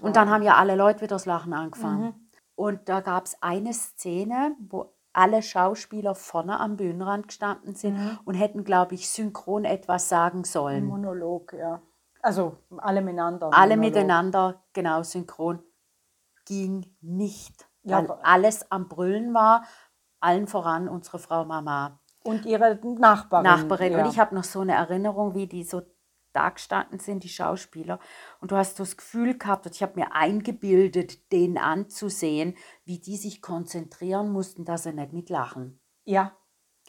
Und 0.00 0.16
dann 0.16 0.30
haben 0.30 0.42
ja 0.42 0.56
alle 0.56 0.76
Leute 0.76 1.00
wieder 1.00 1.16
das 1.16 1.26
Lachen 1.26 1.52
angefangen. 1.52 2.30
Und 2.54 2.88
da 2.88 3.00
gab 3.00 3.26
es 3.26 3.42
eine 3.42 3.72
Szene, 3.72 4.54
wo 4.68 4.92
alle 5.12 5.42
Schauspieler 5.42 6.14
vorne 6.14 6.60
am 6.60 6.76
Bühnenrand 6.76 7.28
gestanden 7.28 7.74
sind 7.74 8.18
und 8.24 8.34
hätten, 8.34 8.64
glaube 8.64 8.94
ich, 8.94 9.08
synchron 9.08 9.64
etwas 9.64 10.08
sagen 10.08 10.44
sollen. 10.44 10.84
Monolog, 10.86 11.52
ja. 11.52 11.82
Also 12.22 12.58
alle 12.76 13.02
miteinander. 13.02 13.50
Alle 13.52 13.76
Monolog. 13.76 13.94
miteinander, 13.94 14.62
genau, 14.72 15.02
synchron, 15.02 15.62
ging 16.44 16.94
nicht. 17.00 17.66
Ja, 17.82 18.06
weil 18.06 18.18
alles 18.22 18.70
am 18.70 18.88
Brüllen 18.88 19.32
war, 19.32 19.64
allen 20.20 20.46
voran 20.46 20.88
unsere 20.88 21.18
Frau 21.18 21.44
Mama. 21.44 21.98
Und 22.22 22.44
ihre 22.44 22.78
Nachbarin. 22.82 23.44
Nachbarin. 23.44 23.92
Ja. 23.92 24.04
Und 24.04 24.10
ich 24.10 24.18
habe 24.18 24.34
noch 24.34 24.44
so 24.44 24.60
eine 24.60 24.74
Erinnerung, 24.74 25.34
wie 25.34 25.46
die 25.46 25.64
so 25.64 25.80
da 26.32 26.48
gestanden 26.50 26.98
sind, 26.98 27.24
die 27.24 27.28
Schauspieler. 27.28 27.98
Und 28.40 28.50
du 28.52 28.56
hast 28.56 28.76
so 28.76 28.82
das 28.84 28.96
Gefühl 28.96 29.36
gehabt, 29.38 29.66
und 29.66 29.74
ich 29.74 29.82
habe 29.82 29.98
mir 29.98 30.12
eingebildet, 30.14 31.32
denen 31.32 31.58
anzusehen, 31.58 32.56
wie 32.84 32.98
die 32.98 33.16
sich 33.16 33.42
konzentrieren 33.42 34.30
mussten, 34.30 34.64
dass 34.64 34.84
sie 34.84 34.92
nicht 34.92 35.12
mitlachen. 35.12 35.80
ja. 36.04 36.32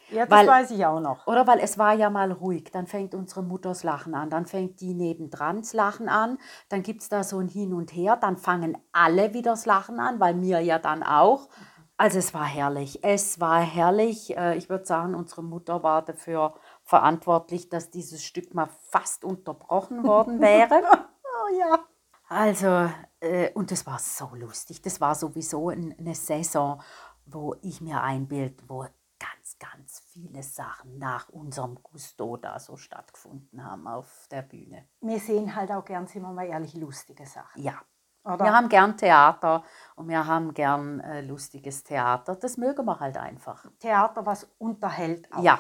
Ja, 0.10 0.26
das 0.26 0.40
Weil- 0.40 0.48
weiß 0.48 0.72
ich 0.72 0.86
auch 0.86 1.00
noch. 1.00 1.26
Oder 1.26 1.48
weil 1.48 1.60
es 1.60 1.78
war 1.78 1.94
ja 1.94 2.10
mal 2.10 2.34
ruhig, 2.34 2.70
dann 2.74 2.86
fängt 2.86 3.16
unsere 3.16 3.44
Mutter 3.44 3.70
das 3.70 3.84
Lachen 3.84 4.14
an, 4.14 4.30
dann 4.30 4.46
fängt 4.46 4.82
die 4.82 4.94
nebendran 4.94 5.60
das 5.60 5.72
Lachen 5.72 6.10
an, 6.10 6.38
dann 6.68 6.84
gibt 6.84 7.02
es 7.02 7.08
da 7.08 7.24
so 7.24 7.38
ein 7.40 7.48
Hin 7.48 7.72
und 7.74 7.94
Her, 7.94 8.18
dann 8.18 8.36
fangen 8.36 8.78
alle 8.92 9.34
wieder 9.34 9.52
das 9.52 9.66
Lachen 9.66 10.02
an, 10.02 10.20
weil 10.20 10.34
mir 10.34 10.60
ja 10.60 10.80
dann 10.80 11.02
auch. 11.04 11.48
Also 11.96 12.18
es 12.20 12.34
war 12.34 12.44
herrlich, 12.46 13.04
es 13.06 13.40
war 13.40 13.62
herrlich. 13.62 14.36
Äh, 14.36 14.58
Ich 14.58 14.68
würde 14.70 14.86
sagen, 14.86 15.16
unsere 15.16 15.44
Mutter 15.44 15.82
war 15.82 16.02
dafür 16.02 16.56
verantwortlich, 16.92 17.70
dass 17.70 17.90
dieses 17.90 18.22
Stück 18.22 18.54
mal 18.54 18.68
fast 18.90 19.24
unterbrochen 19.24 20.04
worden 20.04 20.42
wäre. 20.42 20.82
Oh 21.44 21.58
ja. 21.58 21.80
Also, 22.28 22.92
äh, 23.20 23.52
und 23.54 23.72
das 23.72 23.88
war 23.88 23.98
so 23.98 24.30
lustig. 24.36 24.82
Das 24.82 25.02
war 25.02 25.16
sowieso 25.16 25.70
ein, 25.70 25.96
eine 25.98 26.14
Saison, 26.14 26.82
wo 27.26 27.56
ich 27.62 27.82
mir 27.82 28.02
einbild, 28.02 28.62
wo 28.70 28.86
ganz, 29.18 29.58
ganz 29.58 30.04
viele 30.12 30.44
Sachen 30.44 31.00
nach 31.00 31.30
unserem 31.30 31.82
Gusto 31.82 32.38
da 32.38 32.60
so 32.60 32.76
stattgefunden 32.76 33.64
haben 33.64 33.88
auf 33.88 34.28
der 34.30 34.44
Bühne. 34.44 34.86
Wir 35.00 35.20
sehen 35.20 35.56
halt 35.56 35.72
auch 35.72 35.86
gern, 35.86 36.06
sind 36.06 36.22
wir 36.22 36.34
mal 36.34 36.46
ehrlich, 36.46 36.76
lustige 36.76 37.26
Sachen. 37.26 37.64
Ja. 37.64 37.82
Oder? 38.24 38.46
Wir 38.46 38.54
haben 38.54 38.70
gern 38.70 38.98
Theater 38.98 39.64
und 39.96 40.10
wir 40.10 40.28
haben 40.28 40.54
gern 40.54 41.00
äh, 41.00 41.22
lustiges 41.22 41.84
Theater. 41.84 42.36
Das 42.36 42.58
mögen 42.58 42.86
wir 42.86 43.00
halt 43.00 43.18
einfach. 43.18 43.66
Theater, 43.80 44.26
was 44.26 44.48
unterhält 44.60 45.34
auch. 45.34 45.42
Ja, 45.42 45.60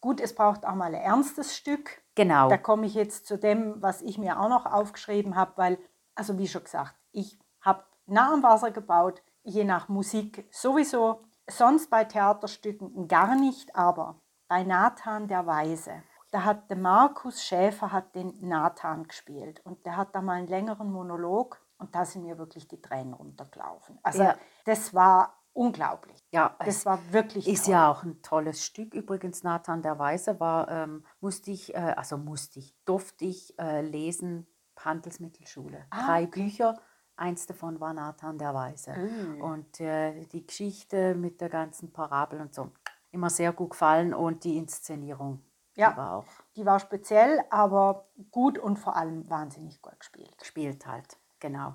Gut, 0.00 0.20
es 0.20 0.34
braucht 0.34 0.64
auch 0.64 0.74
mal 0.74 0.94
ein 0.94 1.00
ernstes 1.00 1.56
Stück. 1.56 2.02
genau. 2.14 2.48
Da 2.48 2.56
komme 2.56 2.86
ich 2.86 2.94
jetzt 2.94 3.26
zu 3.26 3.38
dem, 3.38 3.80
was 3.82 4.02
ich 4.02 4.18
mir 4.18 4.40
auch 4.40 4.48
noch 4.48 4.66
aufgeschrieben 4.66 5.36
habe, 5.36 5.52
weil, 5.56 5.78
also 6.14 6.38
wie 6.38 6.48
schon 6.48 6.64
gesagt, 6.64 6.94
ich 7.12 7.38
habe 7.60 7.84
nah 8.06 8.32
am 8.32 8.42
Wasser 8.42 8.70
gebaut, 8.70 9.22
je 9.42 9.64
nach 9.64 9.88
Musik 9.88 10.48
sowieso, 10.50 11.22
sonst 11.48 11.90
bei 11.90 12.04
Theaterstücken 12.04 13.08
gar 13.08 13.34
nicht, 13.36 13.74
aber 13.76 14.20
bei 14.48 14.62
Nathan 14.64 15.28
der 15.28 15.46
Weise, 15.46 16.02
da 16.30 16.44
hat 16.44 16.70
der 16.70 16.76
Markus 16.76 17.42
Schäfer 17.42 17.92
hat 17.92 18.14
den 18.14 18.34
Nathan 18.40 19.04
gespielt 19.06 19.60
und 19.64 19.84
der 19.84 19.96
hat 19.96 20.14
da 20.14 20.22
mal 20.22 20.34
einen 20.34 20.46
längeren 20.48 20.92
Monolog 20.92 21.60
und 21.78 21.94
da 21.94 22.04
sind 22.04 22.22
mir 22.22 22.38
wirklich 22.38 22.68
die 22.68 22.80
Tränen 22.80 23.14
runtergelaufen. 23.14 23.98
Also 24.02 24.22
Ja. 24.22 24.34
das 24.64 24.94
war 24.94 25.38
unglaublich. 25.52 26.19
Ja, 26.32 26.56
Das 26.64 26.86
war 26.86 26.98
wirklich 27.12 27.48
Ist 27.48 27.64
toll. 27.64 27.72
ja 27.72 27.90
auch 27.90 28.02
ein 28.04 28.22
tolles 28.22 28.64
Stück. 28.64 28.94
Übrigens, 28.94 29.42
Nathan 29.42 29.82
der 29.82 29.98
Weise 29.98 30.38
war, 30.40 30.68
ähm, 30.70 31.04
musste 31.20 31.50
ich, 31.50 31.74
äh, 31.74 31.78
also 31.96 32.16
musste 32.18 32.58
ich, 32.60 32.74
durfte 32.84 33.24
ich 33.24 33.58
äh, 33.58 33.80
lesen, 33.82 34.46
Handelsmittelschule. 34.78 35.86
Ah, 35.90 36.06
Drei 36.06 36.24
okay. 36.24 36.42
Bücher, 36.42 36.80
eins 37.16 37.46
davon 37.46 37.80
war 37.80 37.92
Nathan 37.92 38.38
der 38.38 38.54
Weise. 38.54 38.92
Mm. 38.96 39.40
Und 39.42 39.80
äh, 39.80 40.24
die 40.26 40.46
Geschichte 40.46 41.14
mit 41.14 41.40
der 41.40 41.48
ganzen 41.48 41.92
Parabel 41.92 42.40
und 42.40 42.54
so, 42.54 42.70
immer 43.10 43.28
sehr 43.30 43.52
gut 43.52 43.70
gefallen 43.70 44.14
und 44.14 44.44
die 44.44 44.56
Inszenierung 44.56 45.42
Ja. 45.74 45.90
die 45.92 45.96
war 45.96 46.12
auch 46.16 46.26
Die 46.56 46.64
war 46.64 46.78
speziell, 46.80 47.44
aber 47.50 48.08
gut 48.30 48.58
und 48.58 48.78
vor 48.78 48.96
allem 48.96 49.28
wahnsinnig 49.28 49.82
gut 49.82 49.98
gespielt. 49.98 50.36
gespielt 50.38 50.86
halt, 50.86 51.18
genau. 51.40 51.74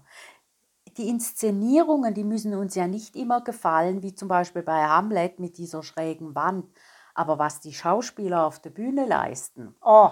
Die 0.98 1.10
Inszenierungen, 1.10 2.14
die 2.14 2.24
müssen 2.24 2.54
uns 2.56 2.76
ja 2.76 2.88
nicht 2.88 3.16
immer 3.16 3.42
gefallen, 3.42 4.02
wie 4.02 4.16
zum 4.16 4.28
Beispiel 4.28 4.62
bei 4.64 4.86
Hamlet 4.88 5.40
mit 5.40 5.58
dieser 5.58 5.84
schrägen 5.84 6.36
Wand. 6.36 6.66
Aber 7.14 7.38
was 7.40 7.60
die 7.60 7.74
Schauspieler 7.74 8.46
auf 8.46 8.60
der 8.60 8.70
Bühne 8.72 9.06
leisten, 9.06 9.76
Oh, 9.82 10.10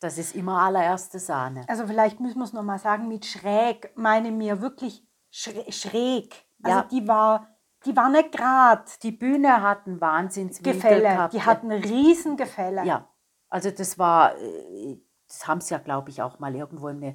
das 0.00 0.18
ist 0.18 0.34
immer 0.34 0.60
allererste 0.62 1.18
Sahne. 1.18 1.64
also 1.68 1.86
vielleicht 1.86 2.20
müssen 2.20 2.38
wir 2.38 2.44
es 2.44 2.52
nochmal 2.52 2.78
sagen, 2.78 3.08
mit 3.08 3.24
schräg 3.26 3.92
meine 3.96 4.36
wir 4.38 4.60
wirklich 4.60 5.06
schrä- 5.32 5.70
schräg. 5.72 6.34
Also 6.62 6.78
Ja. 6.78 6.84
die 6.84 7.08
war, 7.08 7.48
die 7.86 7.96
war 7.96 8.08
nicht 8.08 8.32
grad. 8.32 9.02
Die 9.02 9.12
Bühne 9.12 9.62
hat 9.62 9.86
einen 9.86 10.00
Wahnsinnswinkel 10.00 10.74
Gefälle, 10.74 11.02
gehabt. 11.02 11.34
die 11.34 11.42
hatten 11.42 11.70
riesen 11.72 12.36
Gefälle. 12.36 12.84
Ja, 12.84 13.08
also 13.48 13.70
das 13.70 13.98
war, 13.98 14.36
äh, 14.38 14.98
das 15.26 15.48
haben 15.48 15.60
sie 15.60 15.74
ja, 15.74 15.78
glaube 15.80 16.10
ich, 16.10 16.22
auch 16.22 16.38
mal 16.38 16.54
irgendwo 16.54 16.88
in 16.88 17.02
äh, 17.02 17.14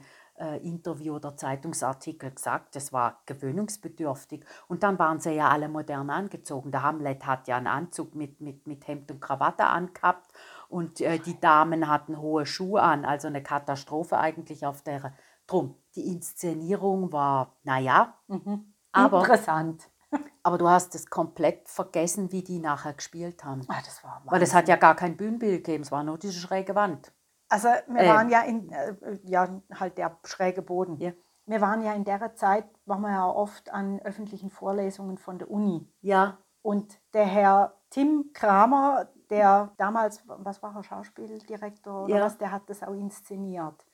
Interview 0.58 1.16
oder 1.16 1.36
Zeitungsartikel 1.36 2.32
gesagt, 2.32 2.76
das 2.76 2.92
war 2.94 3.22
gewöhnungsbedürftig. 3.26 4.46
Und 4.68 4.84
dann 4.84 4.98
waren 5.00 5.20
sie 5.20 5.32
ja 5.32 5.50
alle 5.50 5.70
modern 5.70 6.10
angezogen. 6.10 6.72
Der 6.72 6.84
Hamlet 6.84 7.26
hat 7.26 7.48
ja 7.48 7.58
einen 7.58 7.68
Anzug 7.68 8.16
mit, 8.16 8.42
mit, 8.42 8.66
mit 8.68 8.88
Hemd 8.88 9.12
und 9.12 9.20
Krawatte 9.22 9.66
angehabt 9.66 10.32
und 10.70 11.02
äh, 11.02 11.20
die 11.20 11.40
Damen 11.40 11.88
hatten 11.88 12.18
hohe 12.20 12.46
Schuhe 12.46 12.82
an, 12.82 13.06
also 13.06 13.28
eine 13.28 13.44
Katastrophe 13.44 14.18
eigentlich 14.18 14.66
auf 14.66 14.82
der. 14.82 15.14
Drum, 15.48 15.76
die 15.96 16.08
Inszenierung 16.08 17.12
war, 17.12 17.56
naja, 17.64 18.14
Mhm. 18.28 18.74
Aber- 18.92 19.20
Interessant. 19.22 19.90
aber 20.44 20.58
du 20.58 20.68
hast 20.70 20.94
es 20.96 21.10
komplett 21.10 21.68
vergessen, 21.70 22.32
wie 22.32 22.44
die 22.44 22.60
nachher 22.60 22.94
gespielt 22.94 23.44
haben. 23.44 23.62
Ah, 23.68 23.82
das 23.84 24.04
war 24.04 24.22
Weil 24.26 24.42
es 24.44 24.54
hat 24.54 24.68
ja 24.68 24.76
gar 24.76 24.96
kein 24.96 25.18
Bühnenbild 25.18 25.64
gegeben, 25.64 25.84
es 25.84 25.92
war 25.92 26.04
nur 26.04 26.18
diese 26.18 26.40
schräge 26.40 26.76
Wand. 26.76 27.12
Also 27.50 27.68
wir 27.88 28.02
Ähm. 28.02 28.10
waren 28.10 28.30
ja 28.30 28.42
in, 28.42 28.72
äh, 28.72 28.96
ja, 29.24 29.50
halt 29.74 29.98
der 29.98 30.18
schräge 30.24 30.62
Boden. 30.62 30.98
Ja. 31.00 31.12
Wir 31.46 31.62
waren 31.62 31.82
ja 31.84 31.94
in 31.94 32.04
der 32.06 32.36
Zeit, 32.36 32.66
waren 32.86 33.02
wir 33.02 33.10
ja 33.10 33.28
oft 33.28 33.72
an 33.72 34.00
öffentlichen 34.02 34.50
Vorlesungen 34.52 35.18
von 35.18 35.40
der 35.40 35.50
Uni. 35.50 35.92
Ja, 36.02 36.38
Und 36.62 37.00
der 37.14 37.26
Herr 37.26 37.74
Tim 37.90 38.32
Kramer, 38.34 39.08
der 39.30 39.72
damals, 39.78 40.22
was 40.28 40.62
war 40.62 40.76
er, 40.76 40.84
Schauspieldirektor 40.84 42.04
oder 42.04 42.16
Ja. 42.18 42.26
was, 42.26 42.38
der 42.38 42.52
hat 42.52 42.70
das 42.70 42.84
auch 42.84 42.94
inszeniert. 42.94 43.86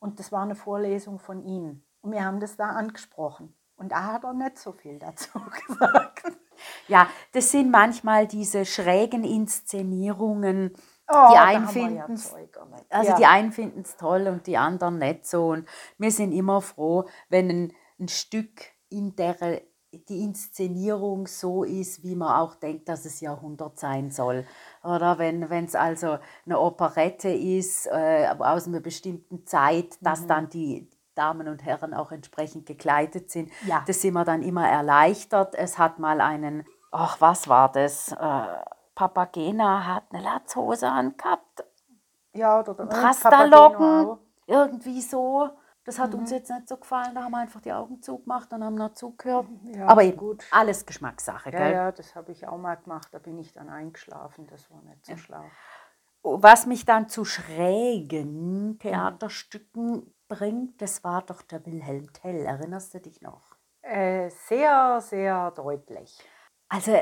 Und 0.00 0.18
das 0.18 0.30
war 0.32 0.42
eine 0.42 0.54
Vorlesung 0.56 1.18
von 1.18 1.42
ihm. 1.42 1.82
Und 2.02 2.12
wir 2.12 2.24
haben 2.24 2.40
das 2.40 2.56
da 2.56 2.70
angesprochen. 2.70 3.54
Und 3.76 3.92
da 3.92 4.12
hat 4.12 4.24
er 4.24 4.34
nicht 4.34 4.58
so 4.58 4.72
viel 4.72 4.98
dazu 4.98 5.28
gesagt. 5.68 6.24
Ja, 6.88 7.06
das 7.32 7.50
sind 7.52 7.70
manchmal 7.70 8.26
diese 8.26 8.64
schrägen 8.66 9.22
Inszenierungen. 9.24 10.72
Oh, 11.08 11.28
die 11.30 11.34
da 11.34 11.44
einen 11.44 11.66
haben 11.66 11.74
wir 11.74 11.82
ja 11.82 11.88
finden's-. 11.88 12.34
Also 12.90 13.10
ja. 13.10 13.16
die 13.16 13.26
einen 13.26 13.52
finden 13.52 13.80
es 13.80 13.96
toll 13.96 14.26
und 14.28 14.46
die 14.46 14.56
anderen 14.56 14.98
nicht 14.98 15.26
so. 15.26 15.48
Und 15.48 15.68
wir 15.96 16.10
sind 16.10 16.32
immer 16.32 16.60
froh, 16.60 17.06
wenn 17.28 17.48
ein, 17.50 17.72
ein 17.98 18.08
Stück 18.08 18.62
in 18.90 19.16
der 19.16 19.36
die 19.90 20.22
Inszenierung 20.22 21.26
so 21.26 21.64
ist, 21.64 22.02
wie 22.02 22.14
man 22.14 22.36
auch 22.36 22.56
denkt, 22.56 22.88
dass 22.90 23.06
es 23.06 23.20
Jahrhundert 23.20 23.78
sein 23.78 24.10
soll. 24.10 24.46
Oder 24.82 25.18
wenn 25.18 25.42
es 25.64 25.74
also 25.74 26.18
eine 26.44 26.60
Operette 26.60 27.30
ist 27.30 27.86
äh, 27.86 28.28
aus 28.38 28.66
einer 28.66 28.80
bestimmten 28.80 29.46
Zeit, 29.46 29.96
dass 30.02 30.22
Mhm. 30.22 30.28
dann 30.28 30.48
die 30.50 30.90
Damen 31.14 31.48
und 31.48 31.64
Herren 31.64 31.94
auch 31.94 32.12
entsprechend 32.12 32.66
gekleidet 32.66 33.30
sind. 33.30 33.50
Ja. 33.66 33.82
Das 33.86 34.02
sind 34.02 34.12
wir 34.12 34.24
dann 34.24 34.42
immer 34.42 34.68
erleichtert. 34.68 35.54
Es 35.54 35.78
hat 35.78 35.98
mal 35.98 36.20
einen, 36.20 36.64
ach, 36.92 37.20
was 37.20 37.48
war 37.48 37.72
das? 37.72 38.12
Äh, 38.12 38.44
Papagena 38.98 39.86
hat 39.86 40.06
eine 40.10 40.24
Latzhose 40.24 40.90
angehabt. 40.90 41.64
ja, 42.34 42.58
oder, 42.58 42.72
oder 42.72 42.88
Rastalocken, 42.90 44.18
irgendwie 44.46 45.00
so. 45.02 45.50
Das 45.84 46.00
hat 46.00 46.12
Mhm. 46.14 46.18
uns 46.18 46.30
jetzt 46.32 46.50
nicht 46.50 46.68
so 46.68 46.76
gefallen. 46.76 47.14
Da 47.14 47.22
haben 47.22 47.30
wir 47.30 47.38
einfach 47.38 47.60
die 47.60 47.72
Augen 47.72 48.02
zugemacht 48.02 48.52
und 48.52 48.64
haben 48.64 48.74
noch 48.74 48.94
zugehört. 48.94 49.46
Ja, 49.66 49.86
Aber 49.86 50.02
eben, 50.02 50.16
gut. 50.16 50.44
alles 50.50 50.84
Geschmackssache, 50.84 51.50
Ja, 51.50 51.58
gell? 51.58 51.72
ja, 51.72 51.92
das 51.92 52.16
habe 52.16 52.32
ich 52.32 52.48
auch 52.48 52.58
mal 52.58 52.74
gemacht. 52.74 53.06
Da 53.12 53.18
bin 53.20 53.38
ich 53.38 53.52
dann 53.52 53.68
eingeschlafen. 53.68 54.48
Das 54.48 54.68
war 54.72 54.82
nicht 54.82 55.06
so 55.06 55.16
schlau. 55.16 55.44
Was 56.24 56.66
mich 56.66 56.84
dann 56.84 57.08
zu 57.08 57.24
schrägen 57.24 58.80
Theaterstücken 58.80 60.12
bringt, 60.26 60.82
das 60.82 61.04
war 61.04 61.22
doch 61.22 61.42
der 61.42 61.64
Wilhelm 61.64 62.12
Tell. 62.12 62.44
Erinnerst 62.44 62.94
du 62.94 63.00
dich 63.00 63.22
noch? 63.22 63.42
Äh, 63.82 64.28
sehr, 64.30 65.00
sehr 65.00 65.52
deutlich. 65.52 66.18
Also 66.68 66.98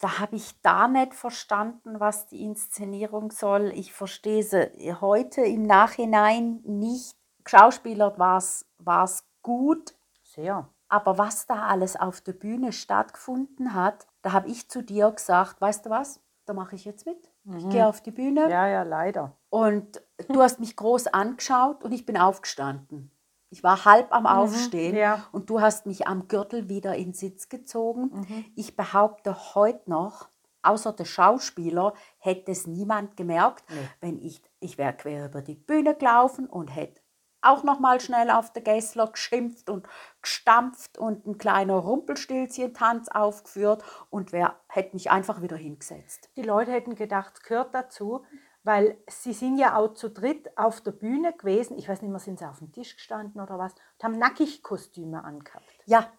da, 0.00 0.18
habe 0.18 0.36
ich 0.36 0.60
da 0.62 0.88
nicht 0.88 1.14
verstanden, 1.14 2.00
was 2.00 2.26
die 2.26 2.42
Inszenierung 2.42 3.30
soll. 3.30 3.70
Ich 3.74 3.92
verstehe 3.92 4.42
sie 4.42 4.94
heute 5.00 5.42
im 5.42 5.62
Nachhinein 5.64 6.60
nicht. 6.64 7.12
Geschauspielert 7.44 8.18
war 8.18 8.38
es 8.38 9.24
gut, 9.42 9.94
Sehr. 10.24 10.68
aber 10.88 11.18
was 11.18 11.46
da 11.46 11.66
alles 11.66 11.96
auf 11.96 12.20
der 12.20 12.32
Bühne 12.32 12.72
stattgefunden 12.72 13.74
hat, 13.74 14.06
da 14.22 14.32
habe 14.32 14.48
ich 14.48 14.68
zu 14.68 14.82
dir 14.82 15.10
gesagt, 15.10 15.60
weißt 15.60 15.86
du 15.86 15.90
was, 15.90 16.20
da 16.46 16.52
mache 16.52 16.74
ich 16.74 16.84
jetzt 16.84 17.06
mit. 17.06 17.30
Ich 17.56 17.68
gehe 17.70 17.86
auf 17.86 18.00
die 18.02 18.10
Bühne 18.10 18.50
Ja, 18.50 18.66
ja, 18.66 18.82
leider. 18.82 19.36
und 19.48 20.02
du 20.28 20.42
hast 20.42 20.60
mich 20.60 20.76
groß 20.76 21.08
angeschaut 21.08 21.82
und 21.84 21.92
ich 21.92 22.04
bin 22.06 22.16
aufgestanden. 22.18 23.10
Ich 23.50 23.64
war 23.64 23.84
halb 23.84 24.12
am 24.12 24.26
Aufstehen 24.26 24.96
ja. 24.96 25.26
und 25.32 25.50
du 25.50 25.60
hast 25.60 25.84
mich 25.84 26.06
am 26.06 26.28
Gürtel 26.28 26.68
wieder 26.68 26.94
in 26.94 27.12
Sitz 27.12 27.48
gezogen. 27.48 28.26
Ich 28.54 28.76
behaupte 28.76 29.54
heute 29.54 29.90
noch, 29.90 30.28
außer 30.62 30.92
der 30.92 31.04
Schauspieler 31.04 31.94
hätte 32.18 32.52
es 32.52 32.68
niemand 32.68 33.16
gemerkt, 33.16 33.64
wenn 34.00 34.18
ich, 34.18 34.42
ich 34.60 34.78
wäre 34.78 34.92
quer 34.92 35.26
über 35.26 35.42
die 35.42 35.56
Bühne 35.56 35.96
gelaufen 35.96 36.46
und 36.46 36.68
hätte 36.68 37.00
auch 37.42 37.64
noch 37.64 37.80
mal 37.80 38.00
schnell 38.00 38.30
auf 38.30 38.52
der 38.52 38.62
Gessler 38.62 39.08
geschimpft 39.08 39.70
und 39.70 39.86
gestampft 40.20 40.98
und 40.98 41.26
ein 41.26 41.38
kleiner 41.38 41.74
Rumpelstilzchen-Tanz 41.74 43.08
aufgeführt 43.08 43.82
und 44.10 44.32
wer 44.32 44.56
hätte 44.68 44.94
mich 44.94 45.10
einfach 45.10 45.42
wieder 45.42 45.56
hingesetzt. 45.56 46.28
Die 46.36 46.42
Leute 46.42 46.72
hätten 46.72 46.94
gedacht, 46.94 47.34
es 47.34 47.42
gehört 47.42 47.74
dazu, 47.74 48.24
weil 48.62 48.98
sie 49.08 49.32
sind 49.32 49.58
ja 49.58 49.76
auch 49.76 49.94
zu 49.94 50.10
dritt 50.10 50.56
auf 50.58 50.80
der 50.80 50.92
Bühne 50.92 51.32
gewesen. 51.32 51.78
Ich 51.78 51.88
weiß 51.88 52.02
nicht 52.02 52.10
mehr, 52.10 52.20
sind 52.20 52.38
sie 52.38 52.46
auf 52.48 52.58
dem 52.58 52.72
Tisch 52.72 52.94
gestanden 52.96 53.40
oder 53.40 53.58
was 53.58 53.72
und 53.72 54.04
haben 54.04 54.18
nackig 54.18 54.62
Kostüme 54.62 55.24
angehabt. 55.24 55.64
Ja, 55.86 56.10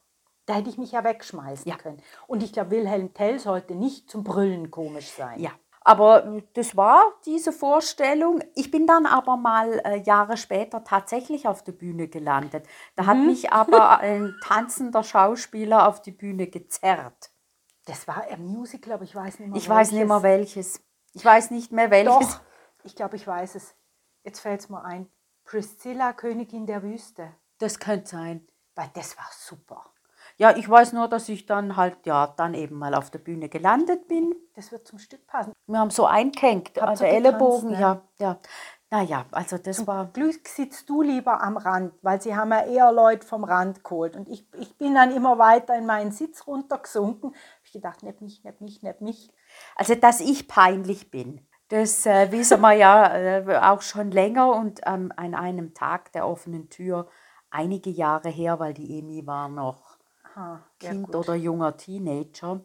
Da 0.47 0.55
hätte 0.55 0.69
ich 0.71 0.77
mich 0.79 0.91
ja 0.91 1.03
wegschmeißen 1.03 1.69
Ja. 1.69 1.77
können. 1.77 2.01
Und 2.27 2.41
ich 2.41 2.51
glaube, 2.51 2.71
Wilhelm 2.71 3.13
Tell 3.13 3.37
sollte 3.39 3.75
nicht 3.75 4.09
zum 4.09 4.23
Brüllen 4.23 4.71
komisch 4.71 5.09
sein. 5.11 5.39
Ja, 5.39 5.51
aber 5.81 6.25
äh, 6.25 6.43
das 6.53 6.75
war 6.75 7.03
diese 7.25 7.51
Vorstellung. 7.51 8.41
Ich 8.55 8.71
bin 8.71 8.87
dann 8.87 9.05
aber 9.05 9.37
mal 9.37 9.79
äh, 9.85 10.01
Jahre 10.01 10.37
später 10.37 10.83
tatsächlich 10.83 11.47
auf 11.47 11.63
der 11.63 11.73
Bühne 11.73 12.07
gelandet. 12.07 12.65
Da 12.95 13.05
hat 13.05 13.17
mich 13.17 13.51
aber 13.53 13.99
ein 13.99 14.33
tanzender 14.43 15.03
Schauspieler 15.03 15.87
auf 15.87 16.01
die 16.01 16.11
Bühne 16.11 16.47
gezerrt. 16.47 17.31
Das 17.85 18.07
war 18.07 18.23
ein 18.29 18.43
Musical, 18.45 18.93
aber 18.93 19.03
ich 19.03 19.15
weiß 19.15 19.39
nicht 19.39 19.49
mehr. 19.49 19.57
Ich 19.57 19.69
weiß 19.69 19.91
nicht 19.91 20.07
mehr 20.07 20.23
welches. 20.23 20.81
Ich 21.14 21.24
weiß 21.26 21.51
nicht 21.51 21.72
mehr 21.72 21.91
welches. 21.91 22.14
Doch, 22.14 22.39
ich 22.84 22.95
glaube, 22.95 23.16
ich 23.16 23.28
weiß 23.28 23.55
es. 23.55 23.76
Jetzt 24.24 24.39
fällt 24.39 24.62
es 24.62 24.70
mir 24.70 24.84
ein. 24.84 25.09
Priscilla, 25.43 26.14
Königin 26.14 26.66
der 26.66 26.84
Wüste. 26.84 27.34
Das 27.57 27.80
könnte 27.80 28.09
sein. 28.09 28.47
Weil 28.76 28.89
das 28.93 29.18
war 29.18 29.28
super. 29.32 29.91
Ja, 30.38 30.55
ich 30.55 30.68
weiß 30.70 30.93
nur, 30.93 31.07
dass 31.07 31.30
ich 31.30 31.45
dann 31.45 31.76
halt, 31.76 31.97
ja, 32.05 32.28
dann 32.28 32.53
eben 32.53 32.78
mal 32.78 32.95
auf 32.95 33.12
der 33.12 33.20
Bühne 33.20 33.49
gelandet 33.49 34.07
bin. 34.07 34.34
Das 34.55 34.72
wird 34.72 34.88
zum 34.88 34.99
Stück 34.99 35.28
passen. 35.28 35.53
Wir 35.68 35.80
haben 35.80 35.89
so 35.89 36.09
Habt 36.09 36.26
also 36.82 37.03
getanzt, 37.03 37.03
Ellenbogen, 37.03 37.72
ne? 37.72 37.80
ja, 37.80 38.01
ja. 38.20 38.39
Naja, 38.93 39.26
also 39.32 39.57
das 39.57 39.88
war, 39.88 40.07
Glück 40.07 40.45
sitzt 40.49 40.89
du 40.89 41.01
lieber 41.01 41.41
am 41.41 41.55
Rand, 41.55 41.93
weil 42.01 42.22
sie 42.22 42.36
haben 42.36 42.51
ja 42.51 42.66
eher 42.66 42.91
Leute 42.91 43.26
vom 43.26 43.45
Rand 43.45 43.86
geholt. 43.86 44.18
Und 44.18 44.28
ich, 44.28 44.45
ich 44.59 44.78
bin 44.78 44.95
dann 44.95 45.16
immer 45.16 45.38
weiter 45.38 45.76
in 45.78 45.86
meinen 45.86 46.12
Sitz 46.12 46.45
runtergesunken. 46.45 47.32
Hab 47.32 47.66
ich 47.66 47.72
gedacht, 47.72 48.03
nicht 48.03 48.20
mich, 48.22 48.43
nicht 48.43 48.59
mich, 48.59 48.84
nicht 48.84 49.01
mich. 49.01 49.32
Also 49.75 49.95
dass 49.95 50.19
ich 50.19 50.47
peinlich 50.47 51.11
bin. 51.11 51.47
Das 51.69 52.05
äh, 52.05 52.31
wissen 52.31 52.59
wir 52.59 52.73
ja 52.73 53.15
äh, 53.15 53.57
auch 53.57 53.81
schon 53.81 54.11
länger 54.11 54.53
und 54.53 54.81
ähm, 54.85 55.13
an 55.15 55.33
einem 55.33 55.73
Tag 55.73 56.11
der 56.11 56.27
offenen 56.27 56.69
Tür, 56.69 57.07
einige 57.49 57.89
Jahre 57.89 58.29
her, 58.29 58.59
weil 58.59 58.73
die 58.73 58.99
Emi 58.99 59.25
war 59.25 59.47
noch 59.47 59.97
Aha, 60.35 60.61
Kind 60.79 61.15
oder 61.15 61.35
junger 61.35 61.75
Teenager, 61.77 62.61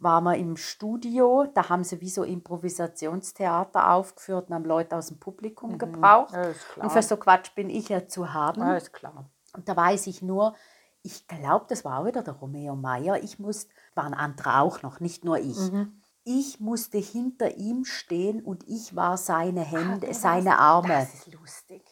waren 0.00 0.24
wir 0.24 0.36
im 0.36 0.56
Studio. 0.56 1.46
Da 1.52 1.68
haben 1.68 1.84
sie 1.84 2.00
wie 2.00 2.10
so 2.10 2.22
Improvisationstheater 2.22 3.92
aufgeführt 3.92 4.48
und 4.48 4.54
haben 4.54 4.64
Leute 4.64 4.96
aus 4.96 5.08
dem 5.08 5.18
Publikum 5.18 5.78
gebraucht. 5.78 6.32
Ja. 6.32 6.52
Und 6.82 6.90
für 6.90 7.02
so 7.02 7.16
Quatsch 7.16 7.54
bin 7.54 7.70
ich 7.70 7.88
ja 7.88 8.06
zu 8.06 8.32
haben. 8.32 8.60
Ja, 8.60 8.76
ist 8.76 8.92
klar. 8.92 9.30
Und 9.52 9.68
da 9.68 9.76
weiß 9.76 10.06
ich 10.06 10.22
nur, 10.22 10.54
ich 11.02 11.26
glaube, 11.26 11.66
das 11.68 11.84
war 11.84 12.00
auch 12.00 12.06
wieder 12.06 12.22
der 12.22 12.34
Romeo 12.34 12.76
Meyer. 12.76 13.22
Ich 13.22 13.38
musste, 13.38 13.72
waren 13.94 14.14
andere 14.14 14.60
auch 14.60 14.82
noch, 14.82 15.00
nicht 15.00 15.24
nur 15.24 15.38
ich. 15.38 15.58
Mhm. 15.72 16.00
Ich 16.30 16.60
musste 16.60 16.98
hinter 16.98 17.56
ihm 17.56 17.86
stehen 17.86 18.42
und 18.44 18.68
ich 18.68 18.94
war 18.94 19.16
seine 19.16 19.62
Hände, 19.62 20.08
Ah, 20.10 20.12
seine 20.12 20.58
Arme. 20.58 20.88
Das 20.88 21.14
ist 21.14 21.32
lustig. 21.32 21.82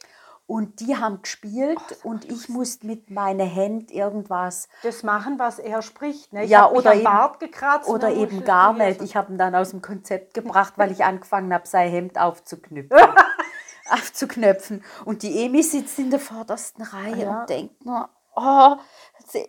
Und 0.47 0.80
die 0.80 0.95
haben 0.97 1.22
gespielt 1.22 1.78
das 1.89 2.05
und 2.05 2.26
ich 2.26 2.51
musste 2.51 2.87
mit 2.87 3.09
meinen 3.09 3.49
Händen 3.49 3.91
irgendwas 3.91 4.68
Das 4.82 5.03
machen, 5.03 5.39
was 5.39 5.59
er 5.59 5.80
spricht. 5.80 6.34
Ne? 6.34 6.45
Ich 6.45 6.51
Ja, 6.51 6.70
oder 6.70 6.95
eben- 6.95 7.05
Bart 7.05 7.41
gekratzt. 7.41 7.89
oder 7.89 8.11
dann 8.11 8.18
eben 8.18 8.45
gar 8.45 8.74
nicht. 8.74 9.01
Ich 9.01 9.16
habe 9.16 9.32
ihn 9.32 9.39
dann 9.39 9.55
aus 9.55 9.70
dem 9.70 9.80
Konzept 9.80 10.34
gebracht, 10.34 10.74
weil 10.76 10.93
ich 10.93 11.03
angefangen 11.05 11.53
habe, 11.55 11.66
sein 11.66 11.91
Hemd 11.91 12.18
aufzuknüpfen. 12.20 12.97
aufzuknöpfen. 13.91 14.84
Und 15.07 15.22
die 15.22 15.45
Emi 15.47 15.62
sitzt 15.62 15.99
in 15.99 16.11
der 16.11 16.20
vordersten 16.20 16.82
Reihe 16.82 17.22
Ja. 17.24 17.41
und 17.41 17.49
denkt 17.51 17.84
nur, 17.87 18.09
oh, 18.37 18.76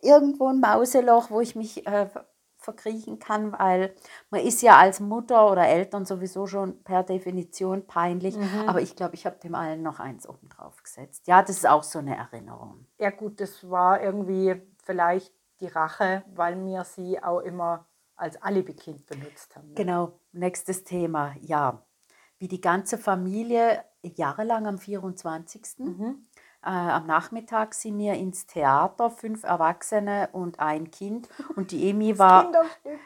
irgendwo 0.02 0.48
ein 0.48 0.60
Mauseloch, 0.62 1.30
wo 1.30 1.42
ich 1.42 1.56
mich 1.58 1.86
äh, 1.86 2.08
verkriechen 2.68 3.18
kann, 3.18 3.54
weil 3.54 3.96
man 4.30 4.42
ist 4.42 4.62
ja 4.62 4.76
als 4.78 5.00
Mutter 5.00 5.50
oder 5.50 5.66
Eltern 5.66 6.06
sowieso 6.06 6.48
schon 6.48 6.84
per 6.84 7.04
Definition 7.04 7.88
peinlich. 7.88 8.36
Mhm. 8.36 8.68
Aber 8.68 8.82
ich 8.82 8.98
glaube, 8.98 9.16
ich 9.16 9.26
habe 9.26 9.38
dem 9.38 9.56
allen 9.56 9.84
noch 9.84 10.02
eins 10.02 10.28
oben 10.28 10.50
drauf 10.50 10.84
gesetzt. 10.84 11.28
Ja, 11.28 11.42
das 11.42 11.52
ist 11.52 11.68
auch 11.68 11.84
so 11.84 12.00
eine 12.00 12.18
Erinnerung. 12.18 12.86
Ja 12.98 13.10
gut, 13.12 13.40
das 13.40 13.70
war 13.70 14.04
irgendwie 14.04 14.62
vielleicht 14.84 15.34
die 15.62 15.68
Rache, 15.68 16.24
weil 16.36 16.62
wir 16.66 16.84
sie 16.84 17.24
auch 17.24 17.40
immer 17.40 17.86
als 18.18 18.42
Alibi-Kind 18.42 19.06
benutzt 19.06 19.56
haben. 19.56 19.70
Ne? 19.70 19.76
Genau, 19.76 20.20
nächstes 20.34 20.84
Thema. 20.84 21.36
Ja, 21.40 21.86
wie 22.38 22.50
die 22.50 22.60
ganze 22.60 22.98
Familie 22.98 23.82
jahrelang 24.04 24.68
am 24.68 24.78
24. 24.78 25.62
Äh, 26.68 26.72
am 26.72 27.06
Nachmittag 27.08 27.74
sind 27.74 27.98
wir 27.98 28.14
ins 28.16 28.46
Theater, 28.46 29.10
fünf 29.10 29.44
Erwachsene 29.44 30.28
und 30.34 30.60
ein 30.60 30.92
Kind. 30.92 31.30
Und 31.56 31.72
die 31.72 31.90
Emi 31.90 32.20
war, 32.20 32.52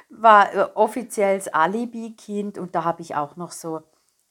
war 0.09 0.53
äh, 0.53 0.68
offizielles 0.74 1.47
Alibi-Kind 1.47 2.57
und 2.57 2.74
da 2.74 2.84
habe 2.84 3.03
ich 3.03 3.16
auch 3.16 3.36
noch 3.36 3.51
so 3.51 3.82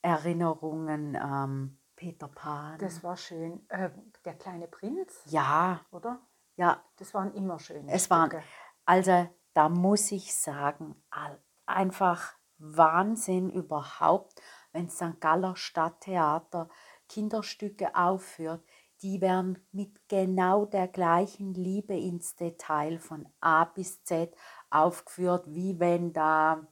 Erinnerungen. 0.03 1.15
Ähm, 1.15 1.77
Peter 1.95 2.29
Pan. 2.29 2.79
Das 2.79 3.05
war 3.05 3.17
schön. 3.17 3.61
Äh, 3.69 3.91
der 4.25 4.35
kleine 4.35 4.67
Prinz, 4.67 5.21
ja, 5.27 5.81
oder? 5.93 6.19
ja, 6.57 6.83
Das 6.97 7.13
waren 7.15 7.33
immer 7.35 7.59
schöne 7.59 7.93
Es 7.93 8.09
waren, 8.11 8.31
Stücke. 8.31 8.43
also 8.87 9.29
da 9.55 9.69
muss 9.69 10.11
ich 10.11 10.35
sagen, 10.35 10.97
einfach 11.67 12.33
Wahnsinn 12.59 13.51
überhaupt, 13.51 14.41
wenn 14.73 14.89
St. 14.89 15.21
Galler 15.21 15.57
Stadttheater 15.57 16.69
Kinderstücke 17.09 17.95
aufführt, 17.95 18.65
die 19.03 19.21
werden 19.21 19.59
mit 19.73 20.09
genau 20.09 20.67
der 20.67 20.89
gleichen 20.89 21.55
Liebe 21.55 21.95
ins 21.95 22.37
Detail 22.37 22.99
von 22.99 23.29
A 23.41 23.65
bis 23.65 24.03
Z 24.05 24.35
aufgeführt, 24.71 25.45
wie 25.49 25.79
wenn 25.81 26.13
da 26.13 26.67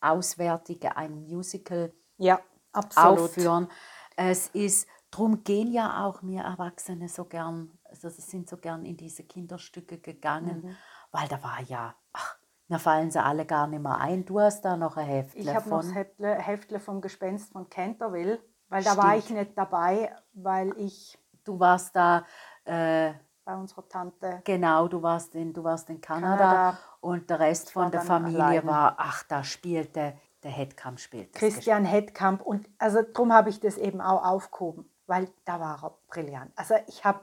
Auswärtige 0.00 0.96
ein 0.96 1.22
Musical 1.22 1.92
Ja, 2.18 2.40
absolut. 2.72 3.30
aufführen. 3.30 3.68
Es 4.16 4.48
ist, 4.48 4.86
drum 5.10 5.44
gehen 5.44 5.72
ja 5.72 6.04
auch 6.06 6.22
wir 6.22 6.42
Erwachsene 6.42 7.08
so 7.08 7.24
gern, 7.24 7.78
also 7.84 8.08
sie 8.08 8.22
sind 8.22 8.48
so 8.48 8.56
gern 8.56 8.84
in 8.84 8.96
diese 8.96 9.22
Kinderstücke 9.24 9.98
gegangen, 9.98 10.62
Mhm. 10.62 10.76
weil 11.12 11.28
da 11.28 11.42
war 11.42 11.60
ja, 11.62 11.94
ach, 12.12 12.36
mir 12.68 12.78
fallen 12.78 13.10
sie 13.10 13.22
alle 13.22 13.44
gar 13.46 13.66
nicht 13.66 13.82
mehr 13.82 13.98
ein. 13.98 14.24
Du 14.24 14.40
hast 14.40 14.62
da 14.62 14.76
noch 14.76 14.96
ein 14.96 15.06
Heftle 15.06 15.40
Ich 15.40 15.48
habe 15.48 15.68
noch 15.68 15.78
das 15.78 15.86
von. 15.86 15.94
Heftle, 15.94 16.34
Heftle 16.36 16.80
vom 16.80 17.00
Gespenst 17.00 17.52
von 17.52 17.68
Canterville, 17.68 18.40
weil 18.68 18.82
da 18.82 18.96
war 18.96 19.16
ich 19.16 19.24
Stimmt. 19.24 19.40
nicht 19.40 19.58
dabei, 19.58 20.14
weil 20.32 20.72
ich 20.78 21.18
Du 21.44 21.58
warst 21.58 21.94
da, 21.96 22.24
äh, 22.64 23.12
bei 23.44 23.56
unserer 23.56 23.88
Tante 23.88 24.40
genau, 24.44 24.88
du 24.88 25.02
warst 25.02 25.34
in, 25.34 25.52
du 25.52 25.64
warst 25.64 25.90
in 25.90 26.00
Kanada, 26.00 26.36
Kanada. 26.36 26.78
und 27.00 27.28
der 27.28 27.40
Rest 27.40 27.72
von 27.72 27.90
der 27.90 28.02
Familie 28.02 28.38
alleine. 28.38 28.66
war, 28.66 28.94
ach, 28.98 29.24
da 29.24 29.42
spielte, 29.42 30.14
der 30.42 30.50
Headcamp 30.50 31.00
spielte. 31.00 31.32
das 31.32 31.40
Christian 31.40 31.84
Hettkamp 31.84 32.42
und 32.42 32.68
also 32.78 33.02
darum 33.02 33.32
habe 33.32 33.50
ich 33.50 33.60
das 33.60 33.78
eben 33.78 34.00
auch 34.00 34.24
aufgehoben, 34.24 34.88
weil 35.06 35.28
da 35.44 35.58
war 35.60 35.82
er 35.82 35.98
brillant. 36.08 36.52
Also 36.56 36.74
ich 36.86 37.04
habe 37.04 37.20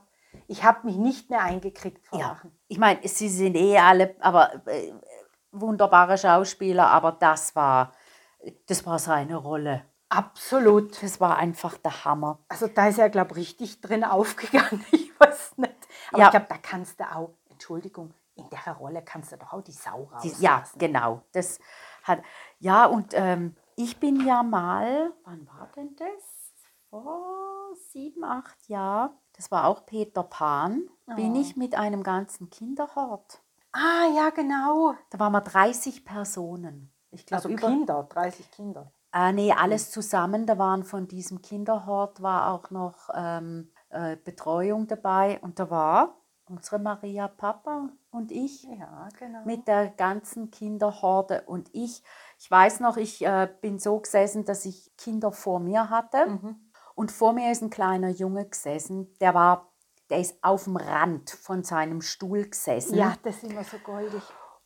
ich 0.47 0.63
hab 0.63 0.83
mich 0.83 0.97
nicht 0.97 1.29
mehr 1.29 1.41
eingekriegt 1.41 2.05
vor 2.05 2.19
Ja, 2.19 2.41
ich 2.67 2.77
meine, 2.77 2.99
sie 3.07 3.29
sind 3.29 3.55
eh 3.55 3.77
alle, 3.77 4.15
aber 4.19 4.67
äh, 4.67 4.93
wunderbare 5.51 6.17
Schauspieler, 6.17 6.87
aber 6.87 7.13
das 7.13 7.55
war, 7.55 7.93
das 8.67 8.85
war 8.85 8.99
seine 8.99 9.37
Rolle. 9.37 9.85
Absolut. 10.09 11.01
Das 11.03 11.19
war 11.21 11.37
einfach 11.37 11.77
der 11.77 12.03
Hammer. 12.05 12.39
Also 12.49 12.67
da 12.67 12.87
ist 12.87 12.97
er, 12.99 13.09
glaube 13.09 13.31
ich, 13.39 13.49
richtig 13.51 13.81
drin 13.81 14.03
aufgegangen. 14.03 14.83
Ich 14.91 15.19
weiß 15.19 15.57
nicht. 15.57 15.75
Aber 16.11 16.19
Ja. 16.19 16.25
ich 16.27 16.31
glaube, 16.31 16.45
da 16.49 16.57
kannst 16.57 16.99
du 16.99 17.03
auch, 17.03 17.31
Entschuldigung, 17.49 18.13
in 18.35 18.45
der 18.49 18.73
Rolle 18.73 19.01
kannst 19.03 19.31
du 19.33 19.37
doch 19.37 19.51
auch 19.51 19.61
die 19.61 19.73
Sau 19.73 20.03
rauslassen. 20.13 20.41
ja, 20.41 20.63
genau. 20.77 21.21
Das 21.33 21.59
hat, 22.03 22.21
ja, 22.59 22.85
und 22.85 23.13
ähm, 23.13 23.55
ich 23.75 23.99
bin 23.99 24.25
ja 24.25 24.43
mal, 24.43 25.11
wann 25.25 25.45
war 25.47 25.69
denn 25.75 25.93
das? 25.97 26.07
Vor 26.89 27.75
sieben, 27.91 28.23
acht 28.23 28.67
Jahren. 28.69 29.11
Das 29.33 29.51
war 29.51 29.65
auch 29.67 29.85
Peter 29.85 30.23
Pan. 30.23 30.89
Bin 31.15 31.33
Oh. 31.35 31.41
ich 31.41 31.55
mit 31.57 31.75
einem 31.75 32.01
ganzen 32.01 32.49
Kinderhort. 32.49 33.41
Ah, 33.73 34.07
ja, 34.15 34.29
genau. 34.31 34.95
Da 35.11 35.19
waren 35.19 35.33
wir 35.33 35.41
30 35.41 36.03
Personen. 36.05 36.91
Ich 37.11 37.25
glaube, 37.25 37.43
Also 37.43 37.49
über, 37.49 37.67
Kinder, 37.67 38.03
30 38.09 38.49
Kinder. 38.51 38.91
Ah, 39.11 39.31
nee, 39.31 39.51
alles 39.51 39.91
zusammen. 39.91 40.45
Da 40.45 40.57
waren 40.57 40.83
von 40.83 41.07
diesem 41.07 41.41
Kinderhort 41.41 42.21
war 42.21 42.53
auch 42.53 42.69
noch 42.69 43.09
ähm, 43.13 43.71
äh, 43.89 44.15
Betreuung 44.17 44.87
dabei. 44.87 45.39
Und 45.41 45.59
da 45.59 45.69
war 45.69 46.15
unsere 46.45 46.79
Maria 46.79 47.27
Papa 47.27 47.89
und 48.11 48.31
ich 48.31 48.63
Ja, 48.63 49.07
genau. 49.19 49.39
mit 49.45 49.67
der 49.67 49.89
ganzen 49.89 50.49
Kinderhorde. 50.51 51.43
Und 51.45 51.69
ich, 51.73 52.03
ich 52.39 52.49
weiß 52.49 52.79
noch, 52.79 52.97
ich 52.97 53.23
äh, 53.25 53.47
bin 53.61 53.77
so 53.79 53.99
gesessen, 53.99 54.45
dass 54.45 54.65
ich 54.65 54.91
Kinder 54.97 55.31
vor 55.31 55.59
mir 55.59 55.89
hatte. 55.89 56.25
Mhm. 56.27 56.71
Und 56.95 57.11
vor 57.11 57.33
mir 57.33 57.51
ist 57.51 57.61
ein 57.61 57.69
kleiner 57.69 58.09
Junge 58.09 58.45
gesessen, 58.47 59.13
der 59.21 59.33
war, 59.33 59.71
der 60.09 60.19
ist 60.19 60.43
auf 60.43 60.65
dem 60.65 60.75
Rand 60.75 61.29
von 61.29 61.63
seinem 61.63 62.01
Stuhl 62.01 62.49
gesessen 62.49 62.95
Ja, 62.97 63.13
das 63.23 63.37
ist 63.37 63.43
immer 63.51 63.63
so 63.63 63.77
goldig. 63.77 64.21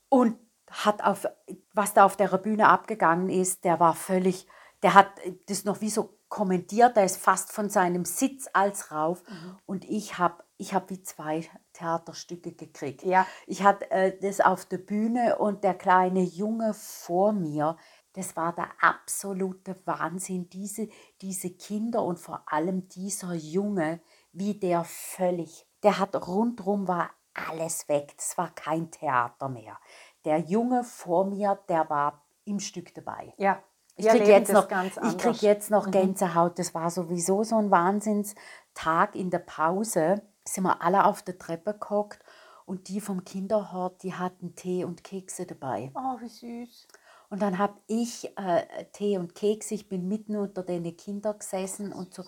und 0.10 0.38
hat 0.72 1.04
auf, 1.04 1.28
was 1.74 1.94
da 1.94 2.06
auf 2.06 2.16
der 2.16 2.28
Bühne 2.38 2.70
abgegangen 2.70 3.30
ist, 3.30 3.64
der 3.64 3.80
war 3.80 3.94
völlig, 3.94 4.48
der 4.82 4.94
hat 4.94 5.10
das 5.48 5.66
noch 5.66 5.82
wie 5.82 5.90
so 5.90 6.18
kommentiert, 6.30 6.96
der 6.96 7.06
ist 7.06 7.18
fast 7.18 7.52
von 7.52 7.70
seinem 7.70 8.06
Sitz 8.06 8.50
als 8.54 8.92
rauf 8.92 9.24
und 9.66 9.86
ich 9.86 10.18
habe 10.18 10.44
ich 10.58 10.74
hab 10.74 10.90
wie 10.90 11.02
zwei 11.04 11.46
Theaterstücke 11.74 12.54
gekriegt. 12.54 13.04
Ja. 13.04 13.28
Ich 13.48 13.64
hatte 13.64 13.90
äh, 13.92 14.18
das 14.20 14.40
auf 14.40 14.66
der 14.66 14.78
Bühne 14.78 15.38
und 15.38 15.64
der 15.64 15.74
kleine 15.74 16.22
Junge 16.22 16.74
vor 16.74 17.34
mir, 17.34 17.76
das 18.14 18.36
war 18.36 18.54
der 18.54 18.70
absolute 18.80 19.76
Wahnsinn. 19.86 20.50
Diese, 20.50 20.88
diese 21.22 21.50
Kinder 21.50 22.04
und 22.04 22.20
vor 22.20 22.44
allem 22.46 22.88
dieser 22.88 23.34
Junge, 23.34 24.02
wie 24.32 24.54
der 24.54 24.84
völlig, 24.84 25.68
der 25.82 26.00
hat 26.00 26.16
rundrum 26.28 26.88
war 26.88 27.10
alles 27.34 27.90
weg. 27.90 28.14
Das 28.16 28.38
war 28.38 28.54
kein 28.54 28.92
Theater 28.92 29.50
mehr. 29.50 29.80
Der 30.26 30.40
Junge 30.40 30.84
vor 30.84 31.26
mir, 31.26 31.60
der 31.68 31.90
war 31.90 32.22
im 32.46 32.60
Stück 32.60 32.94
dabei. 32.94 33.34
Ja. 33.38 33.62
Ich 33.96 34.06
wir 34.06 34.12
krieg 34.12 34.22
erleben 34.22 34.40
jetzt 34.40 34.54
noch, 34.54 34.68
ich. 34.86 34.96
Mhm. 35.02 35.18
krieg 35.18 35.42
jetzt 35.42 35.70
noch 35.70 35.92
Gänsehaut. 35.92 36.58
Das 36.58 36.74
war 36.74 36.90
sowieso 36.90 37.44
so 37.44 37.58
ein 37.58 37.70
Wahnsinnstag 37.70 39.16
in 39.16 39.30
der 39.30 39.40
Pause. 39.40 40.22
Sind 40.46 40.64
wir 40.64 40.82
alle 40.82 41.06
auf 41.06 41.22
der 41.22 41.38
Treppe 41.38 41.76
gehockt 41.80 42.20
und 42.66 42.88
die 42.88 43.02
vom 43.02 43.24
Kinderhort, 43.24 44.02
die 44.04 44.14
hatten 44.14 44.56
Tee 44.56 44.84
und 44.84 45.04
Kekse 45.04 45.46
dabei. 45.46 45.92
Oh, 45.96 46.20
wie 46.20 46.28
süß. 46.28 46.88
Und 47.30 47.42
dann 47.42 47.58
habe 47.58 47.80
ich 47.88 48.32
äh, 48.38 48.86
Tee 48.94 49.18
und 49.18 49.36
Kekse, 49.36 49.74
ich 49.74 49.90
bin 49.90 50.08
mitten 50.08 50.36
unter 50.36 50.64
den 50.64 50.96
Kindern 50.96 51.38
gesessen 51.40 51.92
und 51.92 52.14
so. 52.14 52.24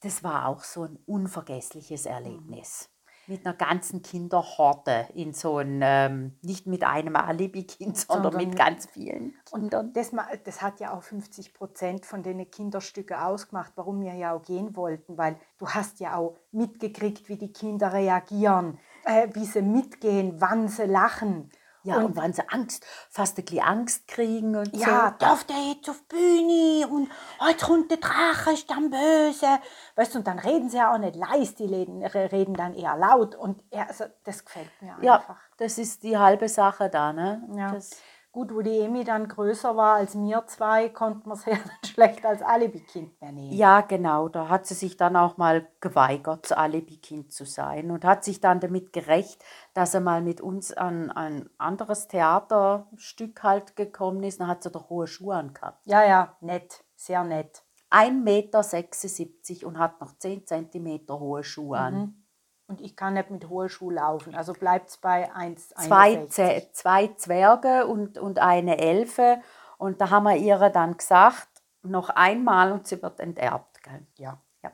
Das 0.00 0.22
war 0.22 0.46
auch 0.46 0.62
so 0.62 0.84
ein 0.84 0.98
unvergessliches 1.06 2.06
Erlebnis. 2.06 2.88
Mit 3.28 3.44
einer 3.46 3.54
ganzen 3.54 4.02
Kinderhorde 4.02 5.08
in 5.14 5.32
so 5.32 5.58
ein, 5.58 5.80
ähm, 5.82 6.32
nicht 6.42 6.66
mit 6.66 6.84
einem 6.84 7.16
Alibi-Kind, 7.16 7.96
sondern, 7.96 8.32
Sondern- 8.32 8.48
mit 8.50 8.58
ganz 8.58 8.86
vielen 8.86 9.34
Und 9.50 9.60
Kindern. 9.60 9.92
das, 9.92 10.12
ma- 10.12 10.26
das 10.44 10.62
hat 10.62 10.80
ja 10.80 10.92
auch 10.92 11.02
50 11.02 11.52
Prozent 11.54 12.06
von 12.06 12.22
den 12.22 12.50
Kinderstücke 12.50 13.22
ausgemacht, 13.22 13.72
warum 13.76 14.00
wir 14.00 14.14
ja 14.14 14.32
auch 14.32 14.42
gehen 14.42 14.74
wollten, 14.76 15.18
weil 15.18 15.36
du 15.58 15.68
hast 15.68 16.00
ja 16.00 16.16
auch 16.16 16.36
mitgekriegt, 16.52 17.28
wie 17.28 17.36
die 17.36 17.52
Kinder 17.52 17.92
reagieren, 17.92 18.78
äh, 19.04 19.28
wie 19.34 19.44
sie 19.44 19.62
mitgehen, 19.62 20.36
wann 20.40 20.68
sie 20.68 20.84
lachen. 20.84 21.50
Ja, 21.88 21.96
und, 21.96 22.04
und 22.04 22.16
wann 22.16 22.32
sie 22.32 22.48
Angst, 22.48 22.84
fast 23.10 23.38
ein 23.38 23.44
bisschen 23.44 23.60
Angst 23.64 24.06
kriegen 24.08 24.54
und 24.56 24.74
ja, 24.76 25.14
so. 25.18 25.24
darf 25.26 25.44
der 25.44 25.56
jetzt 25.72 25.88
auf 25.88 26.00
die 26.10 26.16
Bühne 26.16 26.88
und 26.88 27.08
oh, 27.40 27.48
jetzt 27.48 27.64
kommt 27.64 27.90
der 27.90 27.98
Drache, 27.98 28.52
ist 28.52 28.70
dann 28.70 28.90
böse. 28.90 29.58
Weißt 29.96 30.14
du, 30.14 30.18
und 30.18 30.26
dann 30.26 30.38
reden 30.38 30.68
sie 30.68 30.76
ja 30.76 30.92
auch 30.92 30.98
nicht 30.98 31.16
leise, 31.16 31.54
die 31.54 31.66
reden, 31.66 32.04
reden 32.04 32.54
dann 32.54 32.74
eher 32.74 32.96
laut. 32.96 33.34
Und 33.34 33.62
ja, 33.72 33.86
also, 33.86 34.04
das 34.24 34.44
gefällt 34.44 34.70
mir 34.80 34.96
Ja, 35.00 35.16
einfach. 35.16 35.38
das 35.56 35.78
ist 35.78 36.02
die 36.02 36.16
halbe 36.18 36.48
Sache 36.48 36.90
da, 36.90 37.12
ne? 37.12 37.42
Ja. 37.54 37.72
Das, 37.72 37.90
Gut, 38.30 38.54
wo 38.54 38.60
die 38.60 38.80
Emi 38.80 39.04
dann 39.04 39.26
größer 39.26 39.74
war 39.76 39.96
als 39.96 40.14
wir 40.14 40.46
zwei, 40.46 40.90
konnten 40.90 41.28
wir 41.30 41.36
sie 41.36 41.50
ja 41.50 41.56
dann 41.56 41.90
schlecht 41.90 42.24
als 42.26 42.42
Alibi-Kind 42.42 43.20
mehr 43.20 43.32
nehmen. 43.32 43.52
ja, 43.52 43.80
genau. 43.80 44.28
Da 44.28 44.48
hat 44.48 44.66
sie 44.66 44.74
sich 44.74 44.96
dann 44.96 45.16
auch 45.16 45.38
mal 45.38 45.66
geweigert, 45.80 46.56
Alibi-Kind 46.56 47.32
zu 47.32 47.46
sein 47.46 47.90
und 47.90 48.04
hat 48.04 48.24
sich 48.24 48.40
dann 48.40 48.60
damit 48.60 48.92
gerecht, 48.92 49.42
dass 49.72 49.94
er 49.94 50.00
mal 50.00 50.20
mit 50.20 50.40
uns 50.40 50.72
an 50.72 51.10
ein 51.10 51.48
anderes 51.56 52.08
Theaterstück 52.08 53.42
halt 53.42 53.76
gekommen 53.76 54.22
ist. 54.22 54.40
Dann 54.40 54.48
hat 54.48 54.62
sie 54.62 54.70
doch 54.70 54.90
hohe 54.90 55.06
Schuhe 55.06 55.36
angehabt. 55.36 55.80
Ja, 55.86 56.04
ja, 56.04 56.36
nett, 56.40 56.84
sehr 56.96 57.24
nett. 57.24 57.62
1,76 57.90 59.52
Meter 59.52 59.66
und 59.66 59.78
hat 59.78 60.00
noch 60.00 60.16
10 60.18 60.46
Zentimeter 60.46 61.18
hohe 61.18 61.42
Schuhe 61.42 61.78
an. 61.78 61.94
Mhm. 61.94 62.24
Und 62.68 62.80
ich 62.82 62.94
kann 62.96 63.14
nicht 63.14 63.30
mit 63.30 63.48
hoher 63.48 63.68
Schuh 63.70 63.90
laufen, 63.90 64.34
also 64.34 64.52
bleibt 64.52 64.90
es 64.90 64.98
bei 64.98 65.32
1, 65.34 65.70
zwei, 65.70 66.18
61. 66.18 66.44
Zä- 66.44 66.72
zwei 66.72 67.06
Zwerge 67.16 67.86
und, 67.86 68.18
und 68.18 68.38
eine 68.38 68.78
Elfe. 68.78 69.40
Und 69.78 70.00
da 70.02 70.10
haben 70.10 70.24
wir 70.24 70.36
ihr 70.36 70.58
dann 70.70 70.96
gesagt, 70.96 71.48
noch 71.82 72.10
einmal 72.10 72.70
und 72.72 72.86
sie 72.86 73.00
wird 73.02 73.20
enterbt. 73.20 73.82
Gell? 73.82 74.06
Ja, 74.16 74.38
Ja. 74.62 74.70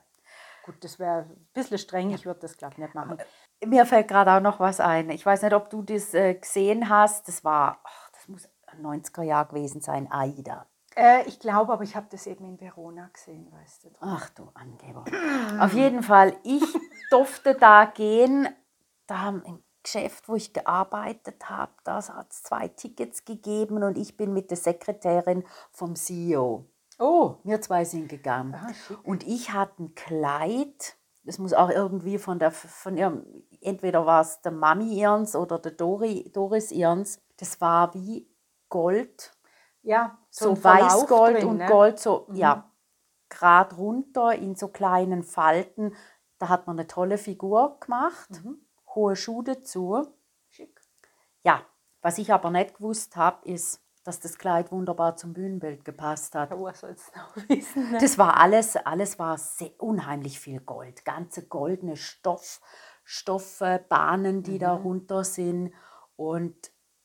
gut, 0.64 0.82
das 0.82 0.98
wäre 0.98 1.18
ein 1.20 1.46
bisschen 1.52 1.78
streng, 1.78 2.10
ich 2.10 2.26
würde 2.26 2.40
das, 2.40 2.56
glaube 2.56 2.72
ich, 2.74 2.78
nicht 2.78 2.94
machen. 2.96 3.18
Mir 3.64 3.86
fällt 3.86 4.08
gerade 4.08 4.32
auch 4.32 4.40
noch 4.40 4.58
was 4.58 4.80
ein. 4.80 5.08
Ich 5.10 5.24
weiß 5.24 5.42
nicht, 5.42 5.54
ob 5.54 5.70
du 5.70 5.82
das 5.82 6.12
äh, 6.14 6.34
gesehen 6.34 6.88
hast. 6.88 7.28
Das 7.28 7.44
war, 7.44 7.78
ach, 7.84 8.10
das 8.10 8.26
muss 8.28 8.48
90er 8.82 9.22
Jahr 9.22 9.46
gewesen 9.46 9.80
sein, 9.80 10.10
Aida. 10.10 10.66
Äh, 10.96 11.26
ich 11.26 11.38
glaube, 11.40 11.72
aber 11.72 11.82
ich 11.82 11.96
habe 11.96 12.06
das 12.10 12.26
eben 12.26 12.44
in 12.44 12.60
Verona 12.60 13.08
gesehen, 13.12 13.50
weißt 13.52 13.84
du. 13.84 13.90
Ach 14.00 14.28
du 14.30 14.48
Angeber. 14.54 15.04
Auf 15.60 15.72
jeden 15.72 16.02
Fall, 16.02 16.36
ich 16.44 16.62
durfte 17.10 17.54
da 17.54 17.84
gehen. 17.86 18.48
Da 19.06 19.18
haben 19.20 19.42
im 19.44 19.62
Geschäft, 19.82 20.28
wo 20.28 20.34
ich 20.34 20.52
gearbeitet 20.52 21.48
habe, 21.50 21.72
da 21.84 21.96
hat 21.96 22.30
es 22.30 22.42
zwei 22.42 22.68
Tickets 22.68 23.24
gegeben 23.24 23.82
und 23.82 23.98
ich 23.98 24.16
bin 24.16 24.32
mit 24.32 24.50
der 24.50 24.56
Sekretärin 24.56 25.44
vom 25.72 25.94
CEO. 25.94 26.64
Oh, 26.98 27.36
Wir 27.44 27.60
zwei 27.60 27.84
sind 27.84 28.08
gegangen. 28.08 28.54
Ah, 28.54 28.72
schick. 28.72 29.04
und 29.04 29.26
ich 29.26 29.52
hatte 29.52 29.82
ein 29.82 29.94
Kleid, 29.94 30.96
das 31.24 31.38
muss 31.38 31.52
auch 31.52 31.68
irgendwie 31.68 32.18
von 32.18 32.38
der, 32.38 32.50
von 32.50 32.96
ihrem, 32.96 33.26
entweder 33.60 34.06
war 34.06 34.22
es 34.22 34.40
der 34.40 34.52
Mami 34.52 34.98
Irns 35.00 35.36
oder 35.36 35.58
der 35.58 35.72
Dori, 35.72 36.30
Doris 36.32 36.70
Irns. 36.70 37.20
Das 37.36 37.60
war 37.60 37.92
wie 37.94 38.26
Gold, 38.70 39.33
ja, 39.84 40.18
so, 40.30 40.54
Verlauf 40.56 41.02
Weißgold 41.04 41.36
drin, 41.36 41.48
und 41.48 41.56
ne? 41.58 41.66
Gold, 41.66 41.98
so, 42.00 42.26
Mhm. 42.28 42.34
ja, 42.36 42.70
grad 43.30 43.76
runter 43.78 44.34
in 44.34 44.56
so 44.56 44.68
kleinen 44.68 45.22
Falten. 45.22 45.94
Da 46.38 46.48
hat 46.48 46.66
man 46.66 46.78
eine 46.78 46.86
tolle 46.88 47.18
Figur 47.18 47.78
gemacht, 47.80 48.28
Mhm. 48.42 48.58
hohe 48.94 49.14
Schuhe 49.16 49.44
dazu. 49.44 50.06
Schick. 50.48 50.80
Ja, 51.42 51.62
was 52.02 52.18
ich 52.18 52.32
aber 52.32 52.50
nicht 52.50 52.76
gewusst 52.76 53.16
habe, 53.16 53.48
ist, 53.48 53.80
dass 54.04 54.20
das 54.20 54.36
Kleid 54.36 54.70
wunderbar 54.72 55.16
zum 55.16 55.32
Bühnenbild 55.32 55.84
gepasst 55.84 56.34
hat. 56.34 56.50
Ja, 56.50 56.56
wissen? 57.48 57.90
Ne? 57.92 57.98
Das 57.98 58.18
war 58.18 58.36
alles, 58.38 58.76
alles 58.76 59.18
war 59.18 59.38
sehr, 59.38 59.70
unheimlich 59.78 60.38
viel 60.40 60.60
Gold. 60.60 61.04
Ganze 61.06 61.46
goldene 61.46 61.96
Stoff, 61.96 62.60
Stoffbahnen, 63.04 64.42
die 64.42 64.58
da 64.58 64.74
runter 64.74 65.24
sind. 65.24 65.72
Und 66.16 66.54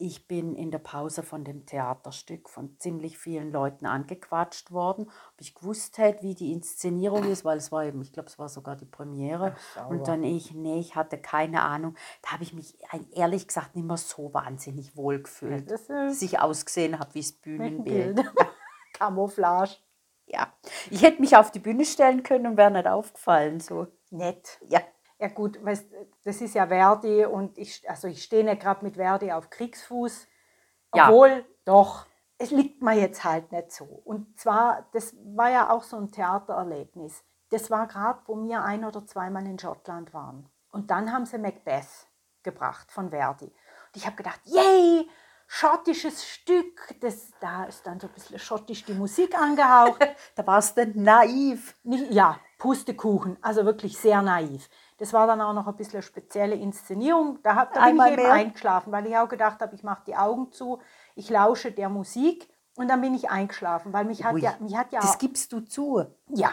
ich 0.01 0.27
bin 0.27 0.55
in 0.55 0.71
der 0.71 0.79
Pause 0.79 1.23
von 1.23 1.43
dem 1.43 1.65
Theaterstück 1.65 2.49
von 2.49 2.79
ziemlich 2.79 3.17
vielen 3.17 3.51
Leuten 3.51 3.85
angequatscht 3.85 4.71
worden, 4.71 5.07
ob 5.07 5.41
ich 5.41 5.53
gewusst 5.53 5.97
hätte, 5.97 6.23
wie 6.23 6.35
die 6.35 6.53
Inszenierung 6.53 7.25
ist, 7.25 7.43
weil 7.43 7.57
es 7.57 7.69
war 7.71 7.83
eben, 7.83 8.01
ich 8.01 8.13
glaube, 8.13 8.29
es 8.29 8.39
war 8.39 8.47
sogar 8.47 8.77
die 8.77 8.85
Premiere. 8.85 9.55
Ach. 9.75 9.89
Und 9.89 10.07
dann 10.07 10.23
ich, 10.23 10.53
nee, 10.53 10.79
ich 10.79 10.95
hatte 10.95 11.17
keine 11.17 11.61
Ahnung. 11.61 11.95
Da 12.21 12.31
habe 12.31 12.43
ich 12.43 12.53
mich 12.53 12.77
ehrlich 13.11 13.45
gesagt 13.47 13.75
nicht 13.75 13.85
mehr 13.85 13.97
so 13.97 14.33
wahnsinnig 14.33 14.95
wohl 14.95 15.21
gefühlt, 15.21 15.69
Das 15.69 15.87
dass 15.87 16.21
ich 16.21 16.39
ausgesehen 16.39 16.97
habe 16.97 17.13
wie 17.13 17.21
das 17.21 17.33
Bühnenbild. 17.33 18.15
Bild. 18.15 18.33
Camouflage. 18.93 19.75
Ja, 20.27 20.53
ich 20.91 21.01
hätte 21.01 21.19
mich 21.19 21.35
auf 21.35 21.51
die 21.51 21.59
Bühne 21.59 21.83
stellen 21.83 22.23
können 22.23 22.47
und 22.47 22.57
wäre 22.57 22.71
nicht 22.71 22.87
aufgefallen. 22.87 23.59
So. 23.59 23.87
Nett. 24.11 24.59
Ja. 24.67 24.79
Ja 25.19 25.27
gut, 25.27 25.63
weißt, 25.63 25.85
das 26.23 26.39
ist 26.39 26.55
ja 26.55 26.67
Verdi 26.67 27.25
und 27.25 27.57
ich, 27.57 27.87
also 27.89 28.07
ich 28.07 28.23
stehe 28.23 28.43
nicht 28.43 28.61
gerade 28.61 28.85
mit 28.85 28.95
Verdi 28.95 29.31
auf 29.31 29.49
Kriegsfuß. 29.49 30.27
Ja. 30.95 31.09
Obwohl, 31.09 31.45
doch, 31.65 32.05
es 32.37 32.51
liegt 32.51 32.81
mir 32.81 32.93
jetzt 32.93 33.23
halt 33.25 33.51
nicht 33.51 33.71
so. 33.71 33.83
Und 33.83 34.39
zwar, 34.39 34.87
das 34.93 35.13
war 35.35 35.49
ja 35.49 35.69
auch 35.69 35.83
so 35.83 35.97
ein 35.97 36.11
Theatererlebnis. 36.11 37.23
Das 37.49 37.69
war 37.69 37.87
gerade, 37.87 38.21
wo 38.27 38.41
wir 38.41 38.63
ein 38.63 38.85
oder 38.85 39.05
zweimal 39.05 39.45
in 39.45 39.59
Schottland 39.59 40.13
waren. 40.13 40.49
Und 40.71 40.89
dann 40.89 41.11
haben 41.11 41.25
sie 41.25 41.37
Macbeth 41.37 42.07
gebracht 42.43 42.89
von 42.91 43.09
Verdi. 43.09 43.45
Und 43.45 43.95
ich 43.95 44.05
habe 44.05 44.15
gedacht, 44.15 44.39
yay, 44.45 45.09
schottisches 45.47 46.25
Stück. 46.25 46.95
Das, 47.01 47.31
da 47.41 47.65
ist 47.65 47.85
dann 47.85 47.99
so 47.99 48.07
ein 48.07 48.13
bisschen 48.13 48.39
schottisch 48.39 48.85
die 48.85 48.93
Musik 48.93 49.35
angehaucht. 49.37 49.99
Da 50.35 50.47
warst 50.47 50.77
du 50.77 50.85
naiv. 50.97 51.75
Nicht, 51.83 52.11
ja, 52.11 52.39
Pustekuchen, 52.57 53.37
also 53.41 53.65
wirklich 53.65 53.97
sehr 53.97 54.21
naiv. 54.21 54.69
Das 54.99 55.13
war 55.13 55.27
dann 55.27 55.41
auch 55.41 55.53
noch 55.53 55.67
ein 55.67 55.75
bisschen 55.75 55.95
eine 55.95 56.03
spezielle 56.03 56.55
Inszenierung. 56.55 57.39
Da, 57.41 57.55
hab, 57.55 57.73
da 57.73 57.79
bin 57.81 57.89
Einmal 57.89 58.07
ich 58.09 58.13
eben 58.13 58.23
mehr? 58.23 58.33
eingeschlafen, 58.33 58.91
weil 58.91 59.07
ich 59.07 59.17
auch 59.17 59.29
gedacht 59.29 59.61
habe, 59.61 59.73
ich 59.73 59.83
mache 59.83 60.03
die 60.05 60.15
Augen 60.15 60.51
zu, 60.51 60.79
ich 61.15 61.29
lausche 61.29 61.71
der 61.71 61.89
Musik 61.89 62.49
und 62.75 62.89
dann 62.89 63.01
bin 63.01 63.13
ich 63.15 63.29
eingeschlafen, 63.29 63.93
weil 63.93 64.05
mich 64.05 64.23
hat 64.23 64.33
Ui, 64.35 64.41
ja, 64.41 64.55
mich 64.59 64.75
hat 64.75 64.91
ja, 64.91 64.99
Das 64.99 65.17
gibst 65.17 65.51
du 65.51 65.61
zu. 65.61 66.05
ja. 66.27 66.51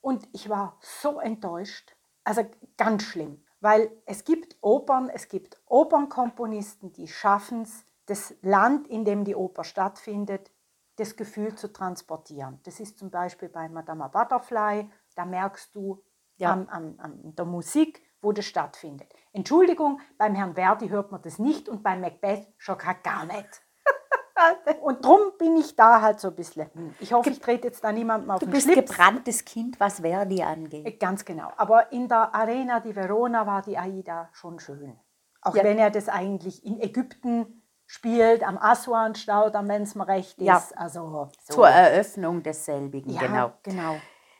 Und 0.00 0.28
ich 0.32 0.50
war 0.50 0.76
so 0.80 1.18
enttäuscht, 1.18 1.96
also 2.24 2.42
ganz 2.76 3.04
schlimm, 3.04 3.42
weil 3.60 3.90
es 4.04 4.24
gibt 4.24 4.58
Opern, 4.60 5.08
es 5.08 5.28
gibt 5.28 5.58
Opernkomponisten, 5.64 6.92
die 6.92 7.08
schaffen 7.08 7.62
es, 7.62 7.86
das 8.06 8.34
Land, 8.42 8.86
in 8.86 9.06
dem 9.06 9.24
die 9.24 9.34
Oper 9.34 9.64
stattfindet, 9.64 10.50
das 10.96 11.16
Gefühl 11.16 11.54
zu 11.54 11.72
transportieren. 11.72 12.60
Das 12.64 12.80
ist 12.80 12.98
zum 12.98 13.10
Beispiel 13.10 13.48
bei 13.48 13.68
Madame 13.70 14.08
Butterfly, 14.10 14.90
da 15.14 15.24
merkst 15.24 15.74
du 15.74 16.02
Ja. 16.36 16.52
an, 16.52 16.68
an, 16.68 16.98
an 16.98 17.34
der 17.36 17.44
Musik, 17.44 18.02
wo 18.20 18.32
das 18.32 18.44
stattfindet. 18.44 19.12
Entschuldigung, 19.32 20.00
beim 20.18 20.34
Herrn 20.34 20.54
Verdi 20.54 20.88
hört 20.88 21.12
man 21.12 21.22
das 21.22 21.38
nicht 21.38 21.68
und 21.68 21.82
bei 21.82 21.96
Macbeth 21.96 22.46
schon 22.58 22.78
gar 22.78 23.24
nicht. 23.26 23.62
Und 24.82 25.04
drum 25.04 25.20
bin 25.38 25.56
ich 25.56 25.76
da 25.76 26.00
halt 26.02 26.18
so 26.18 26.28
ein 26.28 26.34
bisschen. 26.34 26.68
hm, 26.74 26.94
Ich 26.98 27.12
hoffe, 27.12 27.30
ich 27.30 27.38
trete 27.40 27.68
jetzt 27.68 27.84
da 27.84 27.92
niemandem 27.92 28.30
auf 28.32 28.40
Du 28.40 28.46
den 28.46 28.50
bist 28.52 28.68
Schlips. 28.70 28.90
gebranntes 28.90 29.44
Kind, 29.44 29.78
was 29.78 30.00
Verdi 30.00 30.40
Äh, 30.40 30.44
angeht. 30.44 30.98
Ganz 31.00 31.24
genau. 31.24 31.52
Aber 31.56 31.92
in 31.92 32.08
der 32.08 32.34
Arena 32.34 32.80
di 32.80 32.94
Verona 32.96 33.46
war 33.46 33.62
die 33.62 33.78
Aida 33.78 34.28
schon 34.32 34.58
schön. 34.58 34.98
Auch 35.40 35.54
Ja. 35.54 35.62
wenn 35.62 35.78
er 35.78 35.90
das 35.90 36.08
eigentlich 36.08 36.64
in 36.64 36.80
Ägypten 36.80 37.62
spielt, 37.86 38.42
am 38.42 38.58
Aswan-Staudamm, 38.58 39.68
wenn 39.68 39.82
es 39.82 39.94
mir 39.94 40.08
recht 40.08 40.38
ist. 40.38 40.46
Ja. 40.46 40.62
Also 40.74 41.30
so. 41.44 41.54
Zur 41.54 41.68
Eröffnung 41.68 42.42
desselbigen, 42.42 43.12
ja, 43.12 43.20
genau. 43.20 43.52
genau. 43.62 43.96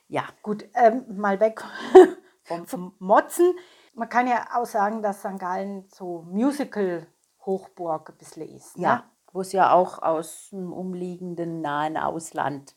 Ja, 0.09 0.25
Gut, 0.43 0.65
ähm, 0.75 1.05
mal 1.17 1.41
weg 1.41 1.63
vom, 2.45 2.67
vom 2.67 2.95
Motzen. 2.99 3.55
Man 3.95 4.09
kann 4.09 4.27
ja 4.27 4.47
auch 4.55 4.67
sagen, 4.67 5.03
dass 5.03 5.21
St. 5.21 5.39
Gallen 5.39 5.89
so 5.89 6.23
Musical-Hochburg 6.23 8.11
ein 8.11 8.17
bisschen 8.17 8.49
ist. 8.49 8.77
ja. 8.77 8.97
Ne? 8.97 9.05
Wo 9.33 9.41
es 9.41 9.51
ja 9.51 9.73
auch 9.73 10.01
aus 10.01 10.51
dem 10.51 10.73
umliegenden 10.73 11.61
nahen 11.61 11.97
Ausland. 11.97 12.77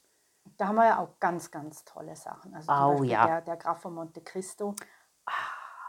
Da 0.57 0.69
haben 0.69 0.75
wir 0.77 0.85
ja 0.87 0.97
auch 0.97 1.19
ganz, 1.19 1.51
ganz 1.51 1.85
tolle 1.85 2.15
Sachen. 2.15 2.55
Also 2.55 2.65
zum 2.65 2.75
Au, 2.75 2.89
Beispiel 2.93 3.11
ja. 3.11 3.27
der, 3.27 3.41
der 3.41 3.57
Graf 3.57 3.81
von 3.81 3.93
Monte 3.93 4.21
Cristo. 4.21 4.73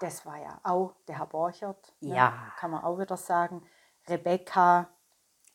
Das 0.00 0.26
war 0.26 0.36
ja 0.36 0.60
auch 0.64 0.92
der 1.06 1.16
Herr 1.18 1.26
Borchert. 1.26 1.94
ne? 2.00 2.14
Ja. 2.14 2.34
Kann 2.58 2.70
man 2.70 2.84
auch 2.84 2.98
wieder 2.98 3.16
sagen. 3.16 3.62
Rebecca, 4.08 4.88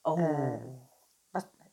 Oh. 0.04 0.18
Äh, 0.18 0.60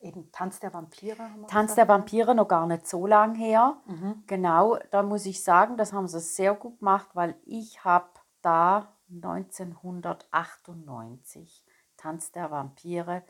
eben 0.01 0.31
Tanz 0.31 0.59
der 0.59 0.73
Vampire. 0.73 1.19
Haben 1.19 1.41
wir 1.41 1.47
Tanz 1.47 1.75
der? 1.75 1.87
Vampire 1.87 2.33
noch 2.35 2.47
gar 2.47 2.67
nicht 2.67 2.87
so 2.87 3.07
lang 3.07 3.35
her. 3.35 3.77
Mhm. 3.85 4.23
Genau, 4.27 4.77
da 4.91 5.03
muss 5.03 5.25
ich 5.25 5.43
sagen, 5.43 5.77
das 5.77 5.93
haben 5.93 6.07
sie 6.07 6.19
sehr 6.19 6.53
gut 6.55 6.79
gemacht, 6.79 7.09
weil 7.13 7.35
ich 7.45 7.83
habe 7.83 8.09
da 8.41 8.95
1998 9.09 11.65
Tanz 11.97 12.31
der 12.31 12.51
Vampire 12.51 13.23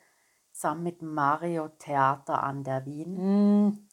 zusammen 0.51 0.83
mit 0.83 1.01
Mario 1.01 1.69
Theater 1.69 2.43
an 2.43 2.63
der 2.63 2.85
Wien 2.85 3.67
Mm, 3.67 3.87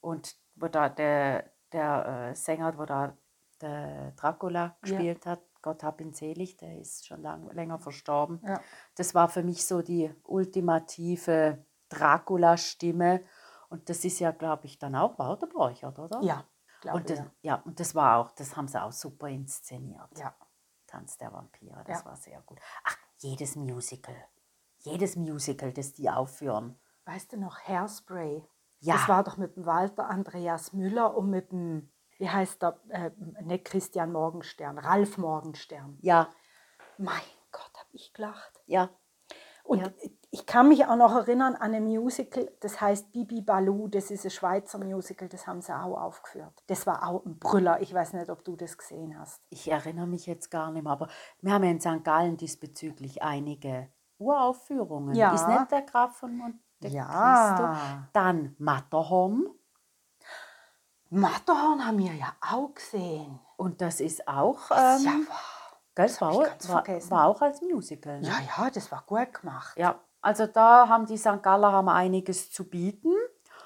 und 0.00 0.36
wo 0.56 0.68
da 0.68 0.88
der, 0.88 1.50
der 1.72 2.30
äh, 2.30 2.34
Sänger, 2.34 2.78
wo 2.78 2.84
da 2.84 3.16
der 3.60 4.12
Dracula 4.12 4.76
gespielt 4.80 5.26
hat, 5.26 5.40
Gott 5.62 5.82
hab 5.82 6.00
ihn 6.00 6.12
selig, 6.12 6.56
der 6.58 6.78
ist 6.78 7.06
schon 7.06 7.22
lang, 7.22 7.50
länger 7.52 7.78
verstorben. 7.78 8.40
Ja. 8.46 8.60
Das 8.96 9.14
war 9.14 9.28
für 9.28 9.42
mich 9.42 9.64
so 9.64 9.80
die 9.80 10.12
ultimative 10.24 11.64
Dracula-Stimme. 11.94 13.24
Und 13.68 13.88
das 13.88 14.04
ist 14.04 14.18
ja, 14.20 14.30
glaube 14.30 14.66
ich, 14.66 14.78
dann 14.78 14.94
auch 14.94 15.18
Walter 15.18 15.46
Borchert, 15.46 15.98
oder? 15.98 16.20
Ja, 16.22 16.44
glaube 16.80 16.98
Und 16.98 17.10
das, 17.10 17.18
ich. 17.20 17.24
ja, 17.42 17.56
und 17.64 17.80
das 17.80 17.94
war 17.94 18.18
auch, 18.18 18.30
das 18.32 18.56
haben 18.56 18.68
sie 18.68 18.80
auch 18.82 18.92
super 18.92 19.28
inszeniert. 19.28 20.16
Ja. 20.18 20.34
Tanz 20.86 21.16
der 21.18 21.32
Vampire, 21.32 21.82
das 21.86 22.00
Ja. 22.00 22.04
war 22.06 22.16
sehr 22.16 22.40
gut. 22.42 22.58
Ach, 22.84 22.96
jedes 23.18 23.56
Musical. 23.56 24.14
Jedes 24.78 25.16
Musical, 25.16 25.72
das 25.72 25.92
die 25.94 26.08
aufführen. 26.10 26.78
Weißt 27.06 27.32
du 27.32 27.36
noch, 27.38 27.58
Hairspray? 27.66 28.44
Ja. 28.80 28.94
Das 28.94 29.08
war 29.08 29.24
doch 29.24 29.36
mit 29.38 29.56
dem 29.56 29.66
Walter 29.66 30.08
Andreas 30.08 30.72
Müller 30.72 31.16
und 31.16 31.30
mit 31.30 31.50
dem, 31.52 31.90
wie 32.18 32.28
heißt 32.28 32.62
der, 32.62 32.78
äh, 32.90 33.10
nicht 33.42 33.64
Christian 33.64 34.12
Morgenstern, 34.12 34.78
Ralf 34.78 35.16
Morgenstern. 35.18 35.98
Ja, 36.02 36.28
Mein 36.98 37.22
Gott, 37.50 37.72
hab 37.76 37.88
ich 37.92 38.12
gelacht. 38.12 38.62
ja. 38.66 38.90
Und 39.64 39.78
Ja. 39.80 39.88
Ich 40.34 40.46
kann 40.46 40.66
mich 40.66 40.84
auch 40.86 40.96
noch 40.96 41.14
erinnern 41.14 41.54
an 41.54 41.74
ein 41.74 41.84
Musical, 41.84 42.50
das 42.58 42.80
heißt 42.80 43.12
Bibi 43.12 43.40
Baloo, 43.40 43.86
das 43.86 44.10
ist 44.10 44.24
ein 44.24 44.32
Schweizer 44.32 44.78
Musical, 44.78 45.28
das 45.28 45.46
haben 45.46 45.62
sie 45.62 45.72
auch 45.72 45.96
aufgeführt. 45.96 46.64
Das 46.66 46.88
war 46.88 47.06
auch 47.06 47.24
ein 47.24 47.38
Brüller, 47.38 47.80
ich 47.80 47.94
weiß 47.94 48.14
nicht, 48.14 48.28
ob 48.28 48.42
du 48.42 48.56
das 48.56 48.76
gesehen 48.76 49.16
hast. 49.16 49.40
Ich 49.50 49.70
erinnere 49.70 50.08
mich 50.08 50.26
jetzt 50.26 50.50
gar 50.50 50.72
nicht 50.72 50.82
mehr, 50.82 50.92
aber 50.92 51.06
wir 51.40 51.52
haben 51.52 51.62
ja 51.62 51.70
in 51.70 51.80
St. 51.80 52.02
Gallen 52.02 52.36
diesbezüglich 52.36 53.22
einige 53.22 53.88
Uraufführungen. 54.18 55.14
Ja. 55.14 55.32
Ist 55.32 55.46
nicht 55.46 55.70
der 55.70 55.82
Graf 55.82 56.16
von 56.16 56.36
Monte? 56.36 56.58
Ja. 56.80 58.08
Dann 58.12 58.56
Matterhorn. 58.58 59.46
Matterhorn 61.10 61.86
haben 61.86 61.98
wir 61.98 62.12
ja 62.12 62.34
auch 62.40 62.74
gesehen. 62.74 63.38
Und 63.56 63.80
das 63.80 64.00
ist 64.00 64.26
auch, 64.26 64.66
Das 64.68 65.04
ja 65.04 65.12
ähm, 65.12 65.28
wahr. 65.28 65.78
gell, 65.94 66.06
das 66.06 66.20
hab 66.20 66.34
war, 66.34 66.88
war, 66.88 67.10
war 67.10 67.26
auch 67.28 67.40
als 67.40 67.62
Musical. 67.62 68.20
Ne? 68.20 68.26
Ja, 68.26 68.64
ja, 68.64 68.70
das 68.70 68.90
war 68.90 69.04
gut 69.06 69.32
gemacht. 69.32 69.78
ja. 69.78 70.00
Also 70.24 70.46
da 70.46 70.88
haben 70.88 71.04
die 71.04 71.18
St. 71.18 71.42
Galler 71.42 71.70
haben 71.72 71.88
einiges 71.88 72.50
zu 72.50 72.64
bieten. 72.68 73.12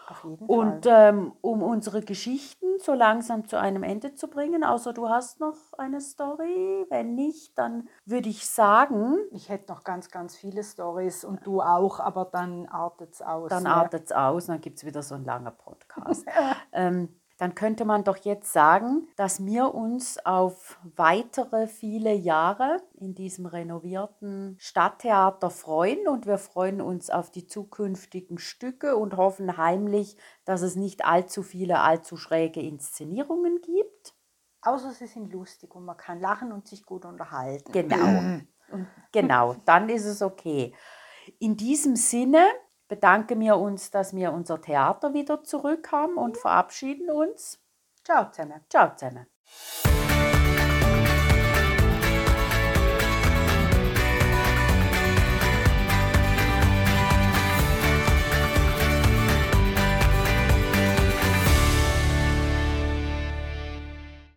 Auf 0.09 0.25
jeden 0.25 0.47
Und 0.47 0.87
Fall. 0.87 1.11
ähm, 1.11 1.33
um 1.43 1.63
unsere 1.63 2.01
Geschichten 2.03 2.67
so 2.79 2.95
langsam 2.95 3.47
zu 3.47 3.59
einem 3.61 3.83
Ende 3.83 4.15
zu 4.15 4.29
bringen, 4.29 4.65
außer 4.65 4.93
du 4.95 5.09
hast 5.09 5.39
noch 5.39 5.55
eine 5.77 6.01
Story, 6.01 6.87
wenn 6.89 7.15
nicht, 7.15 7.59
dann 7.59 7.89
würde 8.07 8.31
ich 8.31 8.47
sagen, 8.49 9.19
Ich 9.33 9.51
hätte 9.51 9.71
noch 9.71 9.85
ganz, 9.85 10.11
ganz 10.11 10.35
viele 10.35 10.65
Stories 10.65 11.25
und 11.25 11.47
du 11.47 11.61
auch, 11.61 12.01
aber 12.01 12.25
dann 12.25 12.67
artet 12.67 13.15
es 13.15 13.23
aus. 13.23 13.51
dann 13.51 13.65
ne? 13.65 13.71
artet 13.71 14.07
es 14.07 14.13
aus 14.13 14.49
und 14.49 14.55
dann 14.55 14.61
gibt 14.63 14.79
es 14.79 14.85
wieder 14.87 15.03
so 15.03 15.15
einen 15.15 15.27
langen 15.27 15.53
Podcast. 15.57 16.25
ähm, 16.73 17.18
dann 17.39 17.55
könnte 17.55 17.84
man 17.84 18.03
doch 18.03 18.16
jetzt 18.18 18.53
sagen, 18.53 19.07
dass 19.16 19.47
wir 19.47 19.72
uns 19.72 20.18
auf 20.26 20.78
weitere 20.97 21.68
viele 21.68 22.12
Jahre 22.12 22.82
in 22.95 23.14
diesem 23.14 23.47
renovierten 23.47 24.57
Stadttheater 24.59 25.49
freuen 25.49 26.09
und 26.09 26.26
wir 26.26 26.39
freuen 26.39 26.80
uns 26.80 27.11
auf 27.11 27.30
die 27.30 27.47
zukünftigen 27.47 28.39
Stücke 28.39 28.97
und 28.97 29.16
hoffen 29.16 29.57
heimlich, 29.57 30.16
dass 30.45 30.62
es 30.62 30.74
nicht 30.74 31.05
allzu 31.05 31.45
viele 31.45 31.78
allzu 31.78 32.16
schräge 32.16 32.61
Inszenierungen 32.61 33.61
gibt. 33.62 34.14
Außer 34.62 34.91
sie 34.91 35.07
sind 35.07 35.32
lustig 35.32 35.72
und 35.76 35.84
man 35.84 35.97
kann 35.97 36.20
lachen 36.20 36.51
und 36.51 36.66
sich 36.66 36.84
gut 36.84 37.05
unterhalten. 37.05 37.70
Genau. 37.70 38.47
Und 38.72 38.89
genau, 39.12 39.55
dann 39.64 39.89
ist 39.89 40.07
es 40.07 40.22
okay. 40.22 40.74
In 41.39 41.57
diesem 41.57 41.95
Sinne 41.95 42.45
bedanken 42.89 43.41
wir 43.41 43.57
uns, 43.57 43.91
dass 43.91 44.14
wir 44.14 44.32
unser 44.32 44.61
Theater 44.61 45.14
wieder 45.14 45.45
zurück 45.45 45.93
haben 45.93 46.16
und 46.16 46.36
verabschieden 46.36 47.11
uns. 47.11 47.61
Ciao 48.05 48.30
zusammen. 48.30 48.61
Ciao 48.68 48.97
zusammen. 48.97 49.26